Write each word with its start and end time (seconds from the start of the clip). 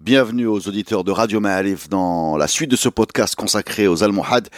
Bienvenue 0.00 0.46
aux 0.46 0.68
auditeurs 0.68 1.02
de 1.02 1.10
Radio 1.10 1.40
Ma'arif 1.40 1.88
dans 1.88 2.36
la 2.36 2.46
suite 2.46 2.70
de 2.70 2.76
ce 2.76 2.88
podcast 2.88 3.34
consacré 3.34 3.88
aux 3.88 4.04
Almohades. 4.04 4.48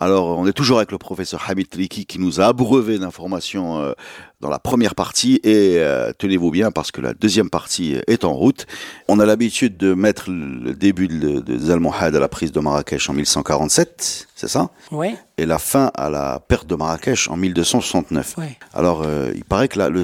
Alors, 0.00 0.36
on 0.36 0.44
est 0.44 0.52
toujours 0.52 0.78
avec 0.78 0.90
le 0.90 0.98
professeur 0.98 1.44
Hamid 1.48 1.68
Triki 1.68 2.04
qui 2.04 2.18
nous 2.18 2.40
a 2.40 2.46
abreuvé 2.46 2.98
d'informations 2.98 3.78
euh, 3.78 3.92
dans 4.40 4.48
la 4.50 4.58
première 4.58 4.96
partie 4.96 5.36
et 5.44 5.76
euh, 5.78 6.10
tenez-vous 6.18 6.50
bien 6.50 6.72
parce 6.72 6.90
que 6.90 7.00
la 7.00 7.14
deuxième 7.14 7.48
partie 7.48 7.94
est 8.08 8.24
en 8.24 8.32
route. 8.34 8.66
On 9.06 9.20
a 9.20 9.24
l'habitude 9.24 9.76
de 9.76 9.94
mettre 9.94 10.30
le 10.30 10.74
début 10.74 11.06
de- 11.06 11.38
des 11.38 11.70
Almohades 11.70 12.16
à 12.16 12.20
la 12.20 12.28
prise 12.28 12.50
de 12.50 12.58
Marrakech 12.58 13.08
en 13.08 13.12
1147, 13.12 14.26
c'est 14.34 14.48
ça? 14.48 14.68
Oui, 14.90 15.14
Et 15.38 15.46
la 15.46 15.58
fin 15.60 15.92
à 15.94 16.10
la 16.10 16.40
perte 16.40 16.66
de 16.66 16.74
Marrakech 16.74 17.28
en 17.30 17.36
1269. 17.36 18.34
oui, 18.38 18.46
Alors, 18.74 19.02
euh, 19.06 19.30
il 19.36 19.44
paraît 19.44 19.68
que 19.68 19.78
là, 19.78 19.90
le, 19.90 20.02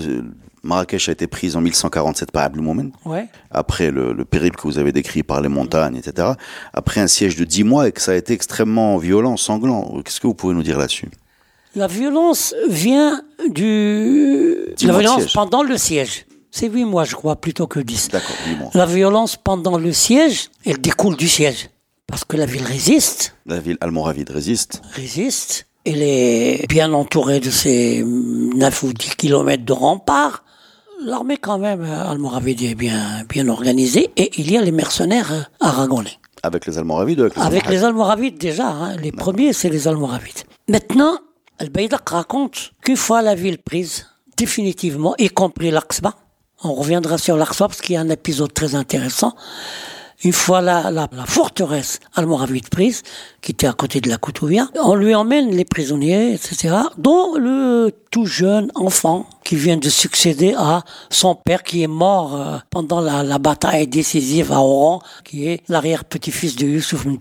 Marrakech 0.64 1.08
a 1.08 1.12
été 1.12 1.26
prise 1.26 1.56
en 1.56 1.60
1147 1.60 2.30
par 2.32 2.44
Abdelmoumen 2.44 2.90
oui. 3.04 3.20
après 3.50 3.90
le, 3.90 4.12
le 4.12 4.24
périple 4.24 4.56
que 4.56 4.62
vous 4.62 4.78
avez 4.78 4.92
décrit 4.92 5.22
par 5.22 5.40
les 5.40 5.48
montagnes, 5.48 5.96
etc., 5.96 6.28
après 6.72 7.00
un 7.00 7.06
siège 7.06 7.36
de 7.36 7.44
dix 7.44 7.64
mois 7.64 7.86
et 7.88 7.92
que 7.92 8.00
ça 8.00 8.12
a 8.12 8.14
été 8.14 8.32
extrêmement 8.32 8.96
violent, 8.98 9.36
sanglant. 9.36 10.00
Qu'est-ce 10.04 10.20
que 10.20 10.26
vous 10.26 10.34
pouvez 10.34 10.54
nous 10.54 10.62
dire 10.62 10.78
là-dessus? 10.78 11.08
La 11.76 11.86
violence 11.88 12.54
vient 12.68 13.22
du... 13.50 14.56
La 14.82 14.92
mois 14.92 15.00
violence 15.00 15.20
siège. 15.22 15.32
pendant 15.34 15.62
le 15.62 15.76
siège. 15.76 16.26
C'est 16.50 16.68
huit 16.68 16.84
mois, 16.84 17.02
je 17.04 17.16
crois, 17.16 17.34
plutôt 17.36 17.66
que 17.66 17.80
dix. 17.80 18.08
D'accord, 18.10 18.36
dis-moi. 18.46 18.70
La 18.74 18.86
violence 18.86 19.36
pendant 19.36 19.76
le 19.76 19.92
siège, 19.92 20.50
elle 20.64 20.80
découle 20.80 21.16
du 21.16 21.28
siège. 21.28 21.70
Parce 22.06 22.24
que 22.24 22.36
la 22.36 22.46
ville 22.46 22.62
résiste, 22.64 23.34
La 23.46 23.58
ville 23.58 23.76
almoravide 23.80 24.30
résiste. 24.30 24.80
résiste. 24.92 25.66
Elle 25.84 26.00
est 26.02 26.64
bien 26.68 26.92
entourée 26.92 27.40
de 27.40 27.50
ses 27.50 28.04
9 28.04 28.82
ou 28.84 28.92
10 28.92 29.16
kilomètres 29.16 29.64
de 29.64 29.72
remparts. 29.72 30.44
L'armée, 31.04 31.36
quand 31.36 31.58
même, 31.58 31.82
euh, 31.82 32.10
almoravide 32.10 32.62
est 32.62 32.74
bien, 32.74 33.24
bien 33.28 33.48
organisée. 33.48 34.10
Et 34.16 34.30
il 34.38 34.50
y 34.50 34.56
a 34.56 34.62
les 34.62 34.72
mercenaires 34.72 35.32
euh, 35.32 35.42
aragonais. 35.60 36.18
Avec 36.42 36.66
les 36.66 36.78
Almoravides 36.78 37.20
avec 37.20 37.36
les 37.36 37.42
Avec 37.42 37.64
Almoravides 37.64 37.72
les 37.72 37.84
Almoravides 37.84 38.38
déjà, 38.38 38.68
hein, 38.68 38.96
les 38.96 39.12
premiers 39.12 39.52
c'est 39.52 39.68
les 39.68 39.86
Almoravides. 39.86 40.44
Maintenant, 40.68 41.18
Al-Baïdak 41.58 42.08
raconte 42.08 42.72
qu'une 42.82 42.96
fois 42.96 43.22
la 43.22 43.34
ville 43.34 43.58
prise, 43.58 44.06
définitivement, 44.36 45.14
y 45.18 45.28
compris 45.28 45.70
l'Aqsba, 45.70 46.14
on 46.62 46.72
reviendra 46.72 47.18
sur 47.18 47.36
l'Aqsba 47.36 47.68
parce 47.68 47.80
qu'il 47.80 47.94
y 47.94 47.98
a 47.98 48.00
un 48.00 48.08
épisode 48.08 48.52
très 48.52 48.74
intéressant, 48.74 49.34
une 50.22 50.32
fois 50.32 50.60
la, 50.60 50.90
la, 50.90 51.08
la 51.12 51.26
forteresse 51.26 52.00
almoravide 52.14 52.68
prise, 52.68 53.02
qui 53.42 53.52
était 53.52 53.66
à 53.66 53.72
côté 53.72 54.00
de 54.00 54.08
la 54.08 54.16
Koutoubia, 54.16 54.68
on 54.82 54.94
lui 54.94 55.14
emmène 55.14 55.50
les 55.50 55.64
prisonniers, 55.64 56.34
etc., 56.34 56.76
dont 56.98 57.34
le 57.36 57.90
tout 58.10 58.26
jeune 58.26 58.70
enfant 58.74 59.26
qui 59.44 59.56
vient 59.56 59.76
de 59.76 59.88
succéder 59.88 60.54
à 60.56 60.82
son 61.10 61.34
père 61.34 61.62
qui 61.62 61.82
est 61.82 61.86
mort 61.88 62.34
euh, 62.34 62.58
pendant 62.70 63.00
la, 63.00 63.38
bataille 63.38 63.86
décisive 63.86 64.52
à 64.52 64.60
Oran, 64.60 65.00
qui 65.24 65.46
est 65.48 65.60
l'arrière-petit-fils 65.68 66.56
de 66.56 66.66
Youssouf 66.66 67.04
ibn. 67.04 67.16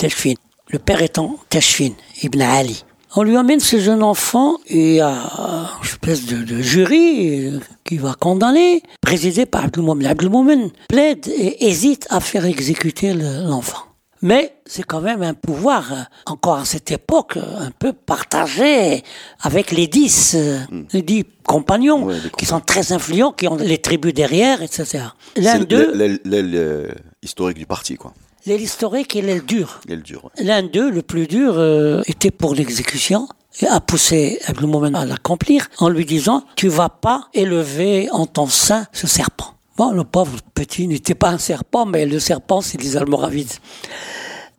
Le 0.69 0.79
père 0.79 1.01
étant 1.01 1.38
Tashfin 1.50 1.91
ibn 2.23 2.41
Ali. 2.41 2.85
On 3.16 3.22
lui 3.22 3.38
amène 3.38 3.59
ce 3.59 3.79
jeune 3.79 4.01
enfant 4.01 4.56
et 4.67 5.00
à 5.01 5.11
une 5.11 5.85
espèce 5.88 6.25
de, 6.25 6.61
jury 6.61 7.45
euh, 7.45 7.59
qui 7.84 7.97
va 7.97 8.16
condamner, 8.16 8.81
présidé 9.01 9.45
par 9.45 9.66
Abdelmoumen. 9.66 10.07
Abdelmoumen 10.07 10.72
plaide 10.90 11.28
et 11.28 11.67
hésite 11.67 12.07
à 12.09 12.19
faire 12.19 12.45
exécuter 12.45 13.13
le- 13.13 13.47
l'enfant. 13.47 13.84
Mais 14.23 14.53
c'est 14.66 14.84
quand 14.84 15.01
même 15.01 15.22
un 15.24 15.34
pouvoir, 15.34 15.91
euh, 15.94 15.97
encore 16.25 16.57
à 16.59 16.66
cette 16.66 16.91
époque, 16.91 17.38
euh, 17.38 17.59
un 17.68 17.72
peu 17.72 17.94
partagé 17.94 19.03
avec 19.41 19.72
les 19.72 19.88
dix, 19.88 20.35
euh, 20.35 20.59
les 20.94 21.01
dix 21.01 21.25
compagnons, 21.46 22.03
Ouais, 22.06 22.16
les 22.24 22.29
qui 22.38 22.46
sont 22.46 22.59
très 22.59 22.91
influents, 22.94 23.31
qui 23.31 23.47
ont 23.47 23.56
les 23.57 23.78
tribus 23.79 24.13
derrière, 24.13 24.62
etc. 24.62 25.06
L'un 25.35 25.59
d'eux, 25.59 25.91
l'aile- 25.94 26.96
historique 27.22 27.57
du 27.57 27.66
parti, 27.66 27.96
quoi. 27.96 28.13
l'aile 28.46 28.62
historique 28.62 29.16
et 29.16 29.22
l'aile 29.22 29.44
dure. 29.46 29.79
L'aile 29.88 30.02
dure. 30.03 30.25
ouais. 30.25 30.44
L'un 30.44 30.63
d'eux, 30.63 30.90
le 30.90 31.02
plus 31.02 31.28
dur, 31.28 31.53
euh, 31.57 32.02
était 32.07 32.31
pour 32.31 32.56
l'exécution 32.56 33.28
et 33.62 33.68
a 33.68 33.79
poussé 33.79 34.40
Abdelmoumen 34.47 34.96
à 34.96 35.06
l'accomplir 35.06 35.69
en 35.78 35.88
lui 35.90 36.06
disant 36.06 36.44
«Tu 36.56 36.68
vas 36.69 36.90
pas 36.90 37.28
élever 37.34 38.09
en 38.12 38.25
ton 38.25 38.47
sein 38.47 38.88
ce 38.94 39.07
serpent». 39.07 39.53
Bon, 39.78 39.91
le 39.91 40.03
pauvre 40.03 40.38
petit 40.53 40.88
n'était 40.88 41.16
pas 41.16 41.29
un 41.29 41.38
serpent, 41.40 41.85
mais 41.85 42.06
le 42.06 42.19
serpent, 42.19 42.62
c'est 42.62 42.79
les 42.81 42.96
Almoravides. 42.97 43.53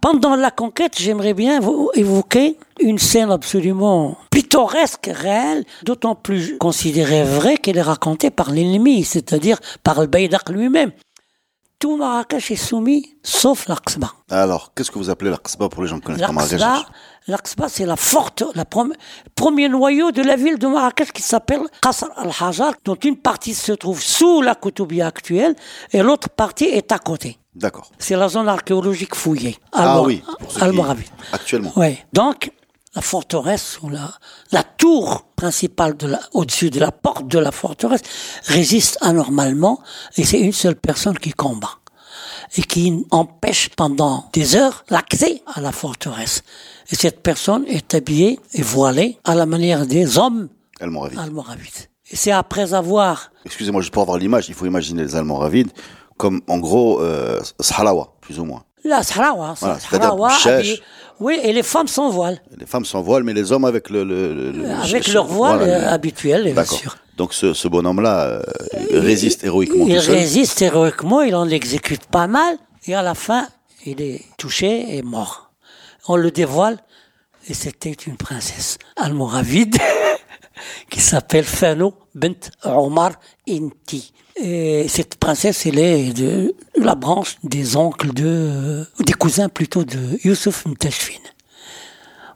Pendant 0.05 0.37
la 0.37 0.51
conquête, 0.51 0.99
j'aimerais 0.99 1.33
bien 1.33 1.61
vous 1.61 1.91
évoquer 1.95 2.59
une 2.79 2.99
scène 2.99 3.31
absolument 3.31 4.19
pittoresque, 4.31 5.11
réelle, 5.11 5.65
d'autant 5.83 6.15
plus 6.15 6.59
considérée 6.59 7.25
vraie 7.25 7.57
qu'elle 7.57 7.79
est 7.79 7.83
racontée 7.83 8.31
par 8.31 8.51
l'ennemi, 8.51 9.03
c'est-à-dire 9.03 9.59
par 9.83 10.03
le 10.03 10.07
Baïdak 10.07 10.51
lui-même. 10.51 10.93
Tout 11.79 11.97
Marrakech 11.97 12.51
est 12.51 12.57
soumis, 12.57 13.17
sauf 13.23 13.67
l'Aqsba. 13.67 14.13
Alors, 14.29 14.75
qu'est-ce 14.75 14.91
que 14.91 14.99
vous 14.99 15.09
appelez 15.09 15.31
l'Aqsba 15.31 15.71
pour 15.71 15.83
les 15.83 15.89
gens 15.89 15.97
qui 16.01 16.03
connaissent 16.03 16.21
pas 16.21 16.33
Marrakech? 16.33 16.61
L'Aqsba, 17.27 17.71
c'est 17.71 17.87
la 17.87 17.97
forte, 17.97 18.43
la 18.55 18.67
premier 18.67 19.69
noyau 19.71 20.11
de 20.11 20.21
la 20.21 20.37
ville 20.37 20.59
de 20.59 20.67
Marrakech 20.67 21.11
qui 21.11 21.23
s'appelle 21.23 21.63
Qasr 21.81 22.09
al-Hajar, 22.17 22.75
dont 22.85 22.97
une 22.97 23.17
partie 23.17 23.55
se 23.55 23.73
trouve 23.73 24.03
sous 24.03 24.43
la 24.43 24.55
Koutoubia 24.55 25.07
actuelle 25.07 25.57
et 25.93 26.03
l'autre 26.03 26.29
partie 26.29 26.67
est 26.67 26.93
à 26.93 26.99
côté. 26.99 27.39
D'accord. 27.55 27.91
C'est 27.99 28.17
la 28.17 28.29
zone 28.29 28.49
archéologique 28.49 29.15
fouillée. 29.15 29.57
Ah 29.73 30.03
oui, 30.03 30.23
pour 30.39 30.49
qui-. 30.49 31.11
Actuellement. 31.33 31.73
Oui. 31.77 31.97
Donc, 32.13 32.51
la 32.95 33.01
forteresse 33.01 33.79
ou 33.83 33.89
la, 33.89 34.13
la 34.53 34.63
tour 34.63 35.25
principale 35.35 35.97
de 35.97 36.09
la, 36.09 36.21
au-dessus 36.33 36.69
de 36.69 36.79
la 36.79 36.93
porte 36.93 37.27
de 37.27 37.39
la 37.39 37.53
forteresse 37.53 38.03
résiste 38.45 38.99
anormalement 39.01 39.81
et 40.17 40.25
c'est 40.25 40.41
une 40.41 40.53
seule 40.53 40.77
personne 40.77 41.19
qui 41.19 41.33
combat 41.33 41.79
et 42.57 42.63
qui 42.63 43.05
empêche 43.11 43.69
pendant 43.71 44.29
des 44.33 44.57
heures 44.57 44.85
l'accès 44.91 45.43
à 45.55 45.61
la 45.61 45.73
forteresse. 45.73 46.43
Et 46.91 46.95
cette 46.95 47.23
personne 47.23 47.65
est 47.67 47.95
habillée 47.95 48.39
et 48.53 48.63
voilée 48.63 49.19
à 49.25 49.35
la 49.35 49.47
manière 49.47 49.87
des 49.87 50.19
hommes 50.19 50.49
Almoravides. 50.81 51.19
almoravides. 51.19 51.89
Et 52.11 52.17
c'est 52.17 52.33
après 52.33 52.75
avoir 52.75 53.31
Excusez-moi, 53.47 53.81
juste 53.81 53.93
pour 53.93 54.03
avoir 54.03 54.19
l'image, 54.19 54.49
il 54.49 54.55
faut 54.55 54.67
imaginer 54.67 55.03
les 55.03 55.17
Almoravides 55.17 55.71
comme, 56.17 56.43
en 56.47 56.59
gros, 56.59 57.01
euh, 57.01 57.41
Sahrawa, 57.61 58.13
plus 58.21 58.39
ou 58.39 58.45
moins. 58.45 58.63
la 58.85 59.03
Sahrawa, 59.03 59.55
Voilà, 59.59 59.81
Sahrawa 59.81 60.31
habillée- 60.45 60.81
Oui, 61.21 61.39
et 61.43 61.53
les 61.53 61.63
femmes 61.63 61.89
sans 61.89 62.11
voile. 62.11 62.41
Les 62.59 62.67
femmes 62.67 62.85
sans 62.85 63.01
voile, 63.03 63.23
mais 63.25 63.33
les 63.33 63.51
hommes 63.51 63.65
avec 63.65 63.89
le... 63.91 64.05
le- 64.05 64.35
le- 64.35 64.53
le- 64.53 64.71
Avec 64.71 65.05
ce- 65.05 65.13
leur 65.13 65.27
voile 65.27 65.59
voilà, 65.59 65.73
euh, 65.75 65.81
le- 65.81 65.87
habituel, 65.89 66.45
bien 66.45 66.55
D'accord. 66.55 66.79
sûr. 66.79 66.97
Donc 67.17 67.33
ce, 67.35 67.53
ce 67.53 67.69
bonhomme-là 67.69 68.25
euh, 68.25 68.43
résiste 68.93 69.45
héroïquement 69.45 69.87
Il 69.87 69.97
tout 69.97 70.03
seul. 70.03 70.15
résiste 70.17 70.63
héroïquement, 70.63 71.23
il 71.23 71.35
en 71.37 71.49
exécute 71.49 72.07
pas 72.07 72.27
mal, 72.27 72.57
et 72.87 72.95
à 72.95 73.03
la 73.03 73.15
fin, 73.15 73.49
il 73.87 74.01
est 74.03 74.23
touché 74.37 74.97
et 74.97 75.03
mort. 75.03 75.51
On 76.09 76.17
le 76.17 76.31
dévoile, 76.31 76.79
et 77.49 77.55
c'était 77.55 77.93
une 77.93 78.17
princesse 78.17 78.79
almoravide 78.97 79.77
qui 80.91 81.01
s'appelle 81.01 81.45
Fano 81.45 81.95
bint 82.15 82.35
Omar 82.65 83.13
Inti. 83.49 84.13
Et 84.37 84.87
cette 84.89 85.17
princesse, 85.17 85.67
elle 85.67 85.79
est 85.79 86.13
de 86.13 86.55
la 86.77 86.97
branche 86.97 87.37
des 87.45 87.77
oncles 87.77 88.13
de, 88.13 88.85
des 88.99 89.13
cousins 89.13 89.49
plutôt 89.49 89.85
de 89.85 90.19
Youssouf 90.25 90.67
Mtashfin. 90.67 91.21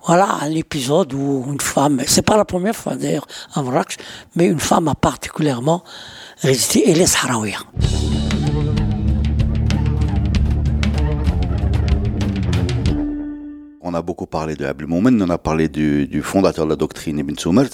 Voilà 0.07 0.39
un 0.43 0.51
épisode 0.53 1.13
où 1.13 1.45
une 1.51 1.61
femme, 1.61 2.01
c'est 2.07 2.23
pas 2.23 2.37
la 2.37 2.45
première 2.45 2.75
fois 2.75 2.95
d'ailleurs 2.97 3.27
à 3.55 3.63
Marrakech, 3.63 3.99
mais 4.37 4.47
une 4.47 4.61
femme 4.61 4.89
a 4.89 4.95
particulièrement 4.95 5.83
résisté, 6.41 6.89
elle 6.91 7.01
est 7.01 7.07
sahraouia. 7.07 7.59
On 13.81 13.95
a 13.95 14.03
beaucoup 14.03 14.27
parlé 14.27 14.55
de 14.55 14.67
Abdelmoumen, 14.67 15.23
on 15.23 15.31
a 15.31 15.39
parlé 15.39 15.69
du, 15.69 16.07
du 16.07 16.21
fondateur 16.23 16.65
de 16.67 16.71
la 16.71 16.77
doctrine 16.77 17.19
Ibn 17.19 17.35
Soumert. 17.39 17.71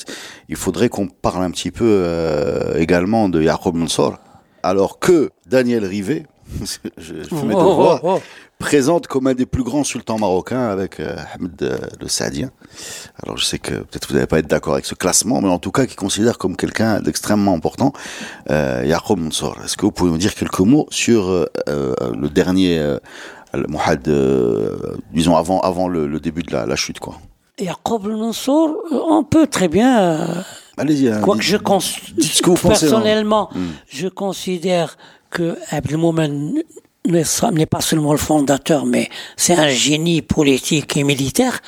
Il 0.48 0.56
faudrait 0.56 0.88
qu'on 0.88 1.08
parle 1.08 1.42
un 1.42 1.50
petit 1.50 1.70
peu 1.70 1.84
euh, 1.86 2.76
également 2.78 3.28
de 3.28 3.42
Yaqub 3.42 3.74
Mansour. 3.74 4.16
Alors 4.62 4.98
que 4.98 5.30
Daniel 5.46 5.84
Rivet, 5.84 6.26
je, 6.98 7.14
je 7.22 7.28
fais 7.28 7.46
mes 7.46 7.54
Oh, 7.54 7.68
devoirs, 7.70 8.00
oh, 8.04 8.18
oh. 8.18 8.20
Présente 8.64 9.06
comme 9.08 9.26
un 9.26 9.34
des 9.34 9.44
plus 9.44 9.62
grands 9.62 9.84
sultans 9.84 10.18
marocains 10.18 10.66
avec 10.70 10.98
euh, 10.98 11.14
Ahmed 11.34 11.62
euh, 11.62 11.76
le 12.00 12.08
Saadien. 12.08 12.50
Alors 13.22 13.36
je 13.36 13.44
sais 13.44 13.58
que 13.58 13.74
peut-être 13.74 14.08
vous 14.08 14.14
n'allez 14.14 14.26
pas 14.26 14.38
être 14.38 14.46
d'accord 14.46 14.72
avec 14.72 14.86
ce 14.86 14.94
classement, 14.94 15.42
mais 15.42 15.50
en 15.50 15.58
tout 15.58 15.70
cas 15.70 15.84
qui 15.84 15.96
considère 15.96 16.38
comme 16.38 16.56
quelqu'un 16.56 17.00
d'extrêmement 17.00 17.52
important 17.54 17.92
euh, 18.50 18.82
Mansour. 19.16 19.56
Est-ce 19.62 19.76
que 19.76 19.84
vous 19.84 19.92
pouvez 19.92 20.10
nous 20.10 20.16
dire 20.18 20.34
quelques 20.34 20.60
mots 20.60 20.86
sur 20.90 21.28
euh, 21.28 21.44
euh, 21.68 21.94
le 22.18 22.28
dernier 22.30 22.78
euh, 22.78 22.98
disons 25.12 25.36
avant, 25.36 25.60
avant 25.60 25.86
le, 25.88 26.06
le 26.06 26.18
début 26.18 26.42
de 26.42 26.52
la, 26.52 26.64
la 26.66 26.76
chute, 26.76 26.98
quoi? 27.00 27.16
Yaqub 27.60 28.06
al-Mansour, 28.06 28.76
on 28.90 29.22
peut 29.22 29.46
très 29.46 29.68
bien. 29.68 30.26
Allez-y. 30.76 31.08
hein, 31.08 31.20
Quoique 31.20 31.42
dites- 31.42 31.50
je 31.50 31.56
cons- 31.58 31.78
que 31.78 32.50
vous 32.50 32.54
pensez, 32.56 32.66
hein. 32.66 32.68
personnellement, 32.90 33.48
Hmm. 33.54 33.66
je 33.88 34.08
considère 34.08 34.96
que 35.30 35.56
Abdelmoumen 35.70 36.62
n'est 37.06 37.66
pas 37.66 37.80
seulement 37.80 38.12
le 38.12 38.18
fondateur, 38.18 38.86
mais 38.86 39.08
c'est 39.36 39.54
un 39.54 39.68
génie 39.68 40.22
politique 40.22 40.96
et 40.96 41.04
militaire 41.04 41.60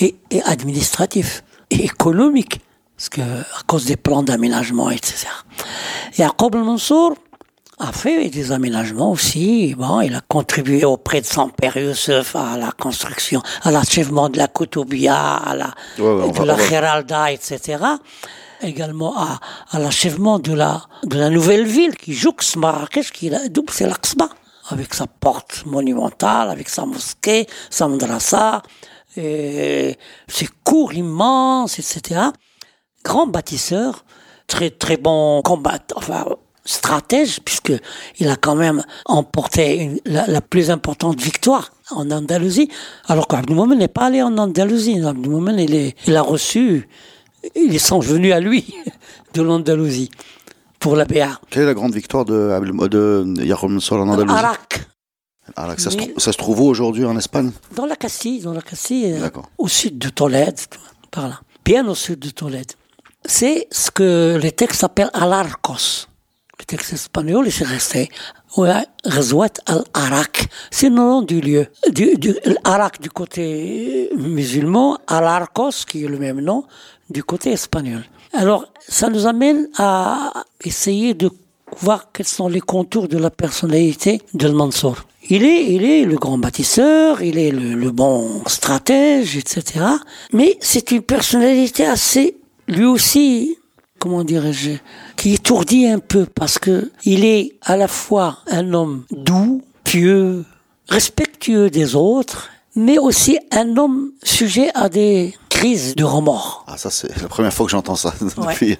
et, 0.00 0.16
et 0.30 0.42
administratif 0.42 1.42
et 1.70 1.84
économique, 1.84 2.60
parce 2.96 3.08
que 3.10 3.20
à 3.20 3.62
cause 3.66 3.84
des 3.84 3.96
plans 3.96 4.22
d'aménagement, 4.22 4.90
etc. 4.90 5.26
Yaqub 6.16 6.54
al-Mansour 6.56 7.14
a 7.80 7.92
fait 7.92 8.28
des 8.30 8.50
aménagements 8.50 9.12
aussi. 9.12 9.74
Bon, 9.76 10.00
il 10.00 10.14
a 10.14 10.20
contribué 10.26 10.84
auprès 10.84 11.20
de 11.20 11.26
son 11.26 11.48
père 11.50 11.76
Youssef 11.76 12.34
à 12.34 12.56
la 12.56 12.72
construction, 12.72 13.42
à 13.62 13.70
l'achèvement 13.70 14.28
de 14.30 14.38
la 14.38 14.48
Koutoubia, 14.48 15.16
à 15.36 15.54
la, 15.54 15.66
Ouais, 15.98 16.04
ouais, 16.04 16.22
on 16.24 16.30
de 16.32 16.38
va- 16.38 16.44
la 16.46 16.58
Géralda, 16.68 17.30
etc. 17.30 17.76
Également 18.62 19.16
à, 19.16 19.38
à 19.70 19.78
l'achèvement 19.78 20.38
de 20.40 20.52
la, 20.54 20.82
de 21.04 21.18
la 21.18 21.28
nouvelle 21.30 21.66
ville 21.66 21.94
qui 21.94 22.14
jouxte 22.14 22.56
Marrakech, 22.56 23.12
qui 23.12 23.26
est 23.28 23.30
la- 23.30 23.38
c'est 23.70 23.86
l'Aqsba, 23.86 24.28
avec 24.68 24.94
sa 24.94 25.06
porte 25.06 25.64
monumentale, 25.66 26.50
avec 26.50 26.68
sa 26.68 26.84
mosquée, 26.84 27.46
sa 27.70 27.88
madrasa, 27.88 28.62
ses 29.14 29.96
cours 30.64 30.92
immenses, 30.92 31.78
etc. 31.78 32.20
Grand 33.04 33.26
bâtisseur, 33.26 34.04
très 34.46 34.70
très 34.70 34.96
bon 34.96 35.42
combattant, 35.42 35.96
enfin 35.96 36.24
stratège, 36.64 37.40
puisque 37.44 37.72
il 38.18 38.28
a 38.28 38.36
quand 38.36 38.54
même 38.54 38.84
emporté 39.06 40.02
la, 40.04 40.40
plus 40.42 40.70
importante 40.70 41.18
victoire 41.18 41.72
en 41.90 42.10
Andalousie, 42.10 42.68
alors 43.06 43.26
qu'Abdelmoumen 43.26 43.78
n'est 43.78 43.88
pas 43.88 44.06
allé 44.06 44.20
en 44.20 44.36
Andalousie. 44.36 45.02
Abdelmoumen, 45.02 45.58
il, 45.58 45.94
il 46.06 46.16
a 46.16 46.20
reçu, 46.22 46.86
ils 47.54 47.80
sont 47.80 48.00
venus 48.00 48.34
à 48.34 48.40
lui 48.40 48.74
de 49.34 49.40
l'Andalousie 49.40 50.10
pour 50.78 50.96
la 50.96 51.04
BA. 51.04 51.40
Quelle 51.50 51.62
est 51.62 51.66
la 51.66 51.74
grande 51.74 51.94
victoire 51.94 52.24
de, 52.24 52.88
de 52.88 53.44
Yaqub 53.44 53.70
Mansour 53.70 53.98
en 53.98 54.08
Andalousie 54.08 54.38
Arak, 54.38 54.80
là, 55.56 55.74
ça, 55.78 55.90
se 55.90 55.96
Mais- 55.96 56.14
ça 56.18 56.32
se 56.32 56.38
trouve 56.38 56.60
où 56.60 56.66
aujourd'hui 56.66 57.04
en 57.04 57.16
Espagne? 57.16 57.50
Dans 57.74 57.86
la 57.86 57.96
Castille, 57.96 58.40
dans 58.42 58.52
la 58.52 58.62
Castille, 58.62 59.14
euh, 59.14 59.28
au 59.58 59.68
sud 59.68 59.98
de 59.98 60.08
Tolède, 60.08 60.58
par 61.10 61.28
là, 61.28 61.40
bien 61.64 61.86
au 61.88 61.94
sud 61.94 62.18
de 62.20 62.30
Tolède. 62.30 62.72
C'est 63.24 63.66
ce 63.70 63.90
que 63.90 64.38
les 64.40 64.52
textes 64.52 64.84
appellent 64.84 65.10
Al-Arcos. 65.12 66.06
Le 66.58 66.64
texte 66.64 66.92
espagnol, 66.92 67.44
il 67.46 67.52
s'est 67.52 67.64
resté. 67.64 68.08
Ghazouat 69.04 69.48
al-Arak. 69.66 70.48
C'est 70.70 70.88
le 70.88 70.96
nom 70.96 71.22
du 71.22 71.40
lieu. 71.40 71.66
Du, 71.92 72.16
du, 72.16 72.34
Arak 72.64 73.00
du 73.00 73.10
côté 73.10 74.10
musulman, 74.16 74.98
Al-Arcos, 75.06 75.84
qui 75.86 76.04
est 76.04 76.08
le 76.08 76.18
même 76.18 76.40
nom, 76.40 76.64
du 77.10 77.22
côté 77.22 77.52
espagnol. 77.52 78.04
Alors, 78.32 78.66
ça 78.86 79.08
nous 79.08 79.26
amène 79.26 79.68
à 79.78 80.44
essayer 80.64 81.14
de 81.14 81.30
voir 81.80 82.12
quels 82.12 82.26
sont 82.26 82.48
les 82.48 82.60
contours 82.60 83.08
de 83.08 83.18
la 83.18 83.30
personnalité 83.30 84.20
de 84.34 84.48
Mansour. 84.48 85.04
Il 85.30 85.44
est, 85.44 85.74
il 85.74 85.84
est 85.84 86.04
le 86.04 86.16
grand 86.16 86.38
bâtisseur, 86.38 87.22
il 87.22 87.38
est 87.38 87.50
le, 87.50 87.90
bon 87.90 88.42
stratège, 88.46 89.36
etc. 89.36 89.84
Mais 90.32 90.56
c'est 90.60 90.90
une 90.90 91.02
personnalité 91.02 91.84
assez, 91.84 92.36
lui 92.66 92.84
aussi, 92.84 93.58
comment 93.98 94.24
dirais-je, 94.24 94.70
qui 95.16 95.34
étourdit 95.34 95.86
un 95.86 95.98
peu 95.98 96.24
parce 96.24 96.58
que 96.58 96.90
il 97.04 97.24
est 97.24 97.56
à 97.62 97.76
la 97.76 97.88
fois 97.88 98.38
un 98.46 98.72
homme 98.72 99.04
doux, 99.10 99.62
pieux, 99.84 100.44
respectueux 100.88 101.68
des 101.68 101.94
autres, 101.94 102.48
mais 102.78 102.96
aussi 102.96 103.38
un 103.50 103.76
homme 103.76 104.12
sujet 104.22 104.70
à 104.74 104.88
des 104.88 105.34
crises 105.48 105.96
de 105.96 106.04
remords. 106.04 106.64
Ah, 106.68 106.76
ça, 106.78 106.90
c'est 106.90 107.20
la 107.20 107.26
première 107.26 107.52
fois 107.52 107.66
que 107.66 107.72
j'entends 107.72 107.96
ça 107.96 108.14
depuis, 108.20 108.78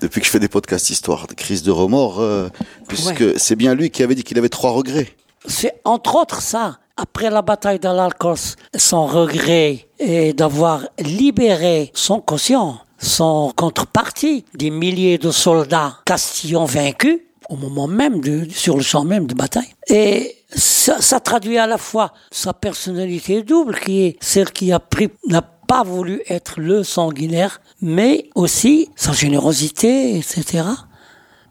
depuis 0.00 0.20
que 0.22 0.26
je 0.26 0.30
fais 0.30 0.40
des 0.40 0.48
podcasts 0.48 0.88
histoire. 0.88 1.26
de 1.26 1.34
Crise 1.34 1.62
de 1.62 1.70
remords, 1.70 2.20
euh, 2.20 2.48
puisque 2.88 3.38
c'est 3.38 3.54
bien 3.54 3.74
lui 3.74 3.90
qui 3.90 4.02
avait 4.02 4.14
dit 4.14 4.24
qu'il 4.24 4.38
avait 4.38 4.48
trois 4.48 4.70
regrets. 4.70 5.14
C'est 5.46 5.74
entre 5.84 6.16
autres 6.16 6.40
ça. 6.40 6.78
Après 6.96 7.28
la 7.28 7.42
bataille 7.42 7.80
d'Al-Alcos, 7.80 8.54
son 8.76 9.06
regret 9.06 9.88
est 9.98 10.32
d'avoir 10.32 10.86
libéré 10.98 11.90
son 11.92 12.20
quotient, 12.20 12.78
son 12.98 13.52
contrepartie, 13.54 14.44
des 14.54 14.70
milliers 14.70 15.18
de 15.18 15.30
soldats 15.30 15.98
castillans 16.06 16.64
vaincus 16.64 17.18
au 17.50 17.56
moment 17.56 17.86
même 17.86 18.20
de, 18.20 18.46
sur 18.50 18.76
le 18.76 18.82
champ 18.82 19.04
même 19.04 19.26
de 19.26 19.34
bataille. 19.34 19.72
Et 19.88 20.36
ça, 20.54 21.00
ça 21.00 21.20
traduit 21.20 21.58
à 21.58 21.66
la 21.66 21.78
fois 21.78 22.12
sa 22.30 22.52
personnalité 22.52 23.42
double, 23.42 23.78
qui 23.78 24.02
est 24.02 24.16
celle 24.20 24.50
qui 24.50 24.72
a 24.72 24.80
pris, 24.80 25.08
n'a 25.26 25.42
pas 25.42 25.82
voulu 25.82 26.22
être 26.28 26.60
le 26.60 26.82
sanguinaire, 26.84 27.60
mais 27.80 28.28
aussi 28.34 28.88
sa 28.96 29.12
générosité, 29.12 30.16
etc. 30.18 30.64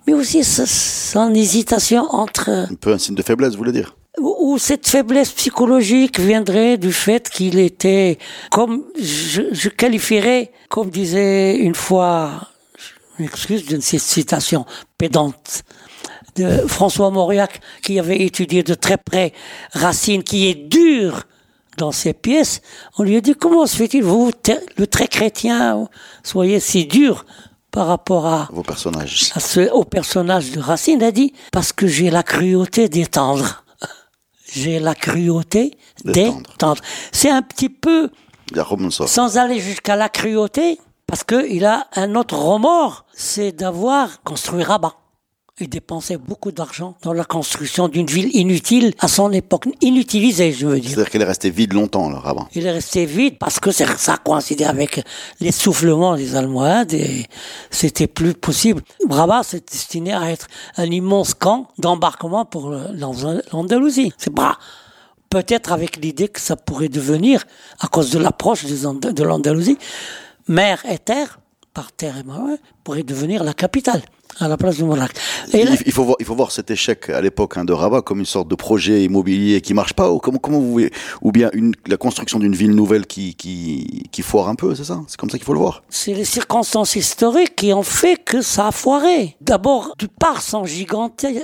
Mais 0.08 0.14
aussi 0.14 0.44
sa- 0.44 0.66
son 0.66 1.34
hésitation 1.34 2.04
entre 2.14 2.50
Un 2.50 2.76
peu 2.76 2.92
un 2.94 2.98
signe 2.98 3.16
de 3.16 3.24
faiblesse, 3.24 3.54
vous 3.54 3.60
voulez 3.60 3.72
dire? 3.72 3.96
Ou 4.20 4.58
cette 4.60 4.88
faiblesse 4.88 5.32
psychologique 5.32 6.20
viendrait 6.20 6.78
du 6.78 6.94
fait 6.94 7.28
qu'il 7.30 7.58
était, 7.58 8.20
comme 8.52 8.84
je, 9.02 9.42
je 9.52 9.70
qualifierais, 9.70 10.52
comme 10.70 10.90
disait 10.92 11.56
une 11.56 11.74
fois, 11.74 12.50
je 13.18 13.24
m'excuse 13.24 13.66
d'une 13.66 13.82
citation 13.82 14.66
pédante, 14.98 15.64
de 16.36 16.66
François 16.68 17.12
Mauriac, 17.12 17.62
qui 17.84 18.00
avait 18.00 18.22
étudié 18.22 18.64
de 18.64 18.74
très 18.74 18.98
près 18.98 19.34
Racine, 19.74 20.24
qui 20.24 20.48
est 20.48 20.56
dur 20.56 21.24
dans 21.78 21.92
ses 21.92 22.14
pièces. 22.14 22.62
On 22.98 23.04
lui 23.04 23.16
a 23.18 23.22
dit, 23.22 23.36
comment 23.36 23.66
se 23.68 23.76
fait-il, 23.76 24.04
vous, 24.04 24.32
le 24.78 24.88
très 24.88 25.08
chrétien, 25.08 25.88
soyez 26.24 26.60
si 26.60 26.86
dur 26.86 27.26
par 27.72 27.88
rapport 27.88 28.26
à, 28.28 28.48
Vos 28.52 28.64
personnages. 28.64 29.32
à 29.36 29.40
ce, 29.40 29.70
au 29.72 29.84
personnage 29.84 30.52
de 30.52 30.60
Racine, 30.60 31.00
il 31.00 31.04
a 31.06 31.12
dit 31.12 31.34
parce 31.52 31.74
que 31.74 31.88
j'ai 31.88 32.10
la 32.10 32.24
cruauté 32.24 32.90
d'étendre. 32.90 33.64
J'ai 34.56 34.80
la 34.80 34.94
cruauté 34.94 35.76
D'étendre. 36.06 36.44
d'étendre. 36.52 36.82
C'est 37.12 37.32
un 37.32 37.42
petit 37.42 37.70
peu, 37.70 38.10
sans 39.08 39.38
aller 39.38 39.60
jusqu'à 39.60 39.96
la 39.96 40.10
cruauté, 40.10 40.78
parce 41.08 41.24
que 41.24 41.48
il 41.50 41.66
a 41.66 41.88
un 41.96 42.16
autre 42.16 42.36
remords, 42.38 43.06
c'est 43.14 43.52
d'avoir 43.52 44.22
construit 44.24 44.64
Rabat. 44.64 44.94
Il 45.60 45.70
dépensait 45.70 46.18
beaucoup 46.18 46.52
d'argent 46.52 46.98
dans 47.04 47.14
la 47.14 47.26
construction 47.26 47.88
d'une 47.88 48.08
ville 48.08 48.36
inutile 48.36 48.92
à 49.00 49.08
son 49.08 49.32
époque, 49.32 49.68
inutilisée, 49.82 50.52
je 50.52 50.66
veux 50.66 50.80
dire. 50.80 50.90
C'est-à-dire 50.90 51.12
qu'elle 51.12 51.22
est 51.22 51.26
restée 51.26 51.52
vide 51.52 51.74
longtemps, 51.74 52.10
le 52.10 52.16
rabbin. 52.16 52.48
Il 52.56 52.66
est 52.66 52.72
resté 52.72 53.06
vide 53.06 53.38
parce 53.38 53.60
que 53.60 53.72
c'est- 53.72 53.86
ça 54.00 54.18
coïncidait 54.18 54.66
avec 54.66 55.04
l'essoufflement 55.40 56.16
des 56.16 56.36
Almohades 56.36 56.94
et 56.94 57.28
c'était 57.70 58.08
plus 58.08 58.34
possible. 58.34 58.82
Rabat 59.08 59.44
s'est 59.44 59.62
destiné 59.72 60.12
à 60.14 60.32
être 60.32 60.48
un 60.78 60.86
immense 60.90 61.36
camp 61.36 61.68
d'embarquement 61.78 62.46
pour 62.46 62.72
l'Andalousie. 62.72 64.12
C'est 64.18 64.34
pas 64.34 64.58
peut-être 65.30 65.72
avec 65.72 65.98
l'idée 65.98 66.30
que 66.30 66.40
ça 66.42 66.56
pourrait 66.56 66.90
devenir, 66.90 67.44
à 67.80 67.88
cause 67.88 68.10
de 68.10 68.18
l'approche 68.18 68.66
de 68.66 69.24
l'Andalousie, 69.24 69.78
mer 70.48 70.84
et 70.90 70.98
terre, 70.98 71.40
par 71.74 71.92
terre 71.92 72.18
et 72.18 72.24
mer, 72.24 72.58
pourrait 72.84 73.04
devenir 73.04 73.44
la 73.44 73.54
capitale 73.54 74.02
à 74.40 74.48
la 74.48 74.58
place 74.58 74.78
de 74.78 74.84
Monac. 74.84 75.12
Et 75.54 75.64
là- 75.64 75.72
Il, 75.86 75.92
faut 75.92 76.04
voir, 76.04 76.16
il 76.20 76.26
faut 76.26 76.34
voir 76.36 76.52
cet 76.52 76.72
échec 76.72 77.10
à 77.10 77.22
l'époque 77.22 77.56
hein, 77.58 77.66
de 77.66 77.74
Rabat 77.74 78.02
comme 78.02 78.18
une 78.20 78.26
sorte 78.26 78.48
de 78.48 78.56
projet 78.56 79.04
immobilier 79.04 79.62
qui 79.62 79.76
marche 79.76 79.94
pas, 79.94 80.12
ou 80.12 80.18
comment, 80.18 80.40
comment 80.40 80.60
vous 80.60 80.72
voyez, 80.72 80.92
ou 81.22 81.32
bien 81.32 81.50
une, 81.54 81.74
la 81.88 81.98
construction 81.98 82.40
d'une 82.40 82.56
ville 82.56 82.72
nouvelle 82.76 83.06
qui, 83.06 83.36
qui, 83.36 84.04
qui 84.12 84.22
foire 84.24 84.50
un 84.50 84.56
peu, 84.56 84.74
c'est 84.74 84.86
ça? 84.86 85.02
C'est 85.08 85.18
comme 85.18 85.30
ça 85.30 85.38
qu'il 85.38 85.46
faut 85.46 85.54
le 85.54 85.60
voir. 85.60 85.84
C'est 85.90 86.16
les 86.16 86.26
circonstances 86.26 86.96
historiques 86.96 87.56
qui 87.56 87.74
ont 87.74 87.84
fait 87.84 88.18
que 88.24 88.42
ça 88.42 88.68
a 88.70 88.72
foiré. 88.72 89.36
D'abord, 89.42 89.94
de 90.00 90.08
par 90.08 90.42
son 90.42 90.64
giganti- 90.66 91.44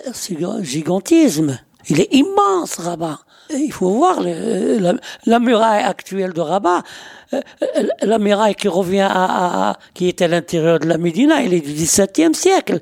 gigantisme. 0.63 1.59
Il 1.89 1.99
est 2.01 2.13
immense, 2.13 2.75
Rabat. 2.75 3.19
Il 3.51 3.73
faut 3.73 3.89
voir 3.89 4.21
la, 4.21 5.39
muraille 5.39 5.83
actuelle 5.83 6.33
de 6.33 6.41
Rabat. 6.41 6.83
Euh, 7.33 7.41
euh, 7.63 7.87
La 8.03 8.19
muraille 8.19 8.53
qui 8.53 8.67
revient 8.67 9.07
à, 9.09 9.77
qui 9.95 10.07
est 10.07 10.21
à 10.21 10.27
l'intérieur 10.27 10.79
de 10.79 10.87
la 10.87 10.97
Médina, 10.97 11.43
elle 11.43 11.53
est 11.53 11.61
du 11.61 11.73
XVIIe 11.73 12.35
siècle. 12.35 12.79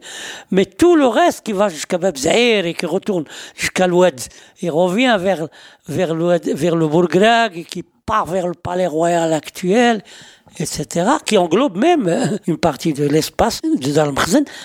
Mais 0.51 0.65
tout 0.65 0.97
le 0.97 1.07
reste 1.07 1.45
qui 1.45 1.53
va 1.53 1.69
jusqu'à 1.69 1.97
Bab 1.97 2.17
Zahir 2.17 2.65
et 2.65 2.74
qui 2.74 2.86
retourne 2.86 3.24
jusqu'à 3.55 3.88
l'Oued, 3.88 4.19
il 4.62 4.71
revient 4.71 5.17
vers, 5.19 5.47
vers 5.88 6.13
l'Oued, 6.13 6.43
vers 6.45 6.75
le 6.75 6.88
Bourgrag 6.88 7.57
et 7.57 7.63
qui 7.63 7.83
part 8.05 8.25
vers 8.25 8.47
le 8.47 8.53
palais 8.53 8.88
royal 8.88 9.33
actuel, 9.33 10.01
etc., 10.59 11.07
qui 11.25 11.37
englobe 11.37 11.77
même 11.77 12.07
euh, 12.07 12.37
une 12.47 12.57
partie 12.57 12.93
de 12.93 13.05
l'espace 13.07 13.61
de. 13.63 13.93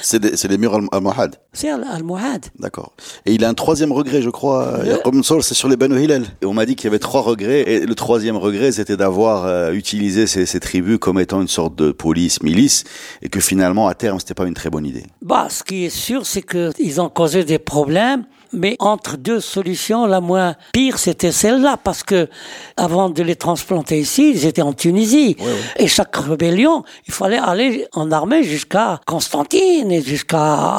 C'est 0.03 0.19
des, 0.21 0.37
c'est 0.37 0.49
les 0.49 0.59
murs 0.59 0.75
al- 0.75 0.89
almohades. 0.93 1.37
C'est 1.53 1.69
Al- 1.71 1.85
Al-Muhad. 1.91 2.47
D'accord. 2.59 2.95
Et 3.27 3.35
il 3.35 3.45
a 3.45 3.49
un 3.49 3.55
troisième 3.55 3.93
regret, 3.93 4.23
je 4.23 4.31
crois. 4.31 4.79
Mansour, 5.13 5.45
c'est 5.45 5.55
sur 5.55 5.69
les 5.69 5.77
Banu 5.77 6.03
Hillel. 6.03 6.25
Et 6.41 6.47
on 6.47 6.55
m'a 6.55 6.65
dit 6.67 6.77
qu'il 6.77 6.85
y 6.87 6.89
avait 6.89 6.99
trois 6.99 7.21
regrets. 7.21 7.63
Et 7.71 7.81
le 7.87 7.95
troisième 7.95 8.37
regret, 8.37 8.73
c'était 8.73 8.97
d'avoir 8.97 9.45
euh, 9.47 9.73
utilisé 9.73 10.27
ces, 10.27 10.47
ces 10.47 10.61
tribus 10.61 10.99
comme 10.99 11.19
étant 11.21 11.41
une 11.43 11.49
sorte 11.49 11.75
de 11.77 11.93
police, 11.93 12.43
milice, 12.43 12.85
et 13.21 13.29
que 13.29 13.41
finalement, 13.41 13.89
à 13.89 13.95
terme, 13.95 14.19
c'était 14.19 14.35
pas 14.35 14.47
une 14.47 14.55
très 14.55 14.71
bonne 14.71 14.87
idée. 14.87 15.05
Bah, 15.21 15.49
ce 15.51 15.63
qui 15.63 15.85
est 15.85 15.91
sûr, 15.91 16.25
c'est 16.27 16.43
qu'ils 16.43 17.01
ont 17.01 17.09
causé 17.11 17.45
des 17.45 17.59
problèmes, 17.59 18.25
Mais 18.53 18.77
entre 18.79 19.17
deux 19.17 19.41
solutions, 19.41 20.07
la 20.07 20.21
moins 20.21 20.55
pire, 20.73 20.99
c'était 20.99 21.33
celle-là, 21.33 21.79
parce 21.83 22.03
que 22.03 22.29
avant 22.77 23.09
de 23.11 23.23
les 23.23 23.37
transplanter 23.37 23.99
ici, 24.01 24.33
ils 24.35 24.47
étaient 24.47 24.63
en 24.63 24.73
Tunisie. 24.73 25.37
Et 25.77 25.89
chaque 25.89 26.15
rébellion, 26.17 26.85
il 27.07 27.15
fallait 27.15 27.39
aller 27.39 27.87
en 27.93 28.13
armée 28.13 28.43
jusqu'à 28.45 29.01
Constantine 29.07 29.91
et 29.91 30.03
jusqu'à. 30.03 30.79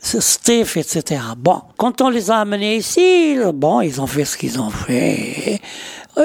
Stif, 0.00 0.76
etc. 0.76 1.20
Bon, 1.36 1.62
quand 1.76 2.00
on 2.00 2.08
les 2.08 2.30
a 2.30 2.38
amenés 2.38 2.76
ici, 2.76 3.36
bon, 3.54 3.80
ils 3.80 4.00
ont 4.00 4.06
fait 4.06 4.24
ce 4.24 4.36
qu'ils 4.36 4.60
ont 4.60 4.70
fait. 4.70 5.60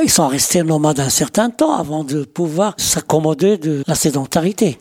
Ils 0.04 0.10
sont 0.10 0.28
restés 0.28 0.64
nomades 0.64 1.00
un 1.00 1.10
certain 1.10 1.50
temps 1.50 1.76
avant 1.76 2.04
de 2.04 2.24
pouvoir 2.24 2.74
s'accommoder 2.78 3.58
de 3.58 3.84
la 3.88 3.96
sédentarité. 3.96 4.78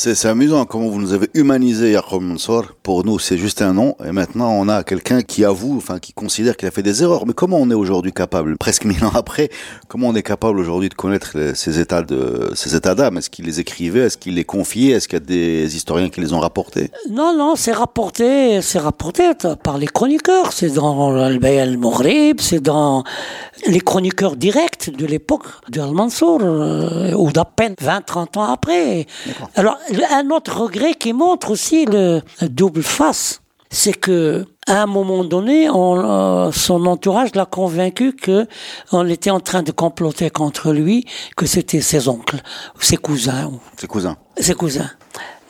C'est 0.00 0.26
amusant 0.26 0.64
comment 0.64 0.90
vous 0.90 1.00
nous 1.00 1.12
avez 1.12 1.28
humanisé 1.34 1.90
Yaqub 1.90 2.22
Mansour. 2.22 2.66
Pour 2.84 3.04
nous, 3.04 3.18
c'est 3.18 3.36
juste 3.36 3.62
un 3.62 3.72
nom. 3.72 3.96
Et 4.06 4.12
maintenant, 4.12 4.52
on 4.52 4.68
a 4.68 4.84
quelqu'un 4.84 5.22
qui 5.22 5.44
avoue, 5.44 5.76
enfin, 5.76 5.98
qui 5.98 6.12
considère 6.12 6.56
qu'il 6.56 6.68
a 6.68 6.70
fait 6.70 6.84
des 6.84 7.02
erreurs. 7.02 7.26
Mais 7.26 7.32
comment 7.32 7.56
on 7.56 7.68
est 7.68 7.74
aujourd'hui 7.74 8.12
capable, 8.12 8.56
presque 8.58 8.84
mille 8.84 9.04
ans 9.04 9.10
après, 9.16 9.50
comment 9.88 10.06
on 10.06 10.14
est 10.14 10.22
capable 10.22 10.60
aujourd'hui 10.60 10.88
de 10.88 10.94
connaître 10.94 11.36
ces 11.54 11.80
états 11.80 12.02
de, 12.02 12.48
ces 12.54 12.76
états 12.76 12.94
d'âme? 12.94 13.18
Est-ce 13.18 13.28
qu'il 13.28 13.46
les 13.46 13.58
écrivait? 13.58 14.02
Est-ce 14.02 14.16
qu'il 14.16 14.36
les 14.36 14.44
confiait? 14.44 14.92
Est-ce 14.92 15.08
qu'il 15.08 15.18
y 15.18 15.22
a 15.22 15.26
des 15.26 15.74
historiens 15.74 16.10
qui 16.10 16.20
les 16.20 16.32
ont 16.32 16.38
rapportés? 16.38 16.92
Non, 17.10 17.36
non, 17.36 17.56
c'est 17.56 17.72
rapporté, 17.72 18.62
c'est 18.62 18.78
rapporté 18.78 19.32
par 19.64 19.78
les 19.78 19.88
chroniqueurs. 19.88 20.52
C'est 20.52 20.70
dans 20.70 21.16
al 21.16 21.76
Mourib, 21.76 22.40
c'est 22.40 22.62
dans 22.62 23.02
les 23.66 23.80
chroniqueurs 23.80 24.36
directs 24.36 24.90
de 24.90 25.06
l'époque 25.06 25.46
de 25.68 25.80
Al-Mansour, 25.80 26.40
euh, 26.42 27.14
ou 27.14 27.32
d'à 27.32 27.44
peine 27.44 27.74
20, 27.80 28.02
30 28.02 28.36
ans 28.36 28.44
après. 28.44 29.06
Alors, 29.56 29.76
un 30.10 30.30
autre 30.30 30.60
regret 30.60 30.94
qui 30.94 31.12
montre 31.12 31.50
aussi 31.50 31.84
le 31.86 32.22
double 32.42 32.82
face, 32.82 33.40
c'est 33.70 33.92
que 33.92 34.46
à 34.66 34.82
un 34.82 34.86
moment 34.86 35.24
donné, 35.24 35.70
on, 35.70 35.98
euh, 35.98 36.52
son 36.52 36.84
entourage 36.86 37.34
l'a 37.34 37.46
convaincu 37.46 38.14
que 38.14 38.46
on 38.92 39.06
était 39.08 39.30
en 39.30 39.40
train 39.40 39.62
de 39.62 39.72
comploter 39.72 40.30
contre 40.30 40.72
lui, 40.72 41.06
que 41.36 41.46
c'était 41.46 41.80
ses 41.80 42.08
oncles, 42.08 42.42
ses 42.78 42.96
cousins. 42.96 43.50
Ses 43.78 43.86
cousins. 43.86 44.16
Ses 44.36 44.54
cousins. 44.54 44.90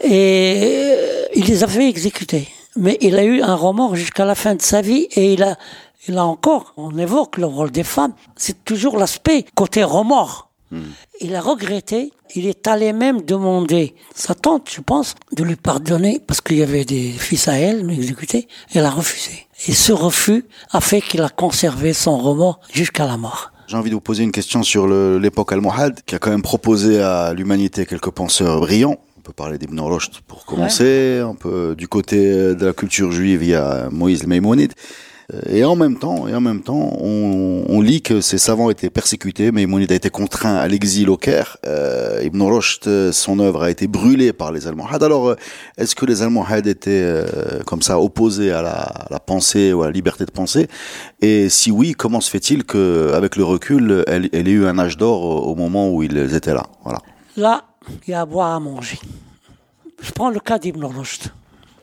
Et 0.02 0.92
euh, 0.94 1.24
il 1.34 1.46
les 1.46 1.64
a 1.64 1.66
fait 1.66 1.88
exécuter. 1.88 2.48
Mais 2.76 2.96
il 3.00 3.16
a 3.16 3.24
eu 3.24 3.42
un 3.42 3.56
remords 3.56 3.96
jusqu'à 3.96 4.24
la 4.24 4.36
fin 4.36 4.54
de 4.54 4.62
sa 4.62 4.82
vie 4.82 5.08
et 5.16 5.32
il 5.32 5.42
a, 5.42 5.56
il 6.06 6.16
a 6.16 6.24
encore, 6.24 6.74
on 6.76 6.96
évoque 6.96 7.38
le 7.38 7.46
rôle 7.46 7.72
des 7.72 7.82
femmes, 7.82 8.12
c'est 8.36 8.64
toujours 8.64 8.98
l'aspect 8.98 9.44
côté 9.56 9.82
remords. 9.82 10.47
Hmm. 10.70 10.80
Il 11.20 11.34
a 11.34 11.40
regretté, 11.40 12.12
il 12.34 12.46
est 12.46 12.66
allé 12.66 12.92
même 12.92 13.22
demander 13.22 13.94
sa 14.14 14.34
tante, 14.34 14.70
je 14.70 14.80
pense, 14.80 15.14
de 15.34 15.42
lui 15.42 15.56
pardonner 15.56 16.20
parce 16.26 16.40
qu'il 16.40 16.58
y 16.58 16.62
avait 16.62 16.84
des 16.84 17.10
fils 17.10 17.48
à 17.48 17.54
elle 17.54 17.88
exécutés. 17.90 18.48
Elle 18.74 18.84
a 18.84 18.90
refusé. 18.90 19.46
Et 19.66 19.72
ce 19.72 19.92
refus 19.92 20.44
a 20.70 20.80
fait 20.80 21.00
qu'il 21.00 21.22
a 21.22 21.28
conservé 21.28 21.92
son 21.92 22.18
remords 22.18 22.60
jusqu'à 22.72 23.06
la 23.06 23.16
mort. 23.16 23.52
J'ai 23.66 23.76
envie 23.76 23.90
de 23.90 23.94
vous 23.94 24.00
poser 24.00 24.24
une 24.24 24.32
question 24.32 24.62
sur 24.62 24.86
l'époque 24.86 25.52
almohade, 25.52 26.00
qui 26.06 26.14
a 26.14 26.18
quand 26.18 26.30
même 26.30 26.42
proposé 26.42 27.02
à 27.02 27.34
l'humanité 27.34 27.84
quelques 27.84 28.10
penseurs 28.10 28.60
brillants. 28.60 28.96
On 29.18 29.20
peut 29.20 29.32
parler 29.32 29.58
d'Ibn 29.58 29.80
Rushd 29.80 30.20
pour 30.26 30.46
commencer, 30.46 31.18
un 31.18 31.34
peu 31.34 31.74
du 31.76 31.86
côté 31.86 32.54
de 32.54 32.66
la 32.66 32.72
culture 32.72 33.12
juive, 33.12 33.42
il 33.42 33.50
y 33.50 33.54
a 33.54 33.90
Moïse 33.90 34.26
Maïmonide. 34.26 34.72
Euh, 35.34 35.40
et 35.48 35.64
en 35.64 35.76
même 35.76 35.98
temps, 35.98 36.26
et 36.26 36.34
en 36.34 36.40
même 36.40 36.62
temps, 36.62 36.96
on, 37.00 37.64
on 37.68 37.80
lit 37.80 38.00
que 38.00 38.20
ces 38.20 38.38
savants 38.38 38.70
étaient 38.70 38.88
persécutés, 38.88 39.52
mais 39.52 39.66
Maïmonide 39.66 39.92
a 39.92 39.94
été 39.94 40.08
contraint 40.08 40.56
à 40.56 40.66
l'exil 40.68 41.10
au 41.10 41.16
Caire. 41.18 41.58
Euh, 41.66 42.22
Ibn 42.24 42.42
Rushd, 42.42 43.12
son 43.12 43.38
œuvre 43.38 43.64
a 43.64 43.70
été 43.70 43.86
brûlée 43.86 44.32
par 44.32 44.52
les 44.52 44.66
Almohades. 44.66 45.02
Alors, 45.02 45.28
euh, 45.28 45.36
est-ce 45.76 45.94
que 45.94 46.06
les 46.06 46.22
Almohades 46.22 46.66
étaient 46.66 47.02
euh, 47.02 47.62
comme 47.66 47.82
ça 47.82 48.00
opposés 48.00 48.52
à 48.52 48.62
la, 48.62 49.06
la, 49.10 49.20
pensée 49.20 49.72
ou 49.74 49.82
à 49.82 49.86
la 49.86 49.92
liberté 49.92 50.24
de 50.24 50.30
penser? 50.30 50.68
Et 51.20 51.50
si 51.50 51.70
oui, 51.70 51.92
comment 51.92 52.22
se 52.22 52.30
fait-il 52.30 52.64
que, 52.64 53.12
avec 53.14 53.36
le 53.36 53.44
recul, 53.44 54.04
elle, 54.06 54.30
elle 54.32 54.48
ait 54.48 54.52
eu 54.52 54.66
un 54.66 54.78
âge 54.78 54.96
d'or 54.96 55.46
au, 55.46 55.54
moment 55.54 55.90
où 55.90 56.02
ils 56.02 56.34
étaient 56.34 56.54
là? 56.54 56.66
Voilà. 56.84 57.00
Là, 57.36 57.64
il 58.06 58.10
y 58.12 58.14
a 58.14 58.22
à 58.22 58.26
boire 58.26 58.54
à 58.54 58.60
manger. 58.60 58.98
Je 60.00 60.12
prends 60.12 60.30
le 60.30 60.40
cas 60.40 60.58
d'Ibn 60.58 60.84
Rushd 60.84 61.32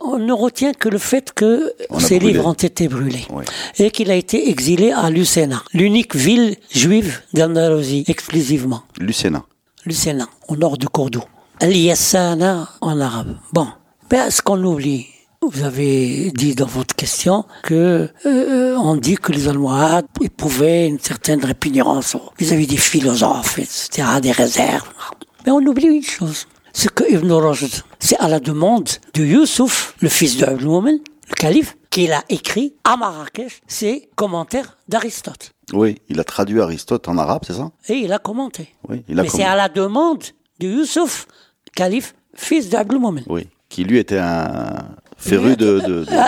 on 0.08 0.20
ne 0.20 0.34
retient 0.34 0.74
que 0.74 0.90
le 0.90 0.98
fait 0.98 1.34
que 1.34 1.74
ses 2.00 2.20
livres 2.20 2.46
ont 2.46 2.54
été 2.54 2.88
brûlés 2.88 3.28
et 3.80 3.92
qu'il 3.92 4.12
a 4.12 4.16
été 4.16 4.50
exilé 4.50 4.92
à 4.92 5.10
Lucena, 5.10 5.64
l'unique 5.74 6.16
ville 6.16 6.56
juive 6.72 7.22
d'Andalousie 7.34 8.06
exclusivement. 8.08 8.84
Lucena. 9.00 9.44
Lucena, 9.86 10.28
au 10.48 10.56
nord 10.56 10.78
de 10.78 10.88
Cordoue. 10.88 11.24
Al-Yassana 11.60 12.70
en 12.82 13.00
arabe. 13.00 13.38
Bon, 13.54 13.68
ben, 14.10 14.30
ce 14.30 14.42
qu'on 14.42 14.62
oublie, 14.64 15.08
vous 15.42 15.64
avez 15.64 16.32
dit 16.32 16.56
dans 16.56 16.66
votre 16.66 16.96
question 16.96 17.46
que 17.64 18.10
euh, 18.26 18.76
on 18.78 18.96
dit 18.96 19.16
que 19.16 19.32
les 19.32 19.48
Almohades 19.48 20.06
éprouvaient 20.22 20.88
une 20.88 21.00
certaine 21.00 21.44
répugnance 21.44 22.18
vis-à-vis 22.38 22.68
des 22.68 22.78
philosophes, 22.78 23.60
etc., 23.60 24.08
des 24.22 24.32
réserves. 24.32 24.90
Mais 25.46 25.52
on 25.52 25.60
oublie 25.60 25.88
une 25.88 26.04
chose 26.04 26.48
c'est 26.76 26.94
que 26.94 27.10
Ibn 27.10 27.32
Rushd, 27.32 27.84
c'est 28.00 28.18
à 28.20 28.28
la 28.28 28.42
demande 28.42 28.90
de 29.14 29.24
Youssouf, 29.24 29.96
le 30.02 30.10
fils 30.10 30.38
de 30.38 30.46
Ibn 30.46 30.68
le 31.30 31.34
calife, 31.36 31.78
qu'il 31.90 32.12
a 32.12 32.22
écrit 32.28 32.74
à 32.84 32.98
Marrakech 32.98 33.62
ses 33.66 34.10
commentaires 34.16 34.78
d'Aristote. 34.90 35.52
Oui, 35.72 36.02
il 36.10 36.20
a 36.20 36.26
traduit 36.26 36.60
Aristote 36.60 37.08
en 37.08 37.18
arabe, 37.18 37.44
c'est 37.48 37.54
ça? 37.54 37.72
Et 37.88 37.94
il 37.94 38.12
a 38.12 38.20
commenté. 38.20 38.76
Oui, 38.90 39.04
il 39.08 39.18
a 39.18 39.24
Mais 39.24 39.30
c'est 39.30 39.44
à 39.44 39.56
la 39.56 39.70
demande 39.70 40.24
de 40.60 40.68
Youssouf, 40.68 41.28
calife, 41.74 42.14
fils 42.36 42.70
d'Abdul 42.70 43.00
Oui, 43.28 43.48
qui 43.70 43.86
lui 43.86 43.98
était 43.98 44.20
un, 44.20 44.86
féru 45.18 45.56
de, 45.56 45.80
de, 45.80 46.06
euh, 46.12 46.22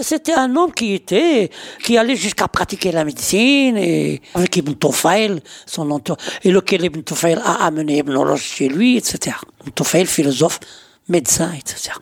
C'était 0.00 0.34
un 0.34 0.54
homme 0.56 0.72
qui 0.72 0.94
était, 0.94 1.50
qui 1.82 1.98
allait 1.98 2.16
jusqu'à 2.16 2.48
pratiquer 2.48 2.92
la 2.92 3.04
médecine 3.04 3.76
et 3.76 4.20
avec 4.34 4.56
Ibn 4.56 4.72
Tufayl, 4.74 5.40
son 5.66 5.90
entourage, 5.90 6.22
et 6.42 6.50
lequel 6.50 6.84
Ibn 6.84 7.02
Tufayl 7.02 7.40
a 7.44 7.64
amené 7.66 7.98
Ibn 7.98 8.16
Rushd 8.16 8.44
chez 8.44 8.68
lui, 8.68 8.96
etc. 8.96 9.36
Ibn 9.62 9.70
Tufayl, 9.72 10.06
philosophe, 10.06 10.60
médecin, 11.08 11.52
etc. 11.52 11.96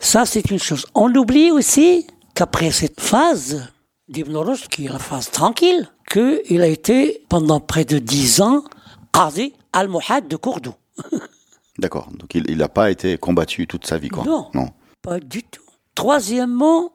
Ça, 0.00 0.24
c'est 0.26 0.50
une 0.50 0.58
chose. 0.58 0.86
On 0.94 1.14
oublie 1.14 1.50
aussi 1.50 2.06
qu'après 2.34 2.70
cette 2.70 3.00
phase 3.00 3.68
d'Ibn 4.08 4.36
Rushd, 4.36 4.68
qui 4.68 4.86
est 4.86 4.92
la 4.92 4.98
phase 4.98 5.30
tranquille, 5.30 5.88
qu'il 6.10 6.62
a 6.62 6.66
été, 6.66 7.24
pendant 7.28 7.60
près 7.60 7.84
de 7.84 7.98
dix 7.98 8.40
ans, 8.40 8.64
Qazi 9.12 9.52
al-Muhad 9.72 10.28
de 10.28 10.36
Cordoue. 10.36 10.74
D'accord. 11.78 12.08
Donc 12.12 12.34
il 12.34 12.56
n'a 12.56 12.68
pas 12.68 12.90
été 12.90 13.18
combattu 13.18 13.66
toute 13.66 13.86
sa 13.86 13.98
vie, 13.98 14.08
quoi. 14.08 14.24
Non. 14.24 14.48
Non. 14.54 14.70
Pas 15.02 15.20
du 15.20 15.42
tout. 15.42 15.62
Troisièmement, 15.94 16.92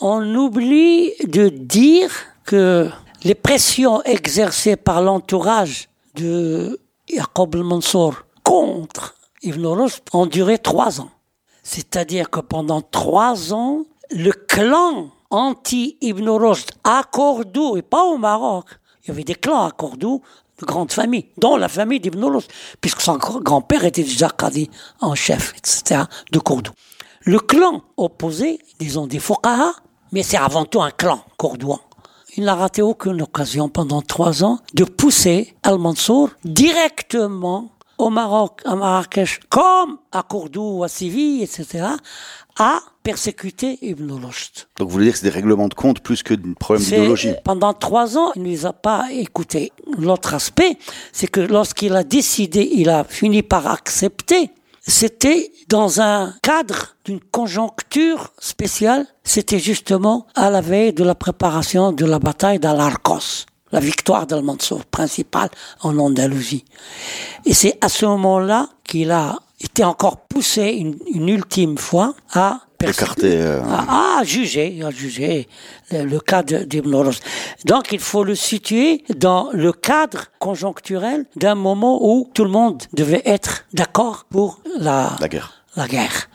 on 0.00 0.34
oublie 0.34 1.12
de 1.26 1.48
dire 1.48 2.10
que 2.44 2.90
les 3.24 3.34
pressions 3.34 4.02
exercées 4.02 4.76
par 4.76 5.02
l'entourage 5.02 5.88
de 6.14 6.80
Yaqub 7.08 7.54
al-Mansour 7.54 8.24
contre 8.42 9.14
Ibn 9.42 9.66
Rushd 9.66 10.02
ont 10.12 10.26
duré 10.26 10.58
trois 10.58 11.00
ans. 11.00 11.10
C'est-à-dire 11.62 12.30
que 12.30 12.40
pendant 12.40 12.80
trois 12.80 13.52
ans, 13.52 13.84
le 14.10 14.32
clan 14.32 15.10
anti-Ibn 15.30 16.28
Rushd 16.28 16.72
à 16.84 17.02
Cordoue, 17.10 17.76
et 17.76 17.82
pas 17.82 18.04
au 18.04 18.18
Maroc, 18.18 18.66
il 19.02 19.08
y 19.08 19.10
avait 19.10 19.24
des 19.24 19.34
clans 19.34 19.64
à 19.64 19.70
Cordoue 19.70 20.22
de 20.60 20.66
grandes 20.66 20.92
familles, 20.92 21.26
dont 21.38 21.56
la 21.56 21.68
famille 21.68 22.00
d'Ibn 22.00 22.24
Rushd, 22.24 22.50
puisque 22.80 23.00
son 23.00 23.16
grand-père 23.16 23.84
était 23.84 24.02
déjà 24.02 24.28
en 25.00 25.14
chef, 25.14 25.54
etc., 25.56 26.02
de 26.30 26.38
Cordoue. 26.38 26.72
Le 27.24 27.38
clan 27.38 27.82
opposé, 27.96 28.58
disons 28.80 29.06
des 29.06 29.20
Fuqaha, 29.20 29.74
mais 30.10 30.24
c'est 30.24 30.36
avant 30.36 30.64
tout 30.64 30.82
un 30.82 30.90
clan 30.90 31.20
cordouan. 31.36 31.78
Il 32.36 32.44
n'a 32.44 32.56
raté 32.56 32.82
aucune 32.82 33.22
occasion 33.22 33.68
pendant 33.68 34.02
trois 34.02 34.42
ans 34.42 34.58
de 34.74 34.82
pousser 34.82 35.54
Al-Mansour 35.62 36.30
directement 36.44 37.70
au 37.98 38.10
Maroc, 38.10 38.62
à 38.64 38.74
Marrakech, 38.74 39.38
comme 39.48 39.98
à 40.10 40.24
Cordoue, 40.24 40.82
à 40.82 40.88
Séville, 40.88 41.44
etc., 41.44 41.86
à 42.58 42.80
persécuter 43.04 43.78
Ibn 43.82 44.10
Rushd. 44.10 44.66
Donc 44.78 44.88
vous 44.88 44.94
voulez 44.94 45.04
dire 45.04 45.12
que 45.12 45.20
c'est 45.20 45.26
des 45.26 45.30
règlements 45.30 45.68
de 45.68 45.74
compte 45.74 46.00
plus 46.00 46.24
que 46.24 46.34
des 46.34 46.54
problème 46.54 46.84
d'idéologie 46.84 47.34
Pendant 47.44 47.72
trois 47.72 48.18
ans, 48.18 48.32
il 48.34 48.42
ne 48.42 48.48
les 48.48 48.66
a 48.66 48.72
pas 48.72 49.12
écoutés. 49.12 49.70
L'autre 49.96 50.34
aspect, 50.34 50.76
c'est 51.12 51.28
que 51.28 51.40
lorsqu'il 51.40 51.94
a 51.94 52.02
décidé, 52.02 52.68
il 52.74 52.90
a 52.90 53.04
fini 53.04 53.42
par 53.42 53.68
accepter 53.68 54.50
c'était 54.86 55.52
dans 55.68 56.00
un 56.00 56.34
cadre 56.42 56.96
d'une 57.04 57.20
conjoncture 57.20 58.32
spéciale. 58.38 59.06
C'était 59.22 59.60
justement 59.60 60.26
à 60.34 60.50
la 60.50 60.60
veille 60.60 60.92
de 60.92 61.04
la 61.04 61.14
préparation 61.14 61.92
de 61.92 62.04
la 62.04 62.18
bataille 62.18 62.58
d'Alarcos, 62.58 63.46
la 63.70 63.80
victoire 63.80 64.26
d'Al-Mansour 64.26 64.84
principale 64.84 65.50
en 65.82 65.96
Andalousie. 65.98 66.64
Et 67.44 67.54
c'est 67.54 67.78
à 67.80 67.88
ce 67.88 68.06
moment-là 68.06 68.68
qu'il 68.84 69.12
a 69.12 69.38
été 69.60 69.84
encore 69.84 70.26
poussé 70.26 70.70
une, 70.70 70.98
une 71.14 71.28
ultime 71.28 71.78
fois 71.78 72.14
à 72.32 72.62
écarté. 72.88 73.36
Euh, 73.36 73.60
à, 73.62 74.22
juger, 74.24 74.82
à 74.84 74.90
juger 74.90 75.48
le, 75.90 76.18
cas 76.18 76.42
d'Ibn 76.42 76.94
Rushd. 76.94 77.22
Donc 77.64 77.92
il 77.92 78.00
faut 78.00 78.24
le 78.24 78.34
situer 78.34 79.04
dans 79.16 79.50
le 79.52 79.72
cadre 79.72 80.26
conjoncturel 80.38 81.26
d'un 81.36 81.54
moment 81.54 81.98
où 82.02 82.28
tout 82.34 82.44
le 82.44 82.50
monde 82.50 82.82
devait 82.92 83.22
être 83.24 83.64
d'accord 83.72 84.26
pour 84.30 84.60
la, 84.78 85.16
la 85.20 85.28
guerre. 85.28 85.64
la 85.76 85.88
guerre. 85.88 86.28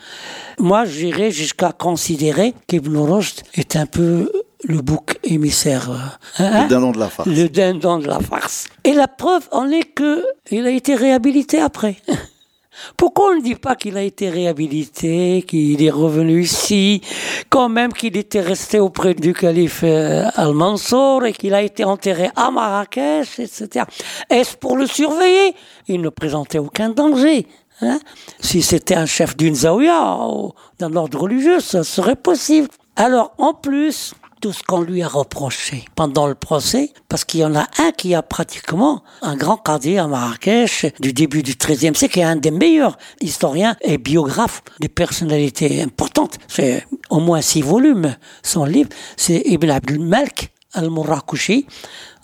Moi, 0.59 0.85
j'irais 0.85 1.31
jusqu'à 1.31 1.71
considérer 1.71 2.55
qu'Ibn 2.67 2.97
Rushd 2.97 3.43
est 3.53 3.75
un 3.75 3.85
peu 3.85 4.31
le 4.63 4.81
bouc 4.81 5.19
émissaire. 5.23 5.91
Euh, 5.91 6.43
hein, 6.43 6.63
le 6.63 6.69
dindon 6.69 6.91
de 6.91 6.99
la 6.99 7.09
farce. 7.09 7.27
Le 7.27 7.47
dindon 7.47 7.99
de 7.99 8.07
la 8.07 8.19
farce. 8.19 8.67
Et 8.83 8.93
la 8.93 9.07
preuve 9.07 9.47
en 9.51 9.69
est 9.69 9.83
que 9.83 10.23
il 10.51 10.65
a 10.65 10.71
été 10.71 10.95
réhabilité 10.95 11.59
après. 11.59 11.97
Pourquoi 12.95 13.31
on 13.31 13.35
ne 13.35 13.41
dit 13.41 13.55
pas 13.55 13.75
qu'il 13.75 13.97
a 13.97 14.01
été 14.01 14.29
réhabilité, 14.29 15.43
qu'il 15.47 15.83
est 15.83 15.91
revenu 15.91 16.41
ici, 16.41 17.01
quand 17.49 17.69
même 17.69 17.93
qu'il 17.93 18.17
était 18.17 18.41
resté 18.41 18.79
auprès 18.79 19.13
du 19.13 19.33
calife 19.33 19.81
euh, 19.83 20.25
Al-Mansour 20.35 21.25
et 21.25 21.33
qu'il 21.33 21.53
a 21.53 21.61
été 21.61 21.83
enterré 21.83 22.29
à 22.35 22.51
Marrakech, 22.51 23.39
etc. 23.39 23.85
Est-ce 24.29 24.55
pour 24.57 24.77
le 24.77 24.87
surveiller? 24.87 25.55
Il 25.87 26.01
ne 26.01 26.09
présentait 26.09 26.59
aucun 26.59 26.89
danger. 26.89 27.47
Hein? 27.81 27.99
Si 28.39 28.61
c'était 28.61 28.95
un 28.95 29.05
chef 29.05 29.37
d'une 29.37 29.55
zaouia 29.55 30.27
ou 30.29 30.53
d'un 30.79 30.95
ordre 30.95 31.19
religieux, 31.19 31.59
ça 31.59 31.83
serait 31.83 32.15
possible. 32.15 32.67
Alors, 32.95 33.33
en 33.37 33.53
plus, 33.53 34.15
tout 34.41 34.53
ce 34.53 34.63
qu'on 34.63 34.81
lui 34.81 35.01
a 35.01 35.07
reproché 35.07 35.85
pendant 35.95 36.27
le 36.27 36.35
procès, 36.35 36.91
parce 37.09 37.25
qu'il 37.25 37.39
y 37.39 37.45
en 37.45 37.55
a 37.55 37.67
un 37.79 37.91
qui 37.91 38.13
a 38.13 38.21
pratiquement 38.21 39.03
un 39.21 39.35
grand 39.35 39.57
cadier 39.57 39.97
à 39.97 40.07
Marrakech 40.07 40.85
du 40.99 41.13
début 41.13 41.43
du 41.43 41.55
XIIIe 41.55 41.95
siècle, 41.95 42.13
qui 42.13 42.23
un 42.23 42.35
des 42.35 42.51
meilleurs 42.51 42.97
historiens 43.21 43.75
et 43.81 43.97
biographes 43.97 44.61
des 44.79 44.89
personnalités 44.89 45.81
importantes. 45.81 46.37
C'est 46.47 46.85
au 47.09 47.19
moins 47.19 47.41
six 47.41 47.61
volumes, 47.61 48.15
son 48.43 48.65
livre. 48.65 48.89
C'est 49.15 49.41
Ibn 49.45 49.69
Abdul 49.69 49.99
Malik 49.99 50.51
al-Murrakushi. 50.73 51.67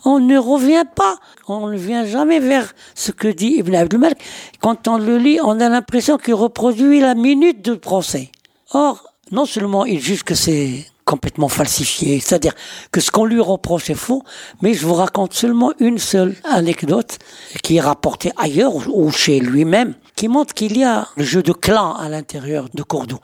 On 0.06 0.20
ne 0.20 0.38
revient 0.38 0.84
pas, 0.96 1.16
on 1.48 1.68
ne 1.68 1.78
vient 1.78 2.06
jamais 2.06 2.40
vers 2.40 2.74
ce 2.94 3.12
que 3.12 3.30
dit 3.30 3.56
Ibn 3.58 3.74
Abdul 3.76 4.00
Malik. 4.00 4.18
Quand 4.60 4.88
on 4.88 4.98
le 4.98 5.18
lit, 5.18 5.40
on 5.42 5.60
a 5.60 5.70
l'impression 5.70 6.18
qu'il 6.18 6.34
reproduit 6.34 7.00
la 7.00 7.16
minute 7.16 7.64
du 7.64 7.78
procès. 7.78 8.30
Or, 8.72 9.04
non 9.32 9.46
seulement 9.46 9.86
il 9.86 10.00
juge 10.00 10.24
que 10.24 10.36
c'est 10.36 10.86
complètement 11.14 11.48
falsifié. 11.48 12.20
C'est-à-dire 12.20 12.56
que 12.92 13.00
ce 13.00 13.12
qu'on 13.12 13.26
lui 13.26 13.40
reproche 13.40 13.88
est 13.92 14.02
faux, 14.08 14.24
mais 14.64 14.74
je 14.74 14.84
vous 14.88 14.96
raconte 14.96 15.34
seulement 15.36 15.72
une 15.80 16.00
seule 16.00 16.34
anecdote 16.44 17.20
qui 17.62 17.78
est 17.78 17.82
rapportée 17.82 18.32
ailleurs 18.36 18.74
ou 18.88 19.12
chez 19.12 19.40
lui-même, 19.40 19.94
qui 20.16 20.28
montre 20.28 20.56
qu'il 20.56 20.76
y 20.76 20.84
a 20.84 21.08
le 21.16 21.24
jeu 21.24 21.44
de 21.44 21.52
clan 21.52 21.94
à 21.94 22.10
l'intérieur 22.10 22.68
de 22.74 22.82
Cordoue. 22.82 23.20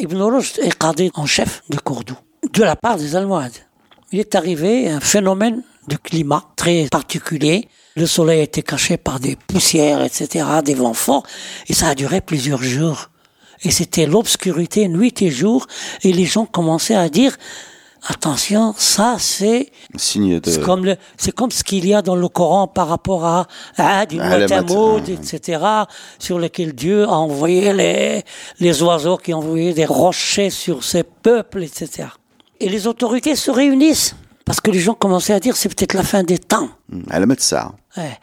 Ibn 0.00 0.20
Rushd 0.20 0.58
est 0.58 0.76
gardé 0.80 1.12
en 1.14 1.24
chef 1.24 1.62
de 1.70 1.78
Cordoue, 1.78 2.18
de 2.52 2.64
la 2.64 2.74
part 2.74 2.96
des 2.96 3.14
Almohades. 3.14 3.60
Il 4.10 4.18
est 4.18 4.34
arrivé 4.34 4.88
un 4.88 4.98
phénomène 4.98 5.62
de 5.86 5.96
climat 5.96 6.42
très 6.56 6.88
particulier. 6.90 7.68
Le 7.94 8.06
soleil 8.06 8.40
était 8.40 8.62
caché 8.62 8.96
par 8.96 9.20
des 9.20 9.36
poussières, 9.36 10.02
etc., 10.02 10.46
des 10.64 10.74
vents 10.74 10.94
forts, 10.94 11.22
et 11.68 11.74
ça 11.74 11.88
a 11.90 11.94
duré 11.94 12.20
plusieurs 12.20 12.62
jours 12.62 13.08
et 13.62 13.70
c'était 13.70 14.06
l'obscurité 14.06 14.88
nuit 14.88 15.14
et 15.20 15.30
jour, 15.30 15.66
et 16.02 16.12
les 16.12 16.24
gens 16.24 16.46
commençaient 16.46 16.94
à 16.94 17.08
dire, 17.08 17.36
attention, 18.08 18.74
ça 18.76 19.16
c'est 19.18 19.70
comme 20.64 20.84
le, 20.84 20.96
c'est 21.16 21.32
comme 21.32 21.50
ce 21.50 21.62
qu'il 21.62 21.86
y 21.86 21.94
a 21.94 22.02
dans 22.02 22.16
le 22.16 22.28
Coran 22.28 22.66
par 22.66 22.88
rapport 22.88 23.24
à 23.24 23.46
Ad, 23.76 24.12
etc., 24.12 25.62
sur 26.18 26.38
lequel 26.38 26.72
Dieu 26.74 27.04
a 27.04 27.12
envoyé 27.12 27.72
les, 27.72 28.22
les 28.58 28.82
oiseaux 28.82 29.18
qui 29.18 29.34
ont 29.34 29.38
envoyé 29.38 29.74
des 29.74 29.86
rochers 29.86 30.50
sur 30.50 30.82
ces 30.84 31.02
peuples, 31.02 31.62
etc. 31.62 32.08
Et 32.60 32.68
les 32.68 32.86
autorités 32.86 33.36
se 33.36 33.50
réunissent 33.50 34.14
parce 34.44 34.60
que 34.60 34.70
les 34.70 34.80
gens 34.80 34.94
commençaient 34.94 35.34
à 35.34 35.40
dire 35.40 35.56
c'est 35.56 35.68
peut-être 35.68 35.94
la 35.94 36.02
fin 36.02 36.22
des 36.22 36.38
temps. 36.38 36.68
Elle 37.10 37.26
met 37.26 37.36
ça. 37.38 37.72
Ouais 37.96 38.18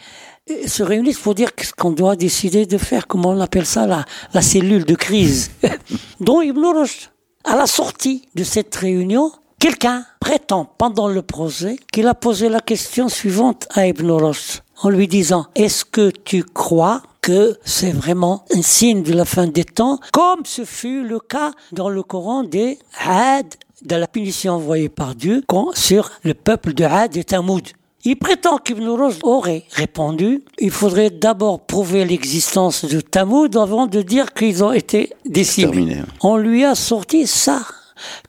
se 0.66 0.84
réunissent 0.84 1.20
pour 1.20 1.36
dire 1.36 1.50
ce 1.62 1.74
qu'on 1.74 1.92
doit 1.92 2.16
décider 2.16 2.66
de 2.66 2.78
faire, 2.78 3.08
comment 3.08 3.30
on 3.30 3.40
appelle 3.40 3.66
ça, 3.66 3.88
la, 3.88 4.06
la 4.34 4.42
cellule 4.42 4.86
de 4.86 4.96
crise. 4.96 5.52
dont 6.20 6.42
Ibn 6.42 6.66
Rushd, 6.66 7.10
à 7.44 7.56
la 7.56 7.68
sortie 7.68 8.28
de 8.36 8.44
cette 8.44 8.76
réunion, 8.76 9.32
quelqu'un 9.60 10.06
prétend 10.20 10.66
pendant 10.78 11.08
le 11.08 11.22
procès 11.22 11.78
qu'il 11.92 12.08
a 12.08 12.14
posé 12.14 12.50
la 12.50 12.60
question 12.60 13.10
suivante 13.10 13.68
à 13.72 13.88
Ibn 13.88 14.12
Rushd 14.12 14.62
en 14.82 14.90
lui 14.90 15.08
disant 15.08 15.48
Est-ce 15.56 15.86
que 15.86 16.12
tu 16.12 16.44
crois 16.44 17.02
que 17.22 17.58
c'est 17.66 17.92
vraiment 17.92 18.46
un 18.54 18.62
signe 18.62 19.04
de 19.04 19.14
la 19.14 19.26
fin 19.26 19.48
des 19.48 19.66
temps, 19.66 20.00
comme 20.14 20.46
ce 20.46 20.64
fut 20.64 21.04
le 21.04 21.20
cas 21.20 21.52
dans 21.74 21.90
le 21.90 22.04
Coran 22.04 22.44
des 22.44 22.80
Had, 23.06 23.46
de 23.84 23.96
la 23.96 24.08
punition 24.08 24.54
envoyée 24.54 24.90
par 24.90 25.14
Dieu 25.14 25.44
sur 25.74 26.10
le 26.24 26.34
peuple 26.34 26.74
de 26.74 26.84
Had 26.84 27.16
et 27.18 27.24
Tamoud 27.24 27.68
il 28.04 28.16
prétend 28.16 28.58
qu'Ibn 28.58 28.88
Rushd 28.88 29.20
aurait 29.24 29.64
répondu 29.72 30.44
il 30.60 30.72
faudrait 30.72 31.10
d'abord 31.10 31.60
prouver 31.60 32.06
l'existence 32.06 32.86
de 32.86 33.02
Tamoud 33.02 33.56
avant 33.58 33.88
de 33.88 34.02
dire 34.02 34.34
qu'ils 34.34 34.64
ont 34.64 34.72
été 34.72 35.12
décimés. 35.26 36.02
On 36.22 36.38
lui 36.38 36.64
a 36.64 36.76
sorti 36.76 37.28
ça. 37.28 37.62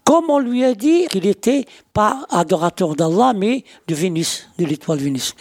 Comme 0.05 0.31
on 0.31 0.39
lui 0.39 0.65
a 0.65 0.75
dit 0.75 1.07
qu'il 1.09 1.25
n'était 1.25 1.67
pas 1.93 2.27
adorateur 2.31 2.97
d'Allah, 2.97 3.35
mais 3.37 3.65
de 3.87 3.95
Vénus, 3.95 4.49
de 4.59 4.65
l'étoile 4.65 4.99
Vénus. 4.99 5.35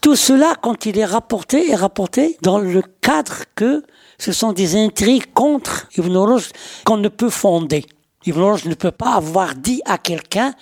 Tout 0.00 0.14
cela, 0.14 0.54
quand 0.62 0.86
il 0.86 0.98
est 0.98 1.04
rapporté, 1.04 1.70
est 1.70 1.74
rapporté 1.74 2.36
dans 2.42 2.58
le 2.58 2.82
cadre 3.00 3.42
que 3.56 3.82
ce 4.18 4.32
sont 4.32 4.52
des 4.52 4.76
intrigues 4.76 5.32
contre 5.34 5.88
Ibn 5.96 6.16
Rushd 6.16 6.52
qu'on 6.84 6.96
ne 6.98 7.08
peut 7.08 7.30
fonder. 7.30 7.84
Ibn 8.24 8.40
Rushd 8.40 8.66
ne 8.66 8.74
peut 8.74 8.92
pas 8.92 9.14
avoir 9.14 9.54
dit 9.54 9.82
à 9.84 9.98
quelqu'un 9.98 10.54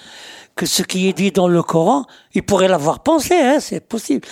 que 0.56 0.66
ce 0.66 0.82
qui 0.82 1.08
est 1.08 1.12
dit 1.12 1.32
dans 1.32 1.48
le 1.48 1.62
Coran, 1.62 2.06
il 2.34 2.42
pourrait 2.42 2.68
l'avoir 2.68 3.02
pensé, 3.02 3.34
hein, 3.34 3.58
c'est 3.60 3.80
possible, 3.80 4.26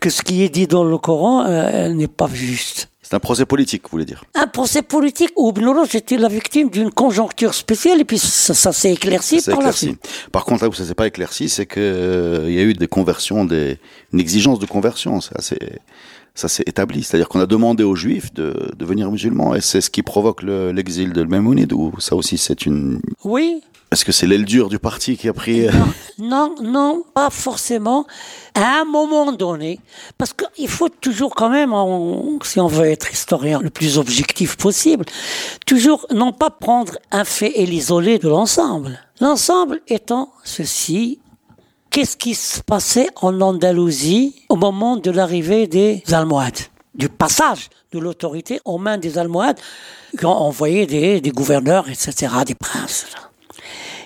que 0.00 0.10
ce 0.10 0.22
qui 0.22 0.42
est 0.42 0.48
dit 0.48 0.66
dans 0.66 0.84
le 0.84 0.98
Coran 0.98 1.44
euh, 1.46 1.88
n'est 1.90 2.08
pas 2.08 2.28
juste. 2.32 2.88
C'est 3.08 3.14
un 3.14 3.20
procès 3.20 3.46
politique, 3.46 3.84
vous 3.84 3.90
voulez 3.90 4.04
dire 4.04 4.24
Un 4.34 4.48
procès 4.48 4.82
politique 4.82 5.30
où 5.36 5.50
Ibn 5.50 5.84
était 5.94 6.16
la 6.16 6.26
victime 6.26 6.70
d'une 6.70 6.90
conjoncture 6.90 7.54
spéciale 7.54 8.00
et 8.00 8.04
puis 8.04 8.18
ça, 8.18 8.72
s'est 8.72 8.94
éclairci 8.94 9.40
par 9.42 9.60
la 9.60 9.70
suite. 9.70 10.04
Par 10.32 10.44
contre, 10.44 10.64
là 10.64 10.68
où 10.68 10.72
ça 10.72 10.84
s'est 10.84 10.96
pas 10.96 11.06
éclairci, 11.06 11.48
c'est 11.48 11.66
qu'il 11.66 11.82
euh, 11.82 12.50
y 12.50 12.58
a 12.58 12.62
eu 12.62 12.72
des 12.72 12.88
conversions, 12.88 13.44
des, 13.44 13.78
une 14.12 14.18
exigence 14.18 14.58
de 14.58 14.66
conversion. 14.66 15.20
Ça 16.36 16.46
s'est 16.46 16.62
établi. 16.66 17.02
C'est-à-dire 17.02 17.28
qu'on 17.28 17.40
a 17.40 17.46
demandé 17.46 17.82
aux 17.82 17.96
Juifs 17.96 18.32
de 18.32 18.70
devenir 18.76 19.10
musulmans 19.10 19.54
et 19.56 19.60
c'est 19.60 19.80
ce 19.80 19.90
qui 19.90 20.02
provoque 20.02 20.42
l'exil 20.42 21.12
de 21.12 21.24
Maïmonide 21.24 21.72
ou 21.72 21.92
ça 21.98 22.14
aussi 22.14 22.38
c'est 22.38 22.66
une... 22.66 23.00
Oui, 23.24 23.62
est-ce 23.92 24.04
que 24.04 24.10
c'est 24.10 24.26
l'aile 24.26 24.44
dure 24.44 24.68
du 24.68 24.80
parti 24.80 25.16
qui 25.16 25.28
a 25.28 25.32
pris... 25.32 25.68
Euh, 25.68 25.72
non, 26.18 26.56
non, 26.60 27.04
pas 27.14 27.30
forcément. 27.30 28.04
À 28.54 28.80
un 28.80 28.84
moment 28.84 29.30
donné, 29.30 29.78
parce 30.18 30.32
qu'il 30.32 30.68
faut 30.68 30.88
toujours 30.88 31.34
quand 31.36 31.50
même, 31.50 31.72
si 32.42 32.58
on 32.58 32.66
veut 32.66 32.86
être 32.86 33.12
historien 33.12 33.60
le 33.60 33.70
plus 33.70 33.96
objectif 33.96 34.56
possible, 34.56 35.04
toujours 35.66 36.06
non 36.12 36.32
pas 36.32 36.50
prendre 36.50 36.98
un 37.12 37.24
fait 37.24 37.60
et 37.60 37.66
l'isoler 37.66 38.18
de 38.18 38.28
l'ensemble. 38.28 38.98
L'ensemble 39.20 39.80
étant 39.86 40.32
ceci, 40.42 41.20
qu'est-ce 41.96 42.18
qui 42.18 42.34
se 42.34 42.60
passait 42.60 43.08
en 43.22 43.40
Andalousie 43.40 44.34
au 44.50 44.56
moment 44.56 44.98
de 44.98 45.10
l'arrivée 45.10 45.66
des 45.66 46.02
Almohades? 46.12 46.58
Du 46.94 47.08
passage 47.08 47.70
de 47.90 47.98
l'autorité 47.98 48.60
aux 48.66 48.76
mains 48.76 48.98
des 48.98 49.16
Almohades, 49.16 49.58
qui 50.18 50.26
ont 50.26 50.28
envoyé 50.28 50.84
des, 50.84 51.22
des 51.22 51.30
gouverneurs, 51.30 51.88
etc., 51.88 52.34
des 52.46 52.54
princes. 52.54 53.06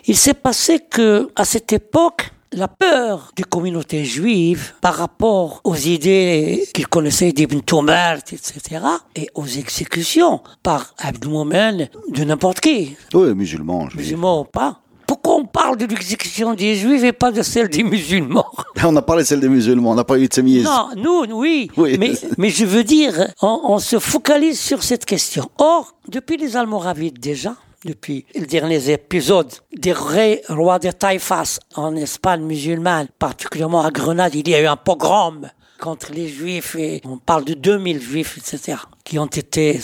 Il 0.07 0.16
s'est 0.16 0.35
passé 0.35 0.79
que, 0.88 1.31
à 1.35 1.44
cette 1.44 1.72
époque, 1.72 2.31
la 2.53 2.68
peur 2.68 3.33
des 3.35 3.42
communautés 3.42 4.05
juives 4.05 4.72
par 4.81 4.94
rapport 4.94 5.61
aux 5.64 5.74
idées 5.74 6.68
qu'ils 6.72 6.87
connaissaient 6.87 7.33
d'Ibn 7.33 7.61
Tumart, 7.61 8.18
etc., 8.31 8.85
et 9.16 9.29
aux 9.35 9.46
exécutions 9.46 10.42
par 10.62 10.94
Abdoumomen 10.98 11.88
de 12.09 12.22
n'importe 12.22 12.61
qui. 12.61 12.96
Oui, 13.14 13.35
musulmans. 13.35 13.88
Musulmans 13.96 14.42
ou 14.42 14.44
pas. 14.44 14.80
Pourquoi 15.11 15.35
on 15.38 15.44
parle 15.44 15.77
de 15.77 15.87
l'exécution 15.87 16.55
des 16.55 16.77
juifs 16.77 17.03
et 17.03 17.12
pas 17.12 17.33
de 17.33 17.42
celle 17.42 17.68
des 17.68 17.83
musulmans 17.83 18.46
On 18.85 18.94
a 18.94 19.03
parlé 19.03 19.25
de 19.25 19.27
celle 19.27 19.40
des 19.40 19.49
musulmans, 19.49 19.90
on 19.90 19.94
n'a 19.96 20.05
pas 20.05 20.16
eu 20.20 20.29
de 20.29 20.33
sémiès. 20.33 20.62
Non, 20.62 20.90
nous, 20.96 21.37
oui. 21.37 21.68
Mais, 21.99 22.12
mais 22.38 22.51
je 22.51 22.64
veux 22.64 22.85
dire, 22.85 23.27
on, 23.42 23.61
on 23.64 23.81
se 23.81 23.99
focalise 23.99 24.61
sur 24.61 24.85
cette 24.85 25.05
question. 25.05 25.51
Or, 25.59 25.96
depuis 26.07 26.37
les 26.37 26.57
Almoravides 26.57 27.18
déjà, 27.18 27.57
depuis 27.85 28.25
les 28.37 28.46
derniers 28.46 28.88
épisodes 28.88 29.53
des 29.77 29.92
rois 29.92 30.79
de 30.79 30.92
Taïfas 30.92 31.59
en 31.75 31.96
Espagne 31.96 32.42
musulmane, 32.42 33.09
particulièrement 33.18 33.85
à 33.85 33.90
Grenade, 33.90 34.37
il 34.37 34.49
y 34.49 34.55
a 34.55 34.61
eu 34.61 34.66
un 34.66 34.77
pogrom 34.77 35.51
contre 35.81 36.12
les 36.12 36.29
juifs 36.29 36.77
et 36.77 37.01
on 37.05 37.16
parle 37.16 37.45
de 37.45 37.55
2000 37.55 38.01
juifs, 38.01 38.38
etc., 38.38 38.79
qui 39.05 39.19
ont 39.19 39.27
été, 39.27 39.81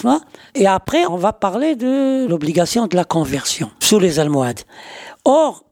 et 0.54 0.66
après, 0.66 1.06
on 1.06 1.16
va 1.16 1.32
parler 1.32 1.74
de 1.74 2.26
l'obligation 2.28 2.86
de 2.86 2.94
la 2.94 3.04
conversion 3.04 3.70
sous 3.80 3.98
les 3.98 4.20
Almohades. 4.20 4.60
Or, 5.24 5.64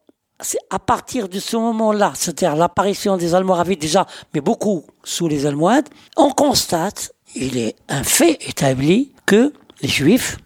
à 0.70 0.78
partir 0.78 1.28
de 1.28 1.38
ce 1.38 1.56
moment-là, 1.56 2.12
c'est-à-dire 2.16 2.56
l'apparition 2.56 3.16
des 3.16 3.34
Almoravides 3.34 3.80
déjà, 3.80 4.06
mais 4.34 4.40
beaucoup 4.40 4.84
sous 5.04 5.28
les 5.28 5.46
Almohades, 5.46 5.88
on 6.16 6.30
constate, 6.30 7.12
il 7.37 7.56
est 7.56 7.76
un 7.88 8.02
fait 8.02 8.38
établi, 8.48 9.12
que 9.26 9.52
les 9.82 9.88
Juifs 9.88 10.38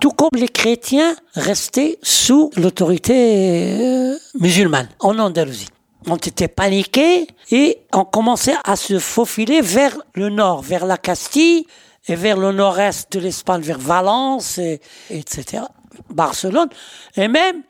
tout 0.00 0.10
comme 0.10 0.30
les 0.34 0.48
chrétiens 0.48 1.14
restaient 1.34 1.98
sous 2.02 2.50
l'autorité 2.56 3.78
euh, 3.80 4.16
musulmane 4.40 4.88
en 5.00 5.18
Andalousie. 5.18 5.68
On 6.06 6.16
était 6.16 6.48
paniqués 6.48 7.26
et 7.50 7.78
on 7.92 8.04
commençait 8.04 8.56
à 8.64 8.76
se 8.76 8.98
faufiler 8.98 9.60
vers 9.60 9.96
le 10.14 10.28
nord, 10.28 10.62
vers 10.62 10.86
la 10.86 10.98
Castille 10.98 11.66
et 12.06 12.14
vers 12.14 12.36
le 12.36 12.52
nord-est 12.52 13.12
de 13.12 13.20
l'Espagne, 13.20 13.62
vers 13.62 13.78
Valence, 13.78 14.58
et, 14.58 14.80
etc., 15.10 15.62
Barcelone, 16.10 16.68
et 17.16 17.28
même 17.28 17.62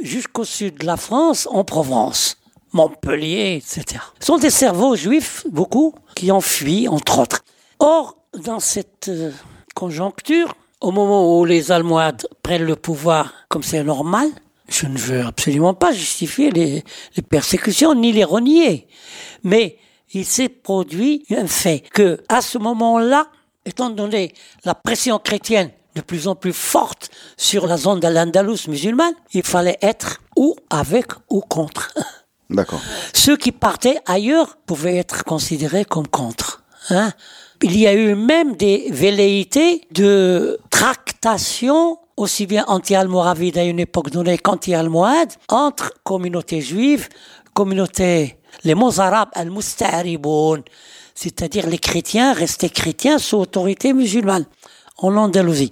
jusqu'au 0.00 0.44
sud 0.44 0.78
de 0.78 0.86
la 0.86 0.96
France, 0.96 1.48
en 1.50 1.64
Provence, 1.64 2.36
Montpellier, 2.72 3.56
etc. 3.56 4.02
Ce 4.20 4.26
sont 4.26 4.38
des 4.38 4.50
cerveaux 4.50 4.94
juifs, 4.94 5.44
beaucoup, 5.50 5.94
qui 6.14 6.30
ont 6.30 6.40
fui, 6.40 6.86
entre 6.88 7.18
autres. 7.18 7.42
Or, 7.80 8.16
dans 8.34 8.60
cette 8.60 9.08
euh, 9.08 9.32
conjoncture, 9.74 10.54
au 10.80 10.92
moment 10.92 11.38
où 11.38 11.44
les 11.44 11.72
Almohades 11.72 12.26
prennent 12.42 12.64
le 12.64 12.76
pouvoir 12.76 13.32
comme 13.48 13.62
c'est 13.62 13.82
normal, 13.82 14.28
je 14.70 14.86
ne 14.86 14.96
veux 14.96 15.26
absolument 15.26 15.74
pas 15.74 15.92
justifier 15.92 16.50
les, 16.50 16.84
les 17.16 17.22
persécutions 17.22 17.94
ni 17.94 18.12
les 18.12 18.24
renier. 18.24 18.86
Mais 19.42 19.76
il 20.12 20.24
s'est 20.24 20.48
produit 20.48 21.24
un 21.30 21.46
fait 21.46 21.82
que, 21.92 22.22
à 22.28 22.40
ce 22.40 22.58
moment-là, 22.58 23.26
étant 23.66 23.90
donné 23.90 24.32
la 24.64 24.74
pression 24.74 25.18
chrétienne 25.18 25.70
de 25.94 26.00
plus 26.00 26.28
en 26.28 26.34
plus 26.34 26.52
forte 26.52 27.10
sur 27.36 27.66
la 27.66 27.76
zone 27.76 28.00
de 28.00 28.08
l'Andalous 28.08 28.68
musulmane, 28.68 29.14
il 29.32 29.42
fallait 29.42 29.78
être 29.82 30.20
ou 30.36 30.56
avec 30.70 31.06
ou 31.28 31.40
contre. 31.40 31.92
D'accord. 32.50 32.80
Ceux 33.12 33.36
qui 33.36 33.52
partaient 33.52 33.98
ailleurs 34.06 34.56
pouvaient 34.66 34.96
être 34.96 35.24
considérés 35.24 35.84
comme 35.84 36.08
contre. 36.08 36.64
Hein. 36.90 37.12
Il 37.62 37.78
y 37.78 37.86
a 37.86 37.94
eu 37.94 38.14
même 38.14 38.56
des 38.56 38.88
velléités 38.90 39.82
de 39.92 40.58
tractation 40.70 41.98
aussi 42.20 42.46
bien 42.46 42.64
anti-almoravide 42.68 43.56
à 43.58 43.64
une 43.64 43.80
époque 43.80 44.10
donnée 44.10 44.36
qu'anti-almohade 44.36 45.32
entre 45.48 45.94
communautés 46.04 46.60
juives, 46.60 47.08
communautés, 47.54 48.36
les 48.62 48.74
mozarabes 48.74 49.30
al-musta'riboun, 49.32 50.62
c'est-à-dire 51.14 51.66
les 51.66 51.78
chrétiens 51.78 52.34
restés 52.34 52.68
chrétiens 52.68 53.18
sous 53.18 53.38
autorité 53.38 53.92
musulmane 53.94 54.44
en 54.98 55.16
Andalousie. 55.16 55.70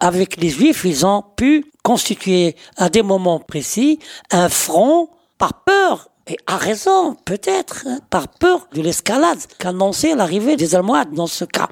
Avec 0.00 0.38
les 0.38 0.48
juifs, 0.48 0.84
ils 0.84 1.04
ont 1.04 1.22
pu 1.36 1.66
constituer 1.82 2.56
à 2.76 2.88
des 2.88 3.02
moments 3.02 3.40
précis 3.40 3.98
un 4.30 4.48
front 4.48 5.10
par 5.36 5.64
peur 5.64 6.08
et 6.26 6.38
à 6.46 6.56
raison, 6.56 7.16
peut-être, 7.24 7.84
hein, 7.86 8.00
par 8.08 8.28
peur 8.28 8.66
de 8.72 8.80
l'escalade 8.80 9.38
qu'annonçait 9.58 10.14
l'arrivée 10.14 10.56
des 10.56 10.74
Almohades 10.74 11.12
dans 11.12 11.26
ce 11.26 11.44
cas. 11.44 11.68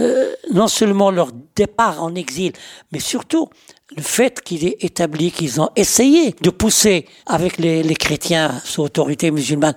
Euh, 0.00 0.34
non 0.52 0.66
seulement 0.66 1.10
leur 1.12 1.30
départ 1.54 2.02
en 2.02 2.14
exil, 2.14 2.52
mais 2.90 2.98
surtout 2.98 3.48
le 3.94 4.02
fait 4.02 4.40
qu'il 4.40 4.64
est 4.66 4.82
établi 4.82 5.30
qu'ils 5.30 5.60
ont 5.60 5.68
essayé 5.76 6.34
de 6.40 6.48
pousser 6.48 7.06
avec 7.26 7.58
les, 7.58 7.82
les 7.82 7.94
chrétiens 7.94 8.50
sous 8.64 8.82
autorité 8.82 9.30
musulmane 9.30 9.74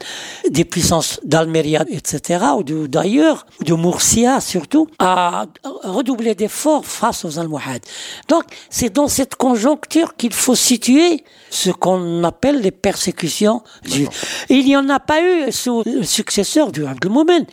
des 0.49 0.63
puissances 0.63 1.19
d'Almeria, 1.25 1.83
etc., 1.89 2.45
ou 2.55 2.63
d'ailleurs, 2.87 3.45
de, 3.65 3.73
Murcia 3.73 4.39
surtout, 4.39 4.87
à 4.97 5.45
redoubler 5.83 6.35
d'efforts 6.35 6.85
face 6.85 7.25
aux 7.25 7.37
Almohades. 7.37 7.83
Donc, 8.29 8.43
c'est 8.69 8.93
dans 8.93 9.09
cette 9.09 9.35
conjoncture 9.35 10.15
qu'il 10.15 10.33
faut 10.33 10.55
situer 10.55 11.25
ce 11.49 11.69
qu'on 11.69 12.23
appelle 12.23 12.61
les 12.61 12.71
persécutions 12.71 13.61
juives. 13.83 14.09
Il 14.49 14.65
n'y 14.65 14.77
en 14.77 14.87
a 14.87 15.01
pas 15.01 15.21
eu 15.21 15.51
sous 15.51 15.83
le 15.85 16.03
successeur 16.03 16.71
du 16.71 16.85
Abdelmoumen. 16.85 17.45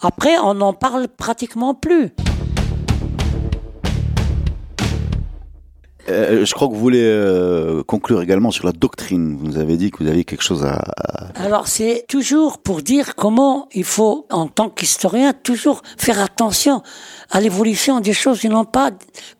Après, 0.00 0.38
on 0.38 0.54
n'en 0.54 0.72
parle 0.72 1.06
pratiquement 1.06 1.74
plus. 1.74 2.12
Euh, 6.10 6.44
je 6.44 6.54
crois 6.54 6.68
que 6.68 6.72
vous 6.72 6.80
voulez 6.80 7.02
euh, 7.02 7.82
conclure 7.84 8.20
également 8.22 8.50
sur 8.50 8.66
la 8.66 8.72
doctrine. 8.72 9.36
Vous 9.36 9.46
nous 9.46 9.58
avez 9.58 9.76
dit 9.76 9.90
que 9.90 10.02
vous 10.02 10.08
aviez 10.08 10.24
quelque 10.24 10.42
chose 10.42 10.64
à... 10.64 10.80
Alors 11.34 11.68
c'est 11.68 12.04
toujours 12.08 12.58
pour 12.58 12.82
dire 12.82 13.14
comment 13.14 13.68
il 13.72 13.84
faut, 13.84 14.26
en 14.30 14.48
tant 14.48 14.68
qu'historien, 14.68 15.32
toujours 15.32 15.82
faire 15.96 16.20
attention 16.20 16.82
à 17.30 17.40
l'évolution 17.40 18.00
des 18.00 18.12
choses 18.12 18.44
et 18.44 18.48
non 18.48 18.64
pas 18.64 18.90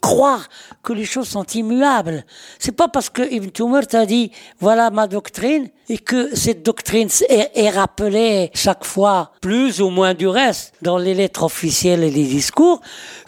croire 0.00 0.48
que 0.82 0.92
les 0.92 1.04
choses 1.04 1.28
sont 1.28 1.44
immuables. 1.44 2.24
C'est 2.58 2.72
pas 2.72 2.88
parce 2.88 3.10
que 3.10 3.22
Ibn 3.22 3.50
Tumur 3.50 3.86
t'a 3.86 4.06
dit 4.06 4.30
voilà 4.60 4.90
ma 4.90 5.06
doctrine 5.06 5.68
et 5.88 5.98
que 5.98 6.34
cette 6.34 6.62
doctrine 6.62 7.08
est, 7.28 7.70
rappelée 7.70 8.50
chaque 8.54 8.84
fois 8.84 9.32
plus 9.40 9.80
ou 9.80 9.90
moins 9.90 10.14
du 10.14 10.28
reste 10.28 10.72
dans 10.82 10.98
les 10.98 11.14
lettres 11.14 11.42
officielles 11.42 12.02
et 12.02 12.10
les 12.10 12.24
discours 12.24 12.80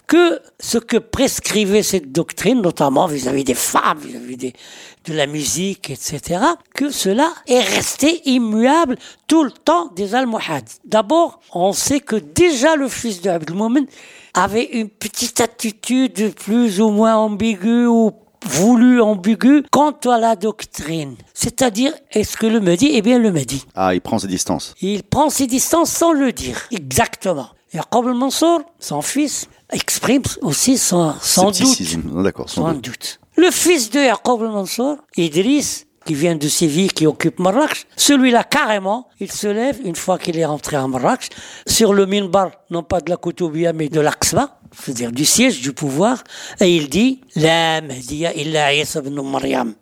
que 0.07 0.41
ce 0.61 0.79
que 0.79 0.99
prescrivait 0.99 1.83
cette 1.83 2.13
doctrine, 2.13 2.61
notamment 2.61 3.07
vis-à-vis 3.07 3.45
des 3.45 3.55
femmes, 3.55 3.99
vis-à-vis 3.99 4.37
de 4.37 5.15
la 5.15 5.27
musique, 5.27 5.91
etc., 5.91 6.41
que 6.75 6.91
cela 6.91 7.33
est 7.47 7.61
resté 7.61 8.21
immuable 8.29 8.97
tout 9.27 9.43
le 9.43 9.51
temps 9.51 9.89
des 9.97 10.15
Almohades. 10.15 10.69
D'abord, 10.85 11.41
on 11.55 11.73
sait 11.73 12.01
que 12.01 12.17
déjà 12.17 12.77
le 12.77 12.89
fils 12.89 13.23
de 13.23 13.31
Abdelmoumen 13.31 13.87
avait 14.35 14.65
une 14.65 14.89
petite 14.89 15.41
attitude 15.41 16.35
plus 16.35 16.81
ou 16.81 16.91
moins 16.91 17.17
ambiguë 17.17 17.87
ou 17.87 18.13
voulu 18.47 19.01
ambigu 19.01 19.63
quant 19.71 19.97
à 20.07 20.19
la 20.19 20.37
doctrine. 20.37 21.17
C'est-à-dire, 21.35 21.93
est-ce 22.11 22.37
que 22.37 22.47
le 22.47 22.61
Mehdi 22.61 22.91
Eh 22.93 23.03
bien, 23.03 23.19
le 23.19 23.31
Mehdi. 23.31 23.65
Ah, 23.75 23.95
il 23.95 24.01
prend 24.01 24.19
ses 24.19 24.27
distances. 24.27 24.75
Il 24.81 25.03
prend 25.03 25.31
ses 25.31 25.47
distances 25.47 25.91
sans 25.91 26.13
le 26.13 26.33
dire. 26.33 26.59
Exactement. 26.71 27.49
Yaqub 27.73 28.07
al-Mansour, 28.07 28.63
son 28.79 29.01
fils, 29.01 29.49
exprime 29.71 30.23
aussi 30.43 30.77
son, 30.77 31.15
son 31.23 31.51
doute. 31.51 32.23
D'accord, 32.23 32.47
doute. 32.83 33.21
Le 33.37 33.51
fils 33.51 33.91
de 33.91 34.01
Yaqub 34.01 34.43
al-Mansour, 34.43 34.99
Idriss, 35.17 35.87
qui 36.05 36.15
vient 36.15 36.37
de 36.37 36.49
Séville, 36.49 36.93
qui 36.93 37.07
occupe 37.07 37.39
Marrakech, 37.39 37.87
celui-là, 37.97 38.45
carrément, 38.45 39.09
il 39.21 39.31
se 39.31 39.47
lève, 39.47 39.79
une 39.85 39.97
fois 39.97 40.19
qu'il 40.19 40.39
est 40.39 40.45
rentré 40.45 40.77
à 40.77 40.87
Marrakech, 40.87 41.31
sur 41.67 41.93
le 41.95 42.07
minbar, 42.07 42.51
non 42.71 42.83
pas 42.83 43.01
de 43.01 43.11
la 43.11 43.17
Koutoubia, 43.17 43.73
mais 43.73 43.89
de 43.89 44.01
l'Aqsa, 44.01 44.59
c'est-à-dire 44.73 45.13
du 45.13 45.25
siège 45.25 45.61
du 45.61 45.73
pouvoir, 45.73 46.23
et 46.61 46.75
il 46.75 46.89
dit, 46.89 47.21
La 47.37 47.81
Mahdiya 47.81 48.35
illa 48.35 48.75
Isa 48.75 49.01
ibn 49.01 49.21
Maryam 49.23 49.75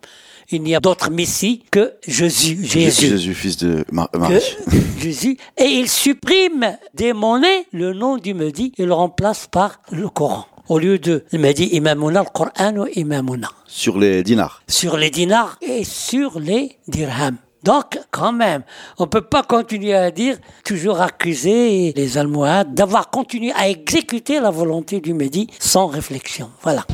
il 0.51 0.63
n'y 0.63 0.75
a 0.75 0.79
d'autre 0.79 1.09
Messie 1.09 1.63
que 1.71 1.93
Jésus. 2.05 2.59
Jésus, 2.63 3.07
Jésus 3.07 3.33
fils 3.33 3.57
de 3.57 3.85
Marie. 3.91 4.41
Jésus. 4.99 5.37
Et 5.57 5.65
il 5.65 5.89
supprime 5.89 6.77
des 6.93 7.13
monnaies 7.13 7.65
le 7.71 7.93
nom 7.93 8.17
du 8.17 8.33
Mehdi 8.33 8.73
et 8.77 8.85
le 8.85 8.93
remplace 8.93 9.47
par 9.49 9.81
le 9.91 10.09
Coran. 10.09 10.45
Au 10.71 10.79
lieu 10.79 10.99
de 10.99 11.25
il 11.33 11.39
m'a 11.41 11.51
dit 11.51 11.65
Imamuna, 11.73 12.21
le 12.21 12.29
Coran 12.29 12.77
ou 12.77 12.87
Imamuna? 12.95 13.49
Sur 13.65 13.99
les 13.99 14.23
dinars. 14.23 14.63
Sur 14.69 14.95
les 14.95 15.09
dinars 15.09 15.57
et 15.61 15.83
sur 15.83 16.39
les 16.39 16.77
dirhams. 16.87 17.35
Donc, 17.61 17.99
quand 18.09 18.31
même, 18.31 18.63
on 18.97 19.05
peut 19.05 19.19
pas 19.19 19.43
continuer 19.43 19.93
à 19.93 20.11
dire, 20.11 20.37
toujours 20.63 21.01
accuser 21.01 21.91
les 21.93 22.17
Almohades 22.17 22.73
d'avoir 22.73 23.09
continué 23.09 23.51
à 23.51 23.67
exécuter 23.67 24.39
la 24.39 24.49
volonté 24.49 25.01
du 25.01 25.13
Mehdi 25.13 25.47
sans 25.59 25.87
réflexion. 25.87 26.49
Voilà. 26.63 26.85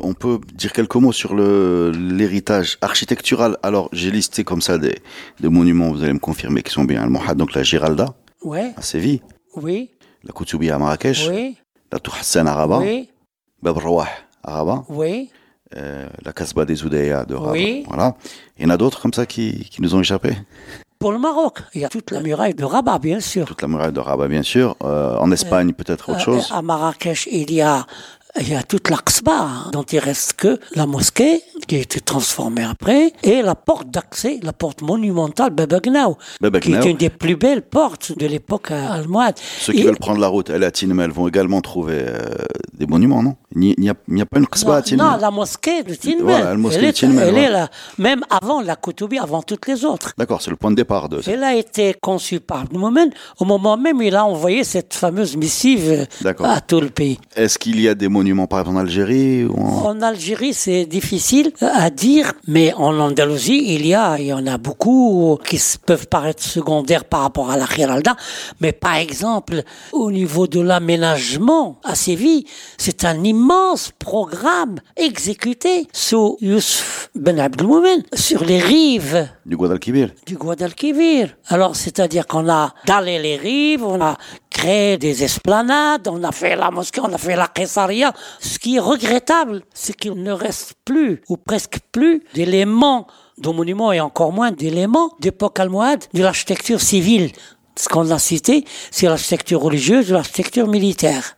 on 0.00 0.14
peut 0.14 0.40
dire 0.54 0.72
quelques 0.72 0.96
mots 0.96 1.12
sur 1.12 1.36
l'héritage 1.36 2.78
architectural. 2.80 3.58
Alors, 3.62 3.88
j'ai 3.92 4.10
listé 4.10 4.42
comme 4.42 4.60
ça 4.60 4.76
des, 4.76 4.96
monuments, 5.40 5.92
vous 5.92 6.02
allez 6.02 6.12
me 6.12 6.18
confirmer, 6.18 6.64
qui 6.64 6.72
sont 6.72 6.82
bien 6.82 7.00
Al-Mohad, 7.00 7.36
donc 7.36 7.54
la 7.54 7.62
Giralda, 7.62 8.16
ouais. 8.42 8.72
à 8.76 8.82
Séville. 8.82 9.22
Oui. 9.54 9.90
La 10.24 10.32
Koutoubia 10.32 10.76
à 10.76 10.78
Marrakech. 10.78 11.28
Oui. 11.28 11.56
La 11.90 11.98
Tour 11.98 12.14
Hassan 12.18 12.46
à 12.46 12.54
Rabat. 12.54 12.78
Oui. 12.78 13.08
Bab 13.62 13.78
à 14.42 14.52
Rabat. 14.52 14.84
Oui. 14.88 15.30
Euh, 15.76 16.08
la 16.24 16.32
Casbah 16.32 16.64
des 16.64 16.84
Oudéa 16.84 17.24
de 17.24 17.34
Rabat. 17.34 17.52
Oui. 17.52 17.84
Voilà. 17.88 18.14
Il 18.58 18.64
y 18.64 18.66
en 18.66 18.70
a 18.70 18.76
d'autres 18.76 19.00
comme 19.00 19.12
ça 19.12 19.26
qui, 19.26 19.68
qui 19.70 19.82
nous 19.82 19.94
ont 19.94 20.00
échappé 20.00 20.36
pour 21.02 21.10
le 21.10 21.18
Maroc. 21.18 21.58
Il 21.74 21.80
y 21.80 21.84
a 21.84 21.88
toute 21.88 22.12
la 22.12 22.20
muraille 22.20 22.54
de 22.54 22.62
Rabat, 22.62 23.00
bien 23.00 23.18
sûr. 23.18 23.44
Toute 23.44 23.60
la 23.60 23.66
muraille 23.66 23.92
de 23.92 23.98
Rabat, 23.98 24.28
bien 24.28 24.44
sûr. 24.44 24.76
Euh, 24.84 25.16
en 25.16 25.32
Espagne, 25.32 25.72
peut-être 25.72 26.10
autre 26.10 26.20
euh, 26.20 26.24
chose. 26.24 26.48
À 26.52 26.62
Marrakech, 26.62 27.28
il 27.30 27.52
y 27.52 27.60
a 27.60 27.86
il 28.40 28.48
y 28.48 28.54
a 28.54 28.62
toute 28.62 28.88
l'Aqsba, 28.88 29.32
hein, 29.32 29.70
dont 29.72 29.82
il 29.82 29.98
reste 29.98 30.34
que 30.34 30.58
la 30.74 30.86
mosquée, 30.86 31.42
qui 31.68 31.76
a 31.76 31.78
été 31.80 32.00
transformée 32.00 32.64
après, 32.64 33.12
et 33.22 33.42
la 33.42 33.54
porte 33.54 33.90
d'accès, 33.90 34.40
la 34.42 34.52
porte 34.52 34.82
monumentale 34.82 35.50
Babagnaou, 35.50 36.16
qui 36.60 36.72
est 36.72 36.90
une 36.90 36.96
des 36.96 37.10
plus 37.10 37.36
belles 37.36 37.62
portes 37.62 38.16
de 38.16 38.26
l'époque 38.26 38.70
allemande. 38.70 39.34
Ceux 39.58 39.72
qui 39.72 39.82
veulent 39.82 39.96
prendre 39.96 40.20
la 40.20 40.28
route 40.28 40.50
à 40.50 40.58
la 40.58 40.70
Tinmel 40.70 41.10
vont 41.10 41.28
également 41.28 41.60
trouver 41.60 42.04
euh, 42.06 42.20
des 42.74 42.86
monuments, 42.86 43.22
non? 43.22 43.36
Il 43.54 43.74
n'y 43.78 43.88
a, 43.90 43.92
a, 43.92 44.26
pas 44.26 44.38
une 44.38 44.46
Qsba 44.46 44.76
à 44.76 44.82
Tinmel 44.82 45.04
Non, 45.04 45.16
la 45.20 45.30
mosquée 45.30 45.82
de 45.82 45.94
Tinmel. 45.94 46.22
Voilà, 46.22 46.50
la 46.50 46.56
mosquée 46.56 46.78
elle, 46.78 46.84
est, 46.86 46.92
Tinmel, 46.92 47.28
elle 47.28 47.38
est 47.38 47.50
là, 47.50 47.68
même 47.98 48.22
avant 48.30 48.60
la 48.60 48.76
Koutoubia, 48.76 49.22
avant 49.22 49.42
toutes 49.42 49.66
les 49.66 49.84
autres. 49.84 50.12
D'accord, 50.16 50.40
c'est 50.40 50.50
le 50.50 50.56
point 50.56 50.70
de 50.70 50.76
départ 50.76 51.08
de 51.08 51.20
Elle 51.26 51.44
a 51.44 51.54
été 51.54 51.94
conçue 52.00 52.40
par 52.40 52.64
le 52.72 52.78
moment, 52.78 53.06
au 53.38 53.44
moment 53.44 53.76
même 53.76 53.98
où 53.98 54.02
il 54.02 54.16
a 54.16 54.24
envoyé 54.24 54.64
cette 54.64 54.94
fameuse 54.94 55.36
missive 55.36 56.06
à 56.42 56.60
tout 56.60 56.80
le 56.80 56.88
pays. 56.88 57.18
Est-ce 57.36 57.58
qu'il 57.58 57.80
y 57.80 57.88
a 57.88 57.94
des 57.94 58.08
monuments 58.08 58.46
par 58.46 58.60
exemple 58.60 58.78
en 58.78 58.80
Algérie 58.80 59.46
en... 59.46 60.00
Algérie, 60.02 60.54
c'est 60.54 60.86
difficile 60.86 61.52
à 61.60 61.90
dire, 61.90 62.32
mais 62.48 62.72
en 62.74 62.98
Andalousie, 62.98 63.74
il 63.74 63.86
y 63.86 63.94
a, 63.94 64.18
il 64.18 64.26
y 64.26 64.32
en 64.32 64.46
a 64.46 64.58
beaucoup 64.58 65.38
qui 65.46 65.60
peuvent 65.84 66.08
paraître 66.08 66.42
secondaires 66.42 67.04
par 67.04 67.20
rapport 67.20 67.50
à 67.50 67.56
la 67.56 67.66
Giralda, 67.66 68.16
mais 68.60 68.72
par 68.72 68.96
exemple, 68.96 69.62
au 69.92 70.10
niveau 70.10 70.46
de 70.46 70.60
l'aménagement 70.60 71.78
à 71.84 71.94
Séville, 71.94 72.44
c'est 72.78 73.04
un 73.04 73.22
immense 73.22 73.41
immense 73.42 73.90
programme 73.98 74.76
exécuté 74.96 75.88
sous 75.92 76.36
Youssef 76.40 77.10
Ben 77.16 77.40
Abdelmoumen 77.40 78.04
sur 78.14 78.44
les 78.44 78.60
rives 78.60 79.28
Du 79.44 79.56
Guadalquivir. 79.56 80.12
du 80.26 80.36
Guadalquivir. 80.36 81.36
Alors, 81.48 81.74
c'est-à-dire 81.74 82.28
qu'on 82.28 82.48
a 82.48 82.72
dallé 82.86 83.18
les 83.18 83.36
rives, 83.36 83.84
on 83.84 84.00
a 84.00 84.16
créé 84.48 84.96
des 84.96 85.24
esplanades, 85.24 86.06
on 86.06 86.22
a 86.22 86.30
fait 86.30 86.54
la 86.54 86.70
mosquée, 86.70 87.00
on 87.00 87.12
a 87.12 87.18
fait 87.18 87.34
la 87.34 87.48
Caesarea. 87.48 88.12
Ce 88.38 88.60
qui 88.60 88.76
est 88.76 88.80
regrettable, 88.80 89.62
c'est 89.74 89.96
qu'il 89.96 90.14
ne 90.14 90.32
reste 90.32 90.74
plus, 90.84 91.20
ou 91.28 91.36
presque 91.36 91.78
plus, 91.90 92.22
d'éléments 92.34 93.08
de 93.38 93.48
monuments 93.48 93.92
et 93.92 94.00
encore 94.00 94.32
moins 94.32 94.52
d'éléments 94.52 95.10
d'époque 95.18 95.58
almohade 95.58 96.04
de 96.14 96.22
l'architecture 96.22 96.80
civile. 96.80 97.32
Ce 97.76 97.88
qu'on 97.88 98.10
a 98.10 98.18
cité, 98.18 98.64
c'est 98.90 99.06
l'architecture 99.06 99.60
religieuse, 99.60 100.10
l'architecture 100.10 100.68
militaire. 100.68 101.36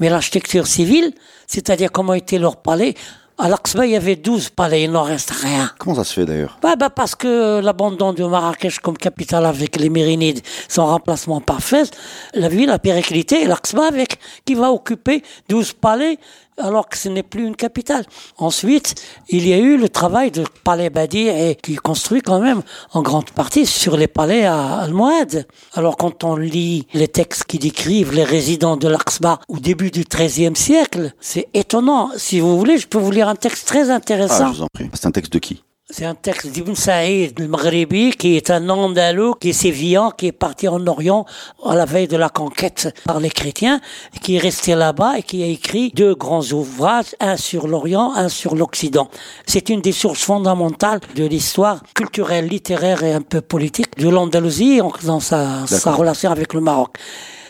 Mais 0.00 0.08
l'architecture 0.08 0.66
civile, 0.66 1.12
c'est-à-dire 1.46 1.92
comment 1.92 2.14
était 2.14 2.38
leur 2.38 2.56
palais, 2.56 2.94
à 3.40 3.48
l'Aqsa, 3.48 3.86
il 3.86 3.92
y 3.92 3.96
avait 3.96 4.16
12 4.16 4.50
palais, 4.50 4.84
il 4.84 4.90
n'en 4.90 5.02
reste 5.02 5.30
rien. 5.30 5.70
Comment 5.78 5.96
ça 5.96 6.04
se 6.04 6.12
fait 6.12 6.26
d'ailleurs 6.26 6.58
Bah, 6.60 6.76
bah, 6.76 6.90
parce 6.90 7.14
que 7.14 7.60
l'abandon 7.60 8.12
de 8.12 8.22
Marrakech 8.24 8.80
comme 8.80 8.98
capitale 8.98 9.46
avec 9.46 9.76
les 9.76 9.88
Mérinides, 9.88 10.40
son 10.68 10.84
remplacement 10.84 11.40
par 11.40 11.62
Fès, 11.62 11.90
la 12.34 12.48
ville 12.48 12.68
a 12.70 12.78
périclité 12.78 13.42
et 13.42 13.48
avec, 13.80 14.18
qui 14.44 14.54
va 14.54 14.70
occuper 14.70 15.22
12 15.48 15.72
palais 15.72 16.18
alors 16.60 16.88
que 16.88 16.96
ce 16.98 17.08
n'est 17.08 17.22
plus 17.22 17.46
une 17.46 17.56
capitale. 17.56 18.04
Ensuite, 18.38 18.94
il 19.28 19.46
y 19.46 19.52
a 19.52 19.58
eu 19.58 19.76
le 19.76 19.88
travail 19.88 20.30
de 20.30 20.44
palais 20.64 20.90
Badi 20.90 21.28
et 21.28 21.56
qui 21.60 21.76
construit 21.76 22.20
quand 22.22 22.40
même 22.40 22.62
en 22.92 23.02
grande 23.02 23.30
partie 23.30 23.66
sur 23.66 23.96
les 23.96 24.06
palais 24.08 24.44
à 24.44 24.78
Almohade. 24.80 25.46
Alors 25.74 25.96
quand 25.96 26.24
on 26.24 26.36
lit 26.36 26.86
les 26.94 27.08
textes 27.08 27.44
qui 27.44 27.58
décrivent 27.58 28.12
les 28.12 28.24
résidents 28.24 28.76
de 28.76 28.88
l'Aqsa 28.88 29.40
au 29.48 29.58
début 29.58 29.90
du 29.90 30.04
XIIIe 30.04 30.56
siècle, 30.56 31.12
c'est 31.20 31.48
étonnant. 31.54 32.10
Si 32.16 32.40
vous 32.40 32.58
voulez, 32.58 32.78
je 32.78 32.86
peux 32.86 32.98
vous 32.98 33.10
lire 33.10 33.28
un 33.28 33.36
texte 33.36 33.66
très 33.66 33.90
Ah, 33.90 33.94
intéressant. 33.94 34.52
je 34.52 34.58
vous 34.58 34.62
en 34.62 34.68
prie. 34.72 34.88
C'est 34.94 35.06
un 35.06 35.10
texte 35.10 35.32
de 35.32 35.38
qui? 35.38 35.62
C'est 35.92 36.04
un 36.04 36.14
texte 36.14 36.46
d'Ibn 36.46 36.76
Saïd 36.76 37.40
al-Maghribi, 37.40 38.12
qui 38.12 38.36
est 38.36 38.50
un 38.50 38.68
Andalou, 38.68 39.34
qui 39.34 39.48
est 39.50 39.52
sévillan, 39.52 40.12
qui 40.12 40.28
est 40.28 40.32
parti 40.32 40.68
en 40.68 40.86
Orient 40.86 41.26
à 41.64 41.74
la 41.74 41.84
veille 41.84 42.06
de 42.06 42.16
la 42.16 42.28
conquête 42.28 42.94
par 43.04 43.18
les 43.18 43.28
chrétiens, 43.28 43.80
qui 44.22 44.36
est 44.36 44.38
resté 44.38 44.76
là-bas 44.76 45.18
et 45.18 45.24
qui 45.24 45.42
a 45.42 45.46
écrit 45.46 45.90
deux 45.90 46.14
grands 46.14 46.44
ouvrages, 46.52 47.16
un 47.18 47.36
sur 47.36 47.66
l'Orient, 47.66 48.12
un 48.14 48.28
sur 48.28 48.54
l'Occident. 48.54 49.08
C'est 49.46 49.68
une 49.68 49.80
des 49.80 49.90
sources 49.90 50.22
fondamentales 50.22 51.00
de 51.16 51.24
l'histoire 51.24 51.82
culturelle, 51.92 52.46
littéraire 52.46 53.02
et 53.02 53.12
un 53.12 53.22
peu 53.22 53.40
politique 53.40 53.98
de 53.98 54.08
l'Andalousie 54.08 54.80
dans 55.02 55.18
sa, 55.18 55.64
relation 55.86 56.30
avec 56.30 56.54
le 56.54 56.60
Maroc. 56.60 56.94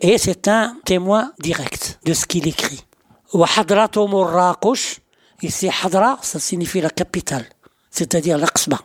Et 0.00 0.16
c'est 0.16 0.48
un 0.48 0.76
témoin 0.86 1.32
direct 1.40 2.00
de 2.06 2.14
ce 2.14 2.24
qu'il 2.24 2.48
écrit. 2.48 2.86
Ici, 5.42 5.70
Hadra, 5.84 6.18
ça 6.22 6.38
signifie 6.38 6.80
la 6.80 6.90
capitale. 6.90 7.46
C'est-à-dire 7.90 8.38
l'Aqsba. 8.38 8.78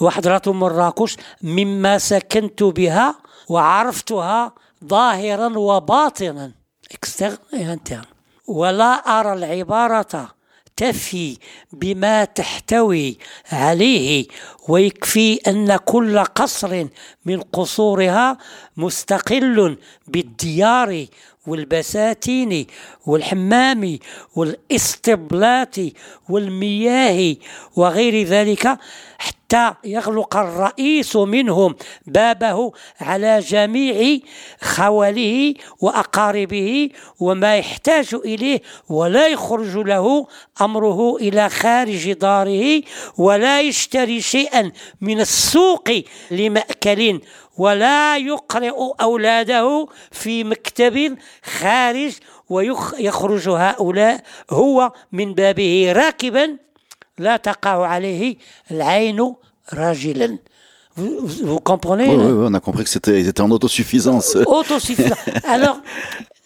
وحضرة 0.00 0.42
مراكش 0.46 1.16
مما 1.42 1.98
سكنت 1.98 2.62
بها 2.62 3.14
وعرفتها 3.48 4.52
ظاهرا 4.84 5.58
وباطنا 5.58 6.52
ولا 8.46 8.92
أرى 8.94 9.32
العبارة 9.32 10.36
تفي 10.76 11.38
بما 11.72 12.24
تحتوي 12.24 13.18
عليه 13.52 14.26
ويكفي 14.68 15.34
أن 15.46 15.76
كل 15.76 16.24
قصر 16.24 16.86
من 17.24 17.40
قصورها 17.40 18.38
مستقل 18.76 19.76
بالديار 20.06 21.06
والبساتين 21.46 22.66
والحمام 23.06 23.98
والاستبلات 24.36 25.76
والمياه 26.28 27.36
وغير 27.76 28.26
ذلك 28.26 28.78
حتى 29.18 29.74
يغلق 29.84 30.36
الرئيس 30.36 31.16
منهم 31.16 31.76
بابه 32.06 32.72
على 33.00 33.38
جميع 33.40 34.18
خوله 34.60 35.54
وأقاربه 35.80 36.88
وما 37.20 37.56
يحتاج 37.56 38.14
إليه 38.14 38.62
ولا 38.88 39.28
يخرج 39.28 39.76
له 39.76 40.26
أمره 40.60 41.16
إلى 41.16 41.48
خارج 41.48 42.12
داره 42.12 42.82
ولا 43.18 43.60
يشتري 43.60 44.20
شيئا 44.20 44.72
من 45.00 45.20
السوق 45.20 45.88
لمأكل 46.30 47.20
ولا 47.57 48.17
يقرئ 48.17 48.73
اولاده 49.01 49.87
في 50.11 50.43
مكتب 50.43 51.17
خارج 51.43 52.11
ويخرج 52.49 53.49
هؤلاء 53.49 54.23
هو 54.49 54.91
من 55.11 55.33
بابه 55.33 55.91
راكبا 55.91 56.57
لا 57.17 57.37
تقع 57.37 57.85
عليه 57.87 58.35
العين 58.71 59.33
راجلا 59.73 60.37
vous, 60.97 61.27
vous- 61.27 61.45
vous 61.51 61.59
comprenez 61.71 62.07
Oui, 62.09 62.17
là 62.17 62.25
oui, 62.25 62.31
oui, 62.39 62.45
on 62.49 62.53
a 62.53 62.59
compris 62.59 62.83
que 62.83 62.89
c'était 62.89 63.17
ils 63.21 63.27
étaient 63.31 63.45
en 63.47 63.51
autosuffisance. 63.57 64.35
autosuffisant. 64.57 65.15
Alors, 65.55 65.77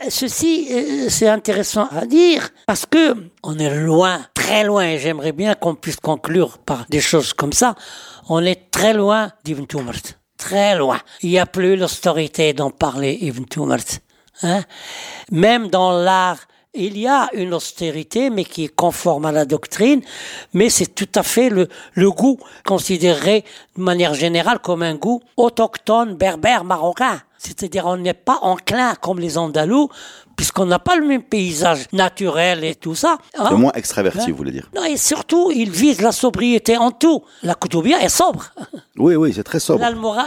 ceci, 0.08 0.54
euh, 0.72 1.10
c'est 1.10 1.28
intéressant 1.40 1.88
à 2.02 2.06
dire 2.06 2.44
parce 2.68 2.86
que 2.86 3.04
on 3.50 3.58
est 3.58 3.74
loin, 3.92 4.18
très 4.36 4.64
loin, 4.70 4.84
et 4.94 5.00
j'aimerais 5.00 5.32
bien 5.32 5.52
qu'on 5.56 5.74
puisse 5.84 5.96
conclure 6.12 6.52
par 6.60 6.86
des 6.94 7.02
choses 7.12 7.34
comme 7.34 7.54
ça. 7.62 7.70
On 8.30 8.42
est 8.52 8.62
très 8.78 8.94
loin 8.94 9.22
d'Ibn 9.44 9.66
Tumart. 9.72 10.06
Très 10.41 10.75
loin. 10.75 10.99
Il 11.21 11.29
n'y 11.29 11.39
a 11.39 11.45
plus 11.45 11.77
l'austérité 11.77 12.55
dont 12.55 12.71
parlait 12.71 13.15
Ibn 13.21 13.45
Tumart. 13.45 13.91
Hein? 14.43 14.63
Même 15.31 15.69
dans 15.69 15.93
l'art, 15.93 16.39
il 16.73 16.97
y 16.97 17.07
a 17.07 17.29
une 17.35 17.53
austérité, 17.53 18.31
mais 18.31 18.45
qui 18.45 18.65
est 18.65 18.75
conforme 18.75 19.27
à 19.27 19.33
la 19.33 19.45
doctrine, 19.45 20.01
mais 20.55 20.71
c'est 20.71 20.95
tout 20.95 21.11
à 21.15 21.23
fait 21.23 21.51
le, 21.51 21.69
le 21.93 22.11
goût 22.11 22.39
considéré 22.65 23.45
de 23.77 23.83
manière 23.83 24.15
générale 24.15 24.61
comme 24.61 24.83
un 24.83 24.95
goût 24.95 25.21
autochtone, 25.37 26.15
berbère, 26.15 26.65
marocain. 26.65 27.21
C'est-à-dire 27.37 27.85
on 27.87 27.99
n'est 27.99 28.15
pas 28.15 28.39
enclin 28.41 28.95
comme 28.95 29.19
les 29.19 29.37
Andalous, 29.37 29.91
puisqu'on 30.41 30.65
n'a 30.65 30.79
pas 30.79 30.97
le 30.97 31.05
même 31.07 31.23
paysage 31.23 31.87
naturel 31.93 32.65
et 32.65 32.75
tout 32.75 32.95
ça. 32.95 33.19
hein. 33.39 33.49
Le 33.51 33.57
moins 33.59 33.73
extraverti, 33.73 34.21
Hein 34.21 34.25
vous 34.31 34.37
voulez 34.37 34.53
dire 34.53 34.71
Non, 34.75 34.85
et 34.85 34.97
surtout, 34.97 35.51
ils 35.55 35.69
visent 35.71 36.01
la 36.01 36.13
sobriété 36.13 36.79
en 36.79 36.91
tout. 36.93 37.23
La 37.43 37.55
Koutoubia 37.55 38.01
est 38.03 38.09
sobre. 38.09 38.47
Oui, 38.97 39.17
oui, 39.17 39.33
c'est 39.35 39.43
très 39.43 39.61
sobre. 39.61 39.81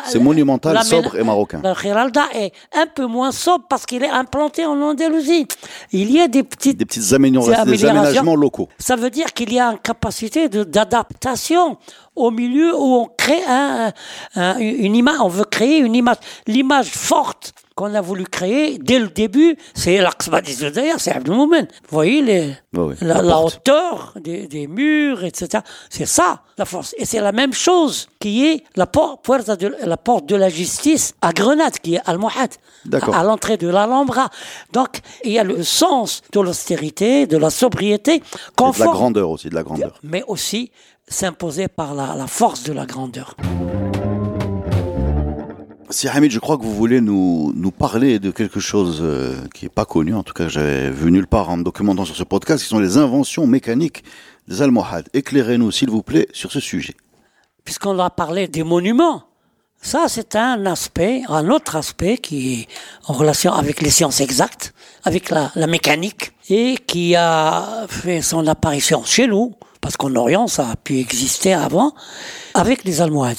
C'est 0.05 0.19
monumental, 0.19 0.75
la 0.75 0.83
sobre 0.83 1.15
et 1.15 1.23
marocain. 1.23 1.61
La 1.63 1.73
Giralda 1.73 2.25
est 2.35 2.51
un 2.75 2.85
peu 2.85 3.07
moins 3.07 3.31
sobre 3.31 3.65
parce 3.67 3.85
qu'il 3.87 4.03
est 4.03 4.09
implanté 4.09 4.65
en 4.67 4.79
Andalousie. 4.79 5.47
Il 5.91 6.11
y 6.11 6.19
a 6.21 6.27
des 6.27 6.43
petites, 6.43 6.77
Des 6.77 6.85
petites 6.85 7.11
améliorations, 7.13 7.65
des 7.65 7.85
aménagements 7.85 8.35
locaux. 8.35 8.69
Ça 8.77 8.95
veut 8.95 9.09
dire 9.09 9.33
qu'il 9.33 9.51
y 9.51 9.59
a 9.59 9.71
une 9.71 9.79
capacité 9.79 10.47
d'adaptation 10.49 11.77
au 12.15 12.29
milieu 12.29 12.75
où 12.75 12.95
on 12.95 13.09
crée 13.17 13.41
un, 13.47 13.91
un- 14.35 14.57
une 14.59 14.95
image, 14.95 15.19
on 15.21 15.27
veut 15.27 15.45
créer 15.45 15.79
une 15.79 15.95
image. 15.95 16.17
L'image 16.47 16.87
forte 16.89 17.53
qu'on 17.75 17.93
a 17.95 18.01
voulu 18.01 18.25
créer 18.25 18.77
dès 18.77 18.99
le 18.99 19.07
début, 19.07 19.57
c'est 19.73 19.97
l'Aqsba 19.97 20.41
des 20.41 20.69
d'ailleurs, 20.71 20.99
c'est 20.99 21.11
Abdelmoumen. 21.11 21.65
Vous 21.89 21.95
voyez 21.95 22.21
les, 22.21 22.55
ouais, 22.77 22.95
la, 23.01 23.15
la 23.15 23.21
la 23.21 23.33
porte. 23.33 23.55
hauteur 23.55 24.13
des, 24.21 24.47
des 24.47 24.67
murs, 24.67 25.23
etc. 25.23 25.63
C'est 25.89 26.05
ça, 26.05 26.41
la 26.57 26.65
force. 26.65 26.93
Et 26.97 27.05
c'est 27.05 27.19
la 27.19 27.31
même 27.31 27.53
chose 27.53 28.07
qui 28.19 28.45
est 28.45 28.63
la 28.75 28.85
porte, 28.85 29.25
de, 29.59 29.75
la 29.83 29.97
porte 29.97 30.27
de 30.27 30.35
la 30.35 30.49
justice 30.49 31.15
à 31.21 31.31
Grenade, 31.33 31.79
qui 31.79 31.95
est 31.95 32.01
D'accord. 32.85 33.15
à, 33.15 33.19
à 33.19 33.23
l'entrée 33.23 33.57
de 33.57 33.67
l'Alhambra. 33.67 34.29
Donc, 34.71 34.99
il 35.23 35.31
y 35.31 35.39
a 35.39 35.43
le 35.43 35.63
sens 35.63 36.21
de 36.31 36.39
l'austérité, 36.39 37.25
de 37.27 37.37
la 37.37 37.49
sobriété, 37.49 38.15
Et 38.15 38.21
de 38.21 38.79
la 38.79 38.85
grandeur 38.85 39.29
aussi, 39.29 39.49
de 39.49 39.55
la 39.55 39.63
grandeur. 39.63 39.99
mais 40.03 40.23
aussi 40.27 40.71
s'imposer 41.07 41.67
par 41.67 41.93
la, 41.95 42.15
la 42.15 42.27
force 42.27 42.63
de 42.63 42.73
la 42.73 42.85
grandeur. 42.85 43.35
Si 45.93 46.07
Hamid, 46.07 46.31
je 46.31 46.39
crois 46.39 46.57
que 46.57 46.63
vous 46.63 46.73
voulez 46.73 47.01
nous, 47.01 47.53
nous 47.55 47.69
parler 47.69 48.17
de 48.17 48.31
quelque 48.31 48.59
chose 48.59 48.97
euh, 49.03 49.35
qui 49.53 49.65
n'est 49.65 49.69
pas 49.69 49.85
connu, 49.85 50.15
en 50.15 50.23
tout 50.23 50.33
cas 50.33 50.47
j'avais 50.47 50.89
vu 50.89 51.11
nulle 51.11 51.27
part 51.27 51.51
en 51.51 51.57
me 51.57 51.63
documentant 51.63 52.03
sur 52.03 52.15
ce 52.15 52.23
podcast, 52.23 52.63
qui 52.63 52.67
sont 52.67 52.79
les 52.79 52.97
inventions 52.97 53.45
mécaniques 53.45 54.03
des 54.47 54.63
Almohades. 54.63 55.07
Éclairez-nous, 55.13 55.69
s'il 55.69 55.91
vous 55.91 56.01
plaît, 56.01 56.27
sur 56.33 56.51
ce 56.51 56.59
sujet. 56.59 56.95
puisqu'on 57.63 57.99
a 57.99 58.09
parlé 58.09 58.47
des 58.47 58.63
monuments, 58.63 59.25
ça 59.83 60.05
c'est 60.07 60.35
un 60.35 60.65
aspect, 60.65 61.21
un 61.29 61.47
autre 61.49 61.75
aspect 61.75 62.17
qui 62.17 62.53
est 62.53 62.67
en 63.05 63.13
relation 63.13 63.53
avec 63.53 63.79
les 63.79 63.91
sciences 63.91 64.19
exactes, 64.19 64.73
avec 65.03 65.29
la, 65.29 65.51
la 65.53 65.67
mécanique, 65.67 66.33
et 66.49 66.75
qui 66.87 67.15
a 67.15 67.85
fait 67.87 68.23
son 68.23 68.47
apparition 68.47 69.03
chez 69.03 69.27
nous, 69.27 69.53
parce 69.79 69.95
qu'en 69.95 70.15
Orient 70.15 70.47
ça 70.47 70.71
a 70.71 70.75
pu 70.75 70.97
exister 70.97 71.53
avant, 71.53 71.93
avec 72.55 72.83
les 72.83 72.99
Almohades. 72.99 73.37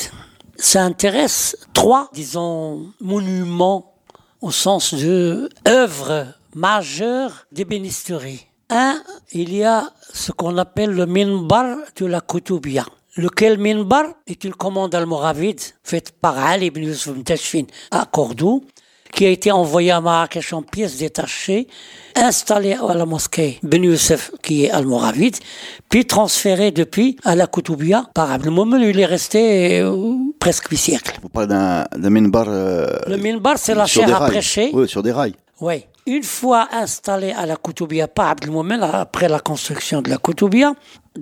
Ça 0.57 0.83
intéresse 0.83 1.57
trois, 1.73 2.09
disons, 2.13 2.87
monuments 3.01 3.95
au 4.41 4.51
sens 4.51 4.95
de 4.95 5.49
œuvres 5.67 6.27
majeures 6.55 7.47
d'ébénisterie. 7.53 8.47
Un, 8.71 9.03
il 9.33 9.55
y 9.55 9.65
a 9.65 9.91
ce 10.13 10.33
qu'on 10.33 10.57
appelle 10.59 10.91
le 10.91 11.07
minbar 11.07 11.79
de 11.97 12.07
la 12.07 12.21
Koutoubia. 12.21 12.87
Lequel 13.17 13.59
minbar? 13.59 14.07
Est 14.27 14.45
une 14.45 14.55
commande 14.55 14.95
almoravide 14.95 15.61
faite 15.83 16.13
par 16.21 16.39
Ali 16.39 16.67
ibn 16.67 16.83
Yusuf 16.83 17.23
Tashfin 17.25 17.65
à 17.91 18.07
Cordoue, 18.07 18.65
qui 19.13 19.27
a 19.27 19.31
été 19.31 19.53
envoyé 19.53 19.93
à 19.93 20.01
Marrakech 20.01 20.53
en 20.53 20.63
pièces 20.63 20.99
détachées, 20.99 21.69
installé 22.17 22.73
à 22.73 22.95
la 22.95 23.07
mosquée 23.07 23.61
Ben 23.63 23.85
Youssef, 23.85 24.33
qui 24.43 24.65
est 24.65 24.71
almoravide, 24.71 25.37
puis 25.89 26.05
transféré 26.05 26.73
depuis 26.73 27.17
à 27.23 27.37
la 27.37 27.47
Koutoubia 27.47 28.11
par 28.15 28.33
Abdelmoumen, 28.33 28.83
il 28.83 28.99
est 28.99 29.07
resté 29.07 29.81
euh, 29.81 30.17
presque 30.45 30.67
huit 30.71 30.77
siècles. 30.89 31.15
Vous 31.23 31.31
parlez 31.31 31.49
d'un 31.55 31.87
d'un 32.03 32.11
minbar. 32.11 32.45
euh, 32.49 32.89
Le 33.13 33.17
minbar, 33.27 33.57
c'est 33.65 33.75
la 33.83 33.87
chair 33.87 34.09
à 34.15 34.27
prêcher. 34.33 34.67
Oui, 34.75 34.87
sur 34.95 35.03
des 35.07 35.13
rails. 35.19 35.35
Oui. 35.67 35.77
Une 36.07 36.23
fois 36.39 36.63
installé 36.85 37.31
à 37.43 37.45
la 37.47 37.57
Koutoubia 37.65 38.07
par 38.09 38.27
Abdelmoumen, 38.33 38.83
après 38.83 39.29
la 39.37 39.41
construction 39.51 40.03
de 40.03 40.11
la 40.11 40.19
Koutoubia, 40.19 40.75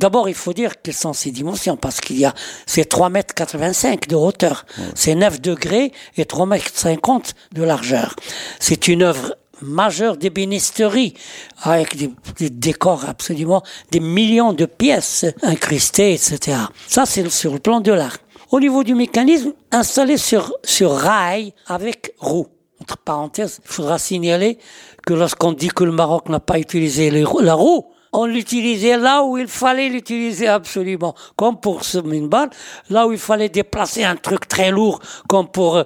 d'abord 0.04 0.26
il 0.28 0.34
faut 0.34 0.52
dire 0.62 0.72
quelles 0.82 1.00
sont 1.06 1.12
ses 1.22 1.30
dimensions, 1.30 1.76
parce 1.76 2.00
qu'il 2.00 2.18
y 2.18 2.24
a, 2.24 2.34
c'est 2.72 2.84
3 2.96 3.08
mètres 3.16 3.32
85 3.32 4.08
de 4.08 4.16
hauteur, 4.16 4.56
c'est 4.96 5.14
9 5.14 5.40
degrés 5.40 5.92
et 6.16 6.24
3 6.24 6.46
mètres 6.46 6.72
50 6.74 7.34
de 7.52 7.62
largeur. 7.62 8.16
C'est 8.58 8.88
une 8.88 9.02
œuvre 9.04 9.36
majeure 9.60 10.16
d'ébénisterie, 10.16 11.14
avec 11.62 11.96
des, 11.96 12.10
des 12.38 12.50
décors 12.50 13.04
absolument, 13.08 13.62
des 13.92 14.00
millions 14.00 14.52
de 14.52 14.66
pièces 14.66 15.24
incrustées, 15.42 16.14
etc. 16.14 16.56
Ça, 16.88 17.06
c'est 17.06 17.30
sur 17.30 17.52
le 17.52 17.60
plan 17.60 17.80
de 17.80 17.92
l'art. 17.92 18.18
Au 18.52 18.60
niveau 18.60 18.84
du 18.84 18.94
mécanisme, 18.94 19.54
installé 19.70 20.18
sur, 20.18 20.52
sur 20.62 20.92
rail 20.92 21.54
avec 21.66 22.14
roue. 22.18 22.48
Entre 22.82 22.98
parenthèses, 22.98 23.60
il 23.64 23.70
faudra 23.70 23.98
signaler 23.98 24.58
que 25.06 25.14
lorsqu'on 25.14 25.52
dit 25.52 25.68
que 25.68 25.84
le 25.84 25.92
Maroc 25.92 26.28
n'a 26.28 26.38
pas 26.38 26.58
utilisé 26.58 27.10
la 27.10 27.54
roue, 27.54 27.86
on 28.12 28.26
l'utilisait 28.26 28.98
là 28.98 29.24
où 29.24 29.38
il 29.38 29.48
fallait 29.48 29.88
l'utiliser 29.88 30.48
absolument, 30.48 31.14
comme 31.34 31.58
pour 31.58 31.82
ce 31.82 31.96
minbar, 31.96 32.48
là 32.90 33.06
où 33.06 33.12
il 33.12 33.18
fallait 33.18 33.48
déplacer 33.48 34.04
un 34.04 34.16
truc 34.16 34.46
très 34.46 34.70
lourd, 34.70 35.00
comme 35.28 35.48
pour 35.48 35.76
euh, 35.78 35.84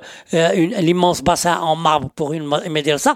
l'immense 0.81 1.23
bassin 1.23 1.61
en 1.61 1.77
marbre 1.77 2.11
pour 2.17 2.33
une 2.33 2.49
médersa. 2.69 3.15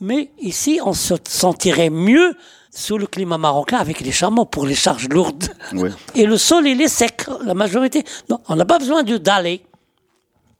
Mais 0.00 0.30
ici, 0.38 0.78
on 0.84 0.92
se 0.92 1.14
sentirait 1.26 1.90
mieux 1.90 2.36
sous 2.74 2.98
le 2.98 3.06
climat 3.06 3.38
marocain 3.38 3.78
avec 3.78 4.00
les 4.00 4.12
chameaux 4.12 4.44
pour 4.44 4.66
les 4.66 4.74
charges 4.74 5.08
lourdes. 5.08 5.48
Oui. 5.72 5.90
Et 6.14 6.26
le 6.26 6.36
sol, 6.36 6.66
il 6.66 6.80
est 6.82 6.88
sec, 6.88 7.26
la 7.44 7.54
majorité. 7.54 8.04
Non, 8.28 8.40
on 8.48 8.56
n'a 8.56 8.64
pas 8.64 8.78
besoin 8.78 9.02
de 9.02 9.16
d'aller. 9.16 9.62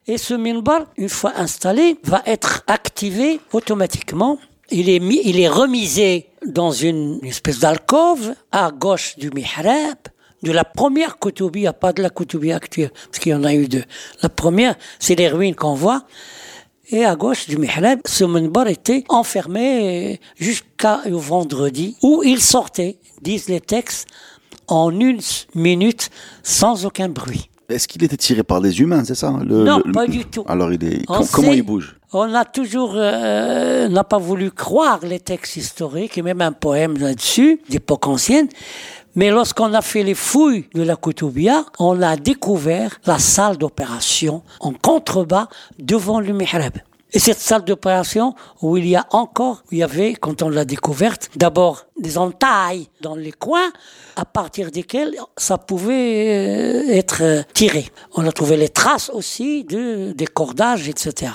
Et 0.06 0.18
ce 0.18 0.34
minbar, 0.34 0.82
une 0.96 1.08
fois 1.08 1.32
installé, 1.36 1.98
va 2.04 2.22
être 2.26 2.62
activé 2.66 3.40
automatiquement. 3.52 4.38
Il 4.70 4.88
est, 4.88 5.00
mis, 5.00 5.20
il 5.24 5.40
est 5.40 5.48
remisé 5.48 6.28
dans 6.46 6.70
une, 6.70 7.18
une 7.22 7.28
espèce 7.28 7.58
d'alcôve 7.60 8.34
à 8.52 8.70
gauche 8.70 9.16
du 9.16 9.30
mihrab, 9.30 9.96
de 10.42 10.52
la 10.52 10.64
première 10.64 11.18
Koutoubia, 11.18 11.72
pas 11.72 11.92
de 11.92 12.02
la 12.02 12.10
Koutoubia 12.10 12.56
actuelle, 12.56 12.90
parce 13.06 13.18
qu'il 13.18 13.32
y 13.32 13.34
en 13.34 13.44
a 13.44 13.54
eu 13.54 13.66
deux. 13.66 13.84
La 14.22 14.28
première, 14.28 14.76
c'est 14.98 15.14
les 15.14 15.28
ruines 15.28 15.54
qu'on 15.54 15.74
voit. 15.74 16.04
Et 16.90 17.04
à 17.04 17.16
gauche 17.16 17.46
du 17.46 17.56
mihrab, 17.56 18.00
ce 18.04 18.24
minbar 18.24 18.68
était 18.68 19.04
enfermé 19.08 20.20
jusqu'au 20.36 21.18
vendredi, 21.18 21.96
où 22.02 22.22
il 22.24 22.40
sortait, 22.40 22.98
disent 23.22 23.48
les 23.48 23.60
textes, 23.60 24.06
en 24.68 24.90
une 24.98 25.20
minute, 25.54 26.10
sans 26.42 26.84
aucun 26.86 27.08
bruit. 27.08 27.48
Est-ce 27.70 27.88
qu'il 27.88 28.04
était 28.04 28.18
tiré 28.18 28.42
par 28.42 28.60
des 28.60 28.80
humains, 28.80 29.02
c'est 29.04 29.14
ça 29.14 29.32
le- 29.42 29.64
Non, 29.64 29.80
le- 29.84 29.92
pas 29.92 30.06
du 30.06 30.26
tout. 30.26 30.44
Alors, 30.46 30.70
il 30.72 30.84
est. 30.84 31.02
On 31.08 31.24
comment 31.24 31.48
sait- 31.50 31.56
il 31.56 31.62
bouge? 31.62 31.96
On 32.12 32.32
a 32.34 32.44
toujours 32.44 32.92
euh, 32.94 33.88
n'a 33.88 34.04
pas 34.04 34.18
voulu 34.18 34.50
croire 34.50 35.00
les 35.02 35.18
textes 35.18 35.56
historiques 35.56 36.16
et 36.18 36.22
même 36.22 36.42
un 36.42 36.52
poème 36.52 36.96
là-dessus 36.98 37.60
d'époque 37.70 38.06
ancienne. 38.06 38.48
Mais 39.16 39.30
lorsqu'on 39.30 39.72
a 39.74 39.82
fait 39.82 40.02
les 40.02 40.14
fouilles 40.14 40.68
de 40.74 40.82
la 40.82 40.96
Koutoubia, 40.96 41.64
on 41.78 42.02
a 42.02 42.16
découvert 42.16 42.98
la 43.06 43.18
salle 43.18 43.58
d'opération 43.58 44.42
en 44.60 44.72
contrebas 44.72 45.48
devant 45.78 46.20
le 46.20 46.32
mihrab. 46.32 46.78
Et 47.12 47.20
cette 47.20 47.38
salle 47.38 47.62
d'opération 47.64 48.34
où 48.60 48.76
il 48.76 48.88
y 48.88 48.96
a 48.96 49.06
encore, 49.10 49.62
il 49.70 49.78
y 49.78 49.82
avait, 49.84 50.14
quand 50.14 50.42
on 50.42 50.48
l'a 50.48 50.64
découverte, 50.64 51.30
d'abord 51.36 51.86
des 51.96 52.18
entailles 52.18 52.88
dans 53.02 53.14
les 53.14 53.30
coins, 53.30 53.70
à 54.16 54.24
partir 54.24 54.72
desquelles 54.72 55.14
ça 55.36 55.56
pouvait 55.56 56.88
euh, 56.88 56.92
être 56.92 57.44
tiré. 57.54 57.86
On 58.16 58.26
a 58.26 58.32
trouvé 58.32 58.56
les 58.56 58.68
traces 58.68 59.10
aussi 59.10 59.62
de, 59.62 60.10
des 60.10 60.26
cordages, 60.26 60.88
etc. 60.88 61.34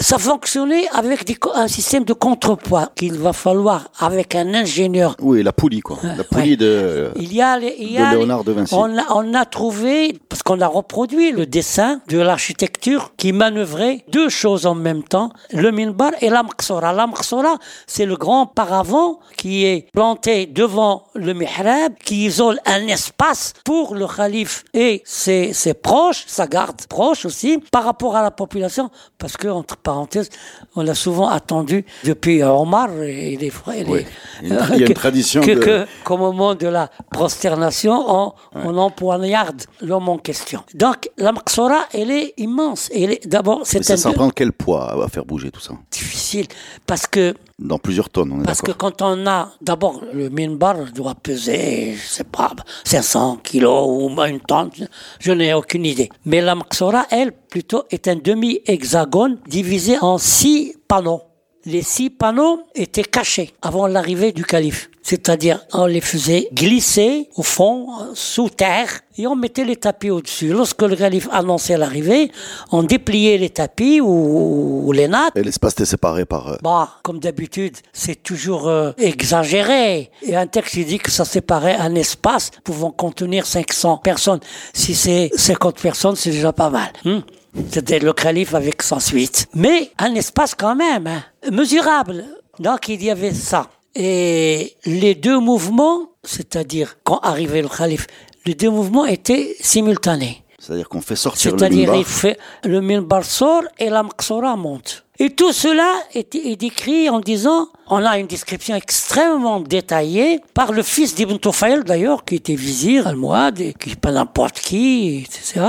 Ça 0.00 0.16
fonctionnait 0.16 0.86
avec 0.94 1.24
des 1.26 1.36
un 1.54 1.66
système 1.66 2.04
de 2.04 2.12
contrepoids 2.12 2.88
qu'il 2.94 3.14
va 3.18 3.32
falloir, 3.32 3.88
avec 3.98 4.34
un 4.36 4.54
ingénieur 4.54 5.16
Oui, 5.20 5.42
la 5.42 5.52
poulie, 5.52 5.80
quoi. 5.80 5.98
La 6.16 6.22
poulie 6.22 6.50
Ouais. 6.50 6.56
de. 6.56 7.10
il 7.16 7.34
y 7.34 7.42
a, 7.42 7.58
les- 7.58 7.74
il 7.80 7.90
y 7.92 7.96
de 7.96 8.02
a 8.02 8.10
les- 8.12 8.16
Léonard 8.18 8.44
de 8.44 8.52
Vinci. 8.52 8.74
On 8.74 8.96
a, 8.96 9.04
on 9.14 9.34
a 9.34 9.44
trouvé, 9.44 10.16
parce 10.28 10.42
qu'on 10.44 10.60
a 10.60 10.68
reproduit 10.68 11.32
le 11.32 11.46
dessin 11.46 12.00
de 12.08 12.18
l'architecture 12.18 13.12
qui 13.16 13.32
manœuvrait 13.32 14.04
deux 14.08 14.28
choses 14.28 14.66
en 14.66 14.76
même 14.76 15.02
temps, 15.02 15.30
le 15.52 15.72
minbar 15.72 16.12
et 16.20 16.30
la 16.30 16.44
maqsora. 16.44 16.92
La 16.92 17.06
maqsora, 17.08 17.56
c'est 17.88 18.06
le 18.06 18.16
grand 18.16 18.46
paravent 18.46 19.18
qui 19.36 19.64
est 19.64 19.88
planté 19.92 20.46
devant 20.46 21.04
le 21.14 21.32
mihrab, 21.34 21.94
qui 22.04 22.26
isole 22.26 22.60
un 22.66 22.86
espace 22.86 23.52
pour 23.64 23.94
le 23.96 24.06
calife 24.06 24.64
et 24.74 25.02
ses, 25.04 25.52
ses 25.52 25.74
proches, 25.74 26.22
sa 26.28 26.46
garde 26.46 26.86
proche 26.88 27.24
aussi, 27.26 27.58
par 27.72 27.82
rapport 27.84 28.14
à 28.16 28.22
la 28.22 28.30
population, 28.30 28.90
parce 29.18 29.36
que, 29.36 29.48
entre 29.48 29.76
parenthèses, 29.88 30.28
on 30.76 30.86
a 30.86 30.94
souvent 30.94 31.28
attendu 31.38 31.78
depuis 32.04 32.42
Omar 32.42 32.88
et 33.02 33.36
les 33.44 33.50
frères. 33.60 33.86
Oui. 33.88 34.04
Il 34.42 34.48
y 34.48 34.84
a 34.84 34.86
une- 34.86 34.94
tradition 35.04 35.40
que- 35.40 35.52
de- 35.58 35.60
que- 35.66 35.86
qu'au 36.04 36.18
moment 36.26 36.54
de 36.64 36.68
la 36.78 36.90
prosternation, 37.10 37.94
on, 38.20 38.32
on 38.68 38.76
empoignarde 38.76 39.62
l'homme 39.88 40.08
en 40.08 40.18
question. 40.18 40.60
Donc, 40.74 40.98
la 41.16 41.32
Maqsora, 41.32 41.80
elle 41.92 42.10
est 42.10 42.34
immense. 42.36 42.90
Elle 42.94 43.12
est, 43.12 43.26
d'abord, 43.26 43.60
Mais 43.60 43.64
c'est 43.64 43.82
ça 43.84 43.94
un 43.94 43.96
s'en 43.96 44.12
prend 44.12 44.30
quel 44.30 44.52
poids 44.52 45.04
à 45.04 45.08
faire 45.08 45.24
bouger 45.24 45.50
tout 45.50 45.60
ça? 45.60 45.72
difficile 45.90 46.46
parce 46.86 47.06
que, 47.06 47.34
Dans 47.58 47.78
plusieurs 47.80 48.08
tonnes, 48.08 48.30
on 48.30 48.42
est 48.42 48.44
parce 48.44 48.62
que 48.62 48.70
quand 48.70 49.02
on 49.02 49.26
a, 49.26 49.50
d'abord, 49.60 50.00
le 50.12 50.30
minbar 50.30 50.76
doit 50.94 51.16
peser, 51.16 51.94
je 51.94 52.06
sais 52.06 52.22
pas, 52.22 52.52
500 52.84 53.40
kilos 53.42 53.84
ou 53.88 54.22
une 54.22 54.38
tonne, 54.38 54.70
je 55.18 55.32
n'ai 55.32 55.52
aucune 55.52 55.84
idée. 55.84 56.08
Mais 56.24 56.40
la 56.40 56.54
Maqsora, 56.54 57.06
elle, 57.10 57.32
plutôt, 57.32 57.82
est 57.90 58.06
un 58.06 58.14
demi-hexagone 58.14 59.38
divisé 59.48 59.98
en 60.00 60.18
six 60.18 60.76
panneaux. 60.86 61.22
Les 61.70 61.82
six 61.82 62.08
panneaux 62.08 62.62
étaient 62.74 63.04
cachés 63.04 63.52
avant 63.60 63.86
l'arrivée 63.86 64.32
du 64.32 64.42
calife. 64.42 64.88
C'est-à-dire, 65.02 65.60
on 65.72 65.84
les 65.86 66.00
faisait 66.00 66.48
glisser 66.52 67.28
au 67.36 67.42
fond, 67.42 67.88
euh, 68.00 68.04
sous 68.14 68.48
terre, 68.48 68.88
et 69.18 69.26
on 69.26 69.36
mettait 69.36 69.64
les 69.64 69.76
tapis 69.76 70.08
au-dessus. 70.10 70.48
Lorsque 70.48 70.80
le 70.82 70.96
calife 70.96 71.28
annonçait 71.30 71.76
l'arrivée, 71.76 72.30
on 72.72 72.82
dépliait 72.82 73.36
les 73.38 73.50
tapis 73.50 74.00
ou, 74.00 74.82
ou 74.86 74.92
les 74.92 75.08
nattes, 75.08 75.36
Et 75.36 75.42
l'espace 75.42 75.72
était 75.74 75.84
séparé 75.84 76.24
par. 76.24 76.48
euh, 76.48 76.56
Bah, 76.62 76.88
comme 77.02 77.18
d'habitude, 77.20 77.76
c'est 77.92 78.22
toujours 78.22 78.68
euh, 78.68 78.92
exagéré. 78.98 80.10
Et 80.22 80.36
un 80.36 80.46
texte 80.46 80.74
il 80.74 80.86
dit 80.86 80.98
que 80.98 81.10
ça 81.10 81.24
séparait 81.26 81.76
un 81.76 81.94
espace 81.94 82.50
pouvant 82.64 82.90
contenir 82.90 83.44
500 83.46 83.98
personnes. 83.98 84.40
Si 84.72 84.94
c'est 84.94 85.30
50 85.36 85.80
personnes, 85.80 86.16
c'est 86.16 86.30
déjà 86.30 86.52
pas 86.52 86.70
mal. 86.70 86.90
hein. 87.04 87.22
C'était 87.70 87.98
le 87.98 88.12
calife 88.12 88.54
avec 88.54 88.82
sa 88.82 89.00
suite. 89.00 89.46
Mais 89.54 89.90
un 89.98 90.14
espace 90.14 90.54
quand 90.54 90.76
même, 90.76 91.06
hein, 91.06 91.22
mesurable. 91.50 92.24
Donc 92.58 92.88
il 92.88 93.02
y 93.02 93.10
avait 93.10 93.32
ça. 93.34 93.68
Et 93.94 94.76
les 94.84 95.14
deux 95.14 95.38
mouvements, 95.40 96.10
c'est-à-dire 96.22 96.96
quand 97.04 97.18
arrivait 97.20 97.62
le 97.62 97.68
calife, 97.68 98.06
les 98.44 98.54
deux 98.54 98.70
mouvements 98.70 99.06
étaient 99.06 99.56
simultanés. 99.60 100.42
C'est-à-dire 100.58 100.88
qu'on 100.88 101.00
fait 101.00 101.16
sortir 101.16 101.52
le 101.52 101.58
C'est-à-dire, 101.58 101.86
minbar. 101.88 101.96
il 101.96 102.04
fait 102.04 102.38
le 102.64 102.80
minbar 102.80 103.24
sort 103.24 103.62
et 103.78 103.88
la 103.88 104.02
maqsora 104.02 104.54
monte. 104.56 105.04
Et 105.20 105.30
tout 105.30 105.52
cela 105.52 105.92
est, 106.14 106.34
est 106.36 106.54
décrit 106.56 107.08
en 107.10 107.18
disant, 107.18 107.68
on 107.88 108.04
a 108.04 108.18
une 108.18 108.28
description 108.28 108.76
extrêmement 108.76 109.58
détaillée 109.60 110.40
par 110.54 110.70
le 110.70 110.82
fils 110.84 111.14
d'Ibn 111.16 111.38
Tufayl 111.38 111.82
d'ailleurs, 111.82 112.24
qui 112.24 112.36
était 112.36 112.54
vizir 112.54 113.08
almohade, 113.08 113.60
et 113.60 113.74
qui 113.74 113.96
pas 113.96 114.12
n'importe 114.12 114.60
qui, 114.60 115.24
etc. 115.26 115.66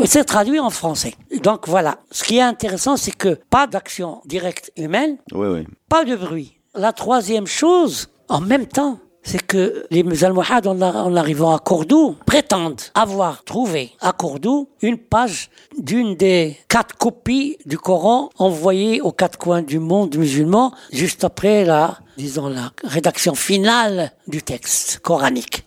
Et 0.00 0.06
C'est 0.06 0.24
traduit 0.24 0.58
en 0.58 0.70
français. 0.70 1.14
Donc 1.42 1.68
voilà. 1.68 1.98
Ce 2.10 2.24
qui 2.24 2.38
est 2.38 2.42
intéressant, 2.42 2.96
c'est 2.96 3.14
que 3.16 3.38
pas 3.50 3.68
d'action 3.68 4.20
directe 4.24 4.72
humaine, 4.76 5.16
Oui, 5.32 5.46
oui. 5.46 5.66
pas 5.88 6.04
de 6.04 6.16
bruit. 6.16 6.58
La 6.74 6.92
troisième 6.92 7.46
chose, 7.46 8.08
en 8.28 8.40
même 8.40 8.66
temps, 8.66 8.98
c'est 9.22 9.46
que 9.46 9.86
les 9.90 10.24
Almohades, 10.24 10.66
en, 10.66 11.16
arrivant 11.16 11.54
à 11.54 11.58
Cordoue, 11.58 12.16
prétendent 12.26 12.80
avoir 12.94 13.44
trouvé 13.44 13.92
à 14.00 14.12
Cordoue 14.12 14.68
une 14.80 14.98
page 14.98 15.50
d'une 15.78 16.16
des 16.16 16.56
quatre 16.68 16.96
copies 16.96 17.56
du 17.66 17.78
Coran 17.78 18.30
envoyées 18.38 19.00
aux 19.00 19.12
quatre 19.12 19.38
coins 19.38 19.62
du 19.62 19.78
monde 19.78 20.16
musulman, 20.16 20.72
juste 20.92 21.24
après 21.24 21.64
la, 21.64 21.98
disons, 22.16 22.48
la 22.48 22.72
rédaction 22.84 23.34
finale 23.34 24.12
du 24.26 24.42
texte 24.42 24.98
coranique. 24.98 25.64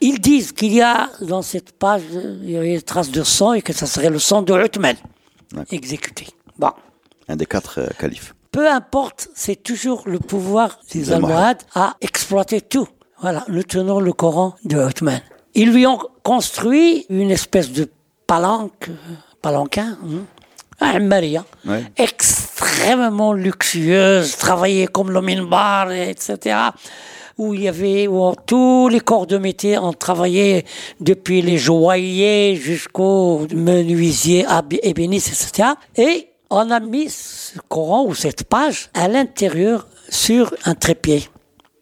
Ils 0.00 0.20
disent 0.20 0.52
qu'il 0.52 0.72
y 0.72 0.80
a 0.80 1.10
dans 1.20 1.42
cette 1.42 1.72
page, 1.72 2.02
il 2.42 2.50
y 2.50 2.56
avait 2.56 2.74
des 2.74 2.82
traces 2.82 3.10
de 3.10 3.22
sang 3.22 3.52
et 3.52 3.62
que 3.62 3.72
ça 3.72 3.86
serait 3.86 4.10
le 4.10 4.18
sang 4.18 4.42
de 4.42 4.52
Uthman 4.54 4.96
exécuté. 5.70 6.26
Bon. 6.58 6.70
Un 7.28 7.36
des 7.36 7.46
quatre 7.46 7.80
euh, 7.80 7.88
califes. 7.98 8.34
Peu 8.52 8.68
importe, 8.68 9.28
c'est 9.34 9.62
toujours 9.62 10.02
le 10.06 10.18
pouvoir 10.18 10.80
des 10.92 11.00
Des 11.00 11.12
Almohades 11.12 11.62
à 11.74 11.94
exploiter 12.00 12.60
tout. 12.60 12.88
Voilà, 13.20 13.44
nous 13.48 13.62
tenons 13.62 14.00
le 14.00 14.12
Coran 14.12 14.54
de 14.64 14.76
Othman. 14.76 15.20
Ils 15.54 15.72
lui 15.72 15.86
ont 15.86 15.98
construit 16.22 17.06
une 17.10 17.30
espèce 17.30 17.70
de 17.70 17.88
palanque, 18.26 18.88
euh, 18.88 18.94
palanquin, 19.42 19.98
hein, 20.04 20.24
un 20.80 20.98
Maria, 21.00 21.44
Ouais. 21.66 21.84
extrêmement 21.96 23.32
luxueuses, 23.34 24.36
travaillées 24.36 24.86
comme 24.86 25.10
le 25.10 25.20
minbar, 25.20 25.92
etc. 25.92 26.56
Où 27.38 27.54
il 27.54 27.62
y 27.62 27.68
avait, 27.68 28.06
où 28.08 28.32
tous 28.46 28.88
les 28.88 29.00
corps 29.00 29.26
de 29.26 29.38
métier 29.38 29.78
ont 29.78 29.92
travaillé 29.92 30.64
depuis 31.00 31.40
les 31.42 31.58
joailliers 31.58 32.56
jusqu'aux 32.56 33.46
menuisiers, 33.54 34.44
ébénistes, 34.82 35.28
etc. 35.28 35.70
Et 35.96 36.29
on 36.50 36.70
a 36.70 36.80
mis 36.80 37.08
ce 37.08 37.58
Coran 37.68 38.04
ou 38.04 38.14
cette 38.14 38.44
page 38.44 38.90
à 38.94 39.08
l'intérieur 39.08 39.86
sur 40.08 40.54
un 40.64 40.74
trépied, 40.74 41.28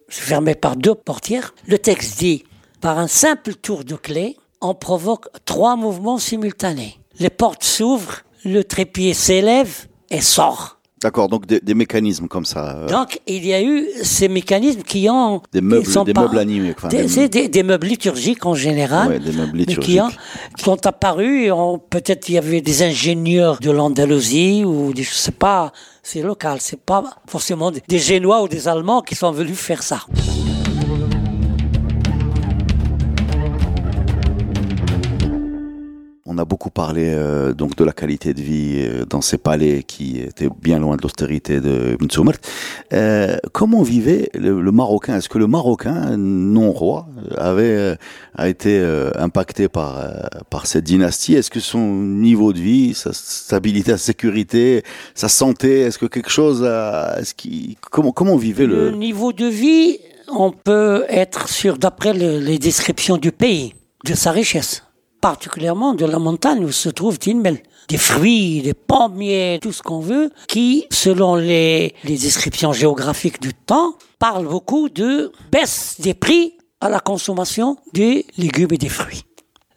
fermé 0.08 0.54
par 0.54 0.76
deux 0.76 0.94
portières. 0.94 1.54
Le 1.66 1.78
texte 1.78 2.18
dit, 2.18 2.44
par 2.80 2.98
un 2.98 3.08
simple 3.08 3.54
tour 3.54 3.84
de 3.84 3.96
clé, 3.96 4.36
on 4.60 4.74
provoque 4.74 5.28
trois 5.44 5.76
mouvements 5.76 6.18
simultanés. 6.18 7.00
Les 7.18 7.30
portes 7.30 7.64
s'ouvrent, 7.64 8.22
le 8.44 8.62
trépied 8.62 9.14
s'élève 9.14 9.86
et 10.10 10.20
sort. 10.20 10.77
D'accord, 11.00 11.28
donc 11.28 11.46
des, 11.46 11.74
mécanismes 11.74 12.26
comme 12.26 12.44
ça. 12.44 12.76
Euh. 12.76 12.88
Donc 12.88 13.20
il 13.26 13.46
y 13.46 13.54
a 13.54 13.62
eu 13.62 13.86
ces 14.02 14.28
mécanismes 14.28 14.82
qui 14.82 15.08
ont 15.08 15.42
des 15.52 15.60
meubles, 15.60 15.86
des 16.04 16.12
meubles 16.12 16.38
animés, 16.38 16.74
des, 16.90 17.48
des, 17.48 17.62
meubles 17.62 17.86
liturgiques 17.86 18.44
en 18.46 18.54
général, 18.54 19.08
ouais, 19.08 19.18
des 19.20 19.32
meubles 19.32 19.58
liturgiques. 19.58 20.02
qui, 20.56 20.64
sont 20.64 20.86
apparus. 20.86 21.52
Peut-être 21.90 22.28
il 22.28 22.34
y 22.34 22.38
avait 22.38 22.60
des 22.60 22.82
ingénieurs 22.82 23.60
de 23.60 23.70
l'Andalousie 23.70 24.64
ou 24.64 24.92
des, 24.92 25.04
je 25.04 25.14
sais 25.14 25.30
pas, 25.32 25.72
c'est 26.02 26.22
local, 26.22 26.58
c'est 26.60 26.80
pas 26.80 27.04
forcément 27.26 27.70
des 27.70 27.98
Génois 27.98 28.42
ou 28.42 28.48
des 28.48 28.66
Allemands 28.66 29.02
qui 29.02 29.14
sont 29.14 29.30
venus 29.30 29.56
faire 29.56 29.82
ça. 29.82 30.04
On 36.38 36.42
a 36.42 36.44
beaucoup 36.44 36.70
parlé 36.70 37.06
euh, 37.08 37.52
donc 37.52 37.74
de 37.74 37.82
la 37.82 37.90
qualité 37.90 38.32
de 38.32 38.40
vie 38.40 38.76
euh, 38.78 39.04
dans 39.04 39.20
ces 39.20 39.38
palais 39.38 39.82
qui 39.82 40.20
étaient 40.20 40.48
bien 40.62 40.78
loin 40.78 40.94
de 40.94 41.02
l'austérité 41.02 41.60
de 41.60 41.96
Ibn 42.00 42.30
euh, 42.92 43.36
comment 43.52 43.82
vivait 43.82 44.30
le, 44.34 44.70
Marocain? 44.70 45.16
Est-ce 45.16 45.28
que 45.28 45.38
le 45.38 45.48
Marocain 45.48 46.16
non 46.16 46.70
roi 46.70 47.08
avait 47.36 47.96
a 48.36 48.48
été 48.48 48.80
impacté 49.16 49.68
par 49.68 50.00
par 50.48 50.66
cette 50.66 50.84
dynastie? 50.84 51.34
Est-ce 51.34 51.50
que 51.50 51.58
son 51.58 51.80
niveau 51.80 52.52
de 52.52 52.60
vie, 52.60 52.94
sa 52.94 53.12
stabilité, 53.12 53.90
sa 53.90 53.98
sécurité, 53.98 54.84
sa 55.16 55.28
santé, 55.28 55.80
est-ce 55.80 55.98
que 55.98 56.06
quelque 56.06 56.30
chose, 56.30 56.62
est-ce 57.18 57.34
qui 57.34 57.78
comment 57.90 58.12
comment 58.12 58.36
vivait 58.36 58.66
le... 58.66 58.90
le 58.90 58.96
niveau 58.96 59.32
de 59.32 59.46
vie 59.46 59.98
On 60.28 60.52
peut 60.52 61.04
être 61.08 61.48
sûr 61.48 61.78
d'après 61.78 62.12
les 62.12 62.58
descriptions 62.60 63.16
du 63.16 63.32
pays, 63.32 63.74
de 64.04 64.14
sa 64.14 64.30
richesse 64.30 64.84
particulièrement 65.20 65.94
de 65.94 66.04
la 66.04 66.18
montagne 66.18 66.64
où 66.64 66.72
se 66.72 66.88
trouve 66.88 67.18
Tinmel. 67.18 67.62
Des 67.88 67.96
fruits, 67.96 68.62
des 68.62 68.74
pommiers, 68.74 69.58
tout 69.62 69.72
ce 69.72 69.82
qu'on 69.82 70.00
veut, 70.00 70.30
qui, 70.46 70.86
selon 70.90 71.36
les, 71.36 71.94
les 72.04 72.18
descriptions 72.18 72.72
géographiques 72.72 73.40
du 73.40 73.54
temps, 73.54 73.94
parlent 74.18 74.46
beaucoup 74.46 74.88
de 74.88 75.32
baisse 75.50 75.96
des 75.98 76.14
prix 76.14 76.54
à 76.80 76.88
la 76.88 77.00
consommation 77.00 77.76
des 77.94 78.26
légumes 78.36 78.72
et 78.72 78.78
des 78.78 78.88
fruits. 78.88 79.24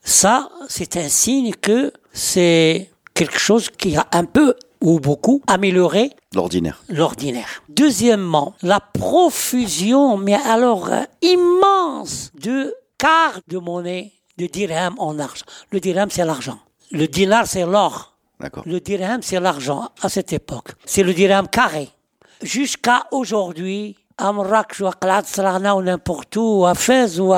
Ça, 0.03 0.49
c'est 0.67 0.97
un 0.97 1.09
signe 1.09 1.53
que 1.53 1.93
c'est 2.11 2.89
quelque 3.13 3.39
chose 3.39 3.69
qui 3.69 3.95
a 3.95 4.07
un 4.11 4.25
peu 4.25 4.55
ou 4.81 4.99
beaucoup 4.99 5.41
amélioré 5.47 6.09
l'ordinaire. 6.33 6.83
L'ordinaire. 6.89 7.63
Deuxièmement, 7.69 8.55
la 8.63 8.79
profusion, 8.79 10.17
mais 10.17 10.33
alors 10.33 10.91
euh, 10.91 11.03
immense 11.21 12.31
de 12.41 12.73
cartes 12.97 13.43
de 13.47 13.59
monnaie 13.59 14.11
le 14.37 14.47
dirham 14.47 14.95
en 14.97 15.19
argent. 15.19 15.45
Le 15.71 15.79
dirham, 15.79 16.09
c'est 16.09 16.25
l'argent. 16.25 16.59
Le 16.91 17.07
dinar, 17.07 17.47
c'est 17.47 17.65
l'or. 17.65 18.15
Le 18.65 18.79
dirham, 18.79 19.21
c'est 19.21 19.39
l'argent 19.39 19.89
à 20.01 20.09
cette 20.09 20.33
époque. 20.33 20.71
C'est 20.85 21.03
le 21.03 21.13
dirham 21.13 21.47
carré. 21.47 21.89
Jusqu'à 22.41 23.05
aujourd'hui, 23.11 23.95
à 24.17 24.31
Marrakech 24.31 24.81
ou 24.81 24.87
à 24.87 25.75
ou 25.75 25.81
n'importe 25.81 26.35
où, 26.37 26.65
à 26.65 26.75
Fès 26.75 27.19
ou 27.19 27.33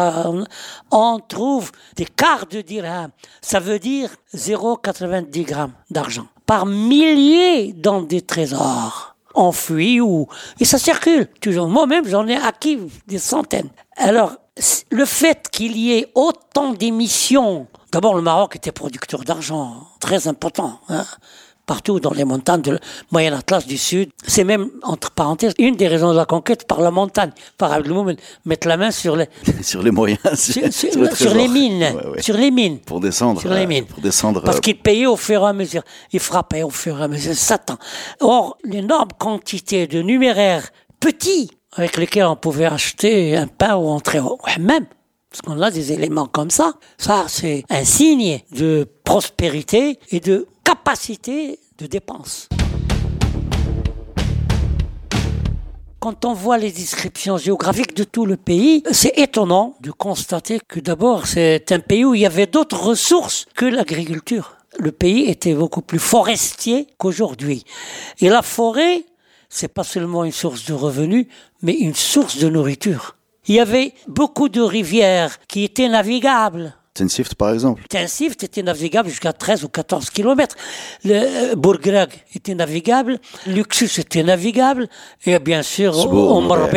on 0.91 1.19
trouve 1.19 1.71
des 1.95 2.05
quarts 2.05 2.45
de 2.47 2.61
dirham. 2.61 3.11
Ça 3.41 3.59
veut 3.59 3.79
dire 3.79 4.09
0,90 4.33 5.43
grammes 5.43 5.73
d'argent. 5.89 6.27
Par 6.45 6.65
milliers 6.65 7.73
dans 7.73 8.01
des 8.01 8.21
trésors 8.21 9.15
enfouis 9.33 9.99
ou, 9.99 10.27
et 10.59 10.65
ça 10.65 10.77
circule 10.77 11.27
toujours. 11.41 11.67
Moi-même, 11.67 12.07
j'en 12.07 12.27
ai 12.27 12.35
acquis 12.35 12.79
des 13.07 13.17
centaines. 13.17 13.69
Alors, 13.97 14.37
le 14.91 15.05
fait 15.05 15.49
qu'il 15.51 15.77
y 15.77 15.93
ait 15.93 16.07
autant 16.15 16.73
d'émissions, 16.73 17.67
d'abord 17.91 18.15
le 18.15 18.21
Maroc 18.21 18.55
était 18.55 18.71
producteur 18.71 19.23
d'argent 19.23 19.87
très 19.99 20.27
important. 20.27 20.79
Hein, 20.89 21.05
partout 21.65 21.99
dans 21.99 22.11
les 22.11 22.25
montagnes 22.25 22.61
de 22.61 22.79
Moyen 23.11 23.33
Atlas 23.33 23.65
du 23.65 23.77
Sud. 23.77 24.09
C'est 24.27 24.43
même, 24.43 24.69
entre 24.83 25.11
parenthèses, 25.11 25.53
une 25.57 25.75
des 25.75 25.87
raisons 25.87 26.11
de 26.11 26.17
la 26.17 26.25
conquête 26.25 26.67
par 26.67 26.81
la 26.81 26.91
montagne, 26.91 27.31
par 27.57 27.81
moment 27.87 28.11
mettre 28.45 28.67
la 28.67 28.77
main 28.77 28.91
sur 28.91 29.15
les... 29.15 29.29
sur 29.61 29.81
les 29.81 29.91
moyens, 29.91 30.19
sur, 30.35 31.33
les 31.33 31.47
mines, 31.47 31.95
sur 32.19 32.37
les 32.37 32.51
mines. 32.51 32.79
Pour 32.79 32.99
descendre. 32.99 33.41
Sur 33.41 33.53
les 33.53 33.65
mines. 33.65 33.85
pour 33.85 34.01
descendre. 34.01 34.41
Parce 34.41 34.57
euh, 34.57 34.61
qu'il 34.61 34.77
payait 34.77 35.05
au 35.05 35.15
fur 35.15 35.41
et 35.41 35.47
à 35.47 35.53
mesure. 35.53 35.83
Il 36.11 36.19
frappait 36.19 36.63
au 36.63 36.69
fur 36.69 36.99
et 36.99 37.03
à 37.03 37.07
mesure. 37.07 37.33
Satan. 37.33 37.77
Or, 38.19 38.57
l'énorme 38.63 39.09
quantité 39.17 39.87
de 39.87 40.01
numéraires 40.01 40.69
petits 40.99 41.49
avec 41.75 41.97
lesquels 41.97 42.25
on 42.25 42.35
pouvait 42.35 42.65
acheter 42.65 43.35
un 43.35 43.47
pain 43.47 43.75
ou 43.75 43.87
entrer 43.87 44.19
au 44.19 44.39
même. 44.59 44.85
Parce 45.29 45.41
qu'on 45.41 45.59
a 45.61 45.71
des 45.71 45.91
éléments 45.91 46.27
comme 46.27 46.51
ça. 46.51 46.73
Ça, 46.97 47.25
c'est 47.27 47.63
un 47.69 47.83
signe 47.83 48.39
de 48.51 48.87
prospérité 49.03 49.99
et 50.11 50.19
de 50.19 50.47
capacité 50.63 51.59
de 51.79 51.87
dépense. 51.87 52.49
Quand 55.99 56.25
on 56.25 56.33
voit 56.33 56.57
les 56.57 56.71
descriptions 56.71 57.37
géographiques 57.37 57.95
de 57.95 58.03
tout 58.03 58.25
le 58.25 58.35
pays, 58.35 58.83
c'est 58.91 59.17
étonnant 59.17 59.75
de 59.79 59.89
constater 59.89 60.59
que 60.67 60.81
d'abord 60.81 61.25
c'est 61.25 61.71
un 61.71 61.79
pays 61.79 62.03
où 62.03 62.13
il 62.13 62.21
y 62.21 62.25
avait 62.25 62.45
d'autres 62.45 62.79
ressources 62.79 63.47
que 63.55 63.65
l'agriculture. 63.65 64.57
Le 64.79 64.91
pays 64.91 65.29
était 65.29 65.53
beaucoup 65.53 65.81
plus 65.81 65.99
forestier 65.99 66.87
qu'aujourd'hui. 66.97 67.63
Et 68.19 68.27
la 68.27 68.41
forêt 68.41 69.05
c'est 69.53 69.67
pas 69.67 69.83
seulement 69.83 70.23
une 70.23 70.31
source 70.31 70.65
de 70.65 70.73
revenus, 70.73 71.27
mais 71.63 71.73
une 71.73 71.95
source 71.95 72.37
de 72.37 72.49
nourriture. 72.49 73.15
Il 73.47 73.55
y 73.55 73.59
avait 73.59 73.93
beaucoup 74.07 74.47
de 74.49 74.61
rivières 74.61 75.39
qui 75.47 75.63
étaient 75.63 75.89
navigables. 75.89 76.75
Tensift, 76.93 77.33
par 77.35 77.51
exemple. 77.51 77.83
Tensift 77.89 78.43
était 78.43 78.61
navigable 78.61 79.09
jusqu'à 79.09 79.33
13 79.33 79.63
ou 79.63 79.69
14 79.69 80.11
kilomètres. 80.11 80.55
Le 81.03 81.15
euh, 81.15 81.55
Bourgrag 81.55 82.11
était 82.35 82.53
navigable. 82.53 83.19
Luxus 83.47 83.99
était 83.99 84.21
navigable. 84.21 84.87
Et 85.25 85.39
bien 85.39 85.63
sûr, 85.63 85.97
Omar 85.97 86.69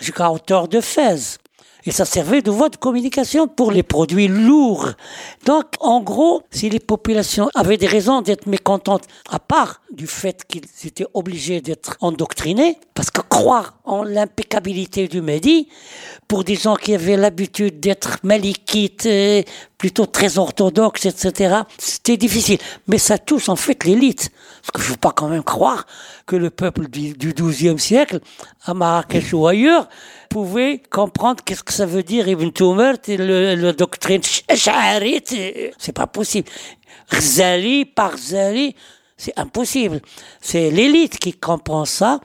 jusqu'à 0.00 0.30
hauteur 0.30 0.66
de 0.66 0.80
Fès. 0.80 1.38
Et 1.86 1.90
ça 1.90 2.04
servait 2.04 2.40
de 2.40 2.50
voie 2.50 2.70
de 2.70 2.76
communication 2.76 3.46
pour 3.46 3.70
les 3.70 3.82
produits 3.82 4.28
lourds. 4.28 4.92
Donc, 5.44 5.66
en 5.80 6.00
gros, 6.00 6.42
si 6.50 6.70
les 6.70 6.80
populations 6.80 7.50
avaient 7.54 7.76
des 7.76 7.86
raisons 7.86 8.22
d'être 8.22 8.46
mécontentes, 8.46 9.06
à 9.30 9.38
part 9.38 9.82
du 9.92 10.06
fait 10.06 10.44
qu'ils 10.48 10.62
étaient 10.84 11.06
obligés 11.12 11.60
d'être 11.60 11.96
endoctrinés, 12.00 12.78
parce 12.94 13.10
que 13.10 13.20
croire 13.20 13.78
en 13.84 14.02
l'impeccabilité 14.02 15.08
du 15.08 15.20
Mehdi, 15.20 15.68
pour 16.28 16.44
des 16.44 16.56
gens 16.56 16.76
qui 16.76 16.94
avaient 16.94 17.16
l'habitude 17.16 17.80
d'être 17.80 18.18
malikites, 18.22 19.08
plutôt 19.78 20.06
très 20.06 20.38
orthodoxes, 20.38 21.06
etc., 21.06 21.62
c'était 21.78 22.16
difficile. 22.16 22.58
Mais 22.86 22.98
ça 22.98 23.18
touche 23.18 23.48
en 23.48 23.56
fait 23.56 23.84
l'élite. 23.84 24.30
Parce 24.62 24.70
que 24.72 24.80
je 24.80 24.86
ne 24.86 24.92
veux 24.92 24.98
pas 24.98 25.12
quand 25.12 25.28
même 25.28 25.42
croire 25.42 25.86
que 26.26 26.36
le 26.36 26.50
peuple 26.50 26.88
du, 26.88 27.14
XIIe 27.14 27.78
siècle, 27.78 28.20
à 28.64 28.74
Marrakech 28.74 29.32
ou 29.34 29.46
ailleurs, 29.46 29.88
pouvait 30.30 30.82
comprendre 30.90 31.44
qu'est-ce 31.44 31.62
que 31.62 31.72
ça 31.72 31.86
veut 31.86 32.02
dire 32.02 32.28
Ibn 32.28 32.50
Tumert 32.50 32.96
et 33.08 33.16
le, 33.16 33.72
doctrine 33.72 34.22
sha'arite. 34.54 35.34
C'est 35.78 35.92
pas 35.92 36.06
possible. 36.06 36.48
Ghazali 37.12 37.84
par 37.84 38.12
Ghazali, 38.12 38.74
c'est 39.16 39.38
impossible. 39.38 40.00
C'est 40.40 40.70
l'élite 40.70 41.18
qui 41.18 41.32
comprend 41.32 41.84
ça, 41.84 42.20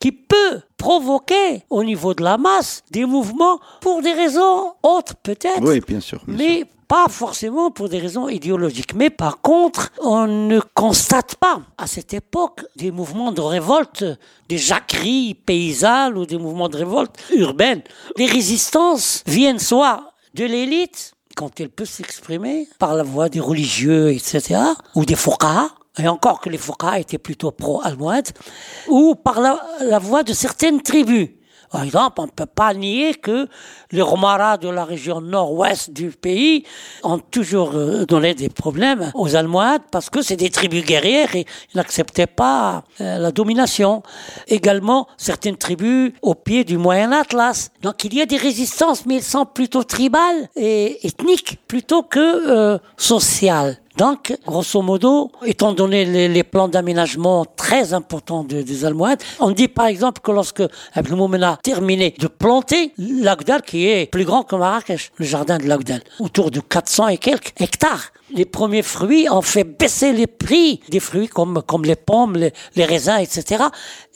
qui 0.00 0.12
peut 0.12 0.60
provoquer 0.76 1.64
au 1.70 1.82
niveau 1.84 2.14
de 2.14 2.22
la 2.22 2.38
masse 2.38 2.82
des 2.90 3.04
mouvements 3.04 3.60
pour 3.80 4.02
des 4.02 4.12
raisons 4.12 4.72
autres 4.82 5.14
peut-être. 5.16 5.62
Oui, 5.62 5.80
bien 5.86 6.00
sûr. 6.00 6.22
mais 6.26 6.64
pas 6.88 7.06
forcément 7.08 7.70
pour 7.70 7.90
des 7.90 7.98
raisons 7.98 8.28
idéologiques. 8.28 8.94
Mais 8.94 9.10
par 9.10 9.42
contre, 9.42 9.92
on 10.00 10.26
ne 10.26 10.58
constate 10.74 11.36
pas 11.36 11.60
à 11.76 11.86
cette 11.86 12.14
époque 12.14 12.64
des 12.76 12.90
mouvements 12.90 13.30
de 13.30 13.42
révolte, 13.42 14.04
des 14.48 14.56
jacqueries 14.56 15.34
paysannes 15.34 16.16
ou 16.16 16.24
des 16.24 16.38
mouvements 16.38 16.70
de 16.70 16.78
révolte 16.78 17.14
urbaines. 17.36 17.82
Les 18.16 18.26
résistances 18.26 19.22
viennent 19.26 19.58
soit 19.58 20.12
de 20.34 20.44
l'élite, 20.44 21.12
quand 21.36 21.60
elle 21.60 21.68
peut 21.68 21.84
s'exprimer, 21.84 22.68
par 22.78 22.94
la 22.94 23.02
voix 23.02 23.28
des 23.28 23.40
religieux, 23.40 24.10
etc., 24.10 24.60
ou 24.94 25.04
des 25.04 25.14
fouqahs, 25.14 25.70
et 25.98 26.08
encore 26.08 26.40
que 26.40 26.48
les 26.48 26.58
fouqahs 26.58 26.98
étaient 26.98 27.18
plutôt 27.18 27.50
pro-almohades, 27.50 28.30
ou 28.88 29.14
par 29.14 29.40
la, 29.40 29.60
la 29.80 29.98
voix 29.98 30.22
de 30.22 30.32
certaines 30.32 30.82
tribus 30.82 31.28
Par 31.70 31.82
exemple, 31.82 32.20
on 32.20 32.26
ne 32.26 32.30
peut 32.30 32.46
pas 32.46 32.72
nier 32.72 33.14
que 33.14 33.46
les 33.92 34.00
Romaras 34.00 34.56
de 34.56 34.68
la 34.68 34.84
région 34.84 35.20
nord-ouest 35.20 35.90
du 35.90 36.10
pays 36.10 36.64
ont 37.02 37.18
toujours 37.18 37.72
euh, 37.74 38.06
donné 38.06 38.34
des 38.34 38.48
problèmes 38.48 39.10
aux 39.14 39.36
Almohades 39.36 39.82
parce 39.90 40.08
que 40.08 40.22
c'est 40.22 40.36
des 40.36 40.50
tribus 40.50 40.84
guerrières 40.84 41.34
et 41.34 41.46
ils 41.72 41.76
n'acceptaient 41.76 42.26
pas 42.26 42.84
euh, 43.00 43.18
la 43.18 43.32
domination. 43.32 44.02
Également, 44.46 45.08
certaines 45.18 45.56
tribus 45.56 46.12
au 46.22 46.34
pied 46.34 46.64
du 46.64 46.78
Moyen 46.78 47.12
Atlas. 47.12 47.70
Donc 47.82 48.04
il 48.04 48.14
y 48.14 48.22
a 48.22 48.26
des 48.26 48.38
résistances, 48.38 49.04
mais 49.04 49.16
elles 49.16 49.22
sont 49.22 49.46
plutôt 49.46 49.84
tribales 49.84 50.48
et 50.56 51.06
ethniques 51.06 51.58
plutôt 51.68 52.02
que 52.02 52.18
euh, 52.18 52.78
sociales. 52.96 53.78
Donc, 53.98 54.32
grosso 54.46 54.80
modo, 54.80 55.32
étant 55.44 55.72
donné 55.72 56.04
les, 56.28 56.44
plans 56.44 56.68
d'aménagement 56.68 57.44
très 57.44 57.94
importants 57.94 58.44
des 58.44 58.84
Almohades, 58.84 59.24
on 59.40 59.50
dit 59.50 59.66
par 59.66 59.86
exemple 59.86 60.20
que 60.22 60.30
lorsque 60.30 60.62
Abdelmoumen 60.94 61.42
a 61.42 61.58
terminé 61.60 62.14
de 62.16 62.28
planter 62.28 62.92
l'Agdal, 62.96 63.62
qui 63.62 63.88
est 63.88 64.06
plus 64.06 64.24
grand 64.24 64.44
que 64.44 64.54
Marrakech, 64.54 65.10
le 65.16 65.26
jardin 65.26 65.58
de 65.58 65.66
l'Agdal, 65.66 66.00
autour 66.20 66.52
de 66.52 66.60
400 66.60 67.08
et 67.08 67.18
quelques 67.18 67.60
hectares, 67.60 68.12
les 68.34 68.44
premiers 68.44 68.82
fruits 68.82 69.28
ont 69.30 69.42
fait 69.42 69.64
baisser 69.64 70.12
les 70.12 70.26
prix 70.26 70.80
des 70.90 71.00
fruits 71.00 71.28
comme, 71.28 71.62
comme 71.66 71.84
les 71.84 71.96
pommes, 71.96 72.36
les, 72.36 72.84
raisins, 72.84 73.18
etc. 73.18 73.64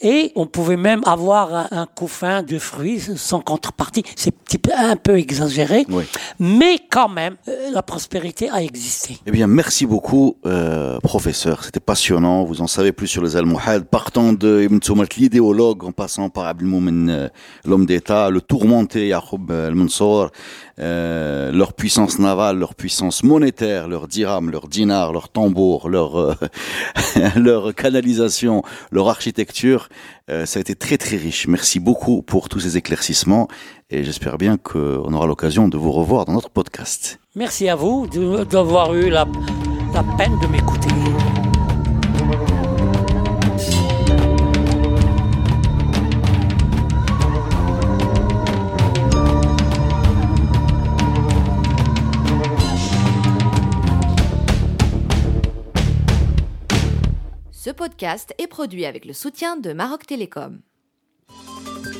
Et 0.01 0.31
on 0.35 0.45
pouvait 0.45 0.77
même 0.77 1.01
avoir 1.05 1.67
un, 1.71 1.87
couffin 1.87 2.43
de 2.43 2.59
fruits 2.59 3.01
sans 3.15 3.41
contrepartie. 3.41 4.03
C'est 4.15 4.33
un 4.75 4.95
peu 4.95 5.17
exagéré, 5.17 5.85
mais 6.39 6.79
quand 6.89 7.09
même, 7.09 7.35
euh, 7.47 7.71
la 7.71 7.81
prospérité 7.81 8.49
a 8.49 8.61
existé. 8.61 9.17
Eh 9.25 9.31
bien, 9.31 9.47
merci 9.47 9.72
beaucoup, 9.81 10.37
euh, 10.45 10.99
professeur. 10.99 11.63
C'était 11.63 11.79
passionnant. 11.79 12.43
Vous 12.43 12.61
en 12.61 12.67
savez 12.67 12.91
plus 12.91 13.07
sur 13.07 13.23
les 13.23 13.35
Almohades, 13.35 13.85
partant 13.85 14.31
de 14.31 14.61
Ibn 14.61 14.79
l'idéologue, 15.17 15.83
en 15.83 15.91
passant 15.91 16.29
par 16.29 16.45
Abdelmoumen, 16.45 17.09
euh, 17.09 17.29
l'homme 17.65 17.85
d'État, 17.85 18.29
le 18.29 18.41
tourmenté 18.41 19.07
Yacoub 19.07 19.51
al-Mansour, 19.51 20.29
euh, 20.79 21.51
leur 21.51 21.73
puissance 21.73 22.17
navale, 22.17 22.57
leur 22.57 22.73
puissance 22.73 23.23
monétaire, 23.23 23.87
leur 23.87 24.07
dirham, 24.07 24.49
leur 24.49 24.67
dinar, 24.67 25.13
leur 25.13 25.29
tambour, 25.29 25.87
leur 25.87 26.17
euh, 26.17 26.33
leur 27.35 27.75
canalisation, 27.75 28.63
leur 28.91 29.07
architecture, 29.09 29.89
euh, 30.31 30.45
ça 30.45 30.57
a 30.57 30.61
été 30.61 30.73
très 30.73 30.97
très 30.97 31.17
riche. 31.17 31.47
Merci 31.47 31.79
beaucoup 31.79 32.21
pour 32.23 32.49
tous 32.49 32.61
ces 32.61 32.77
éclaircissements 32.77 33.47
et 33.93 34.03
j'espère 34.03 34.39
bien 34.39 34.57
qu'on 34.57 35.13
aura 35.13 35.27
l'occasion 35.27 35.67
de 35.67 35.77
vous 35.77 35.91
revoir 35.91 36.25
dans 36.25 36.33
notre 36.33 36.49
podcast. 36.49 37.19
Merci 37.35 37.69
à 37.69 37.75
vous 37.75 38.07
d'avoir 38.07 38.95
eu 38.95 39.09
la, 39.09 39.27
la 39.93 40.03
peine 40.17 40.39
de 40.39 40.47
m'écouter. 40.47 40.89
Ce 57.51 57.69
podcast 57.69 58.33
est 58.39 58.47
produit 58.47 58.85
avec 58.85 59.05
le 59.05 59.13
soutien 59.13 59.55
de 59.55 59.71
Maroc 59.71 60.05
Télécom. 60.07 60.59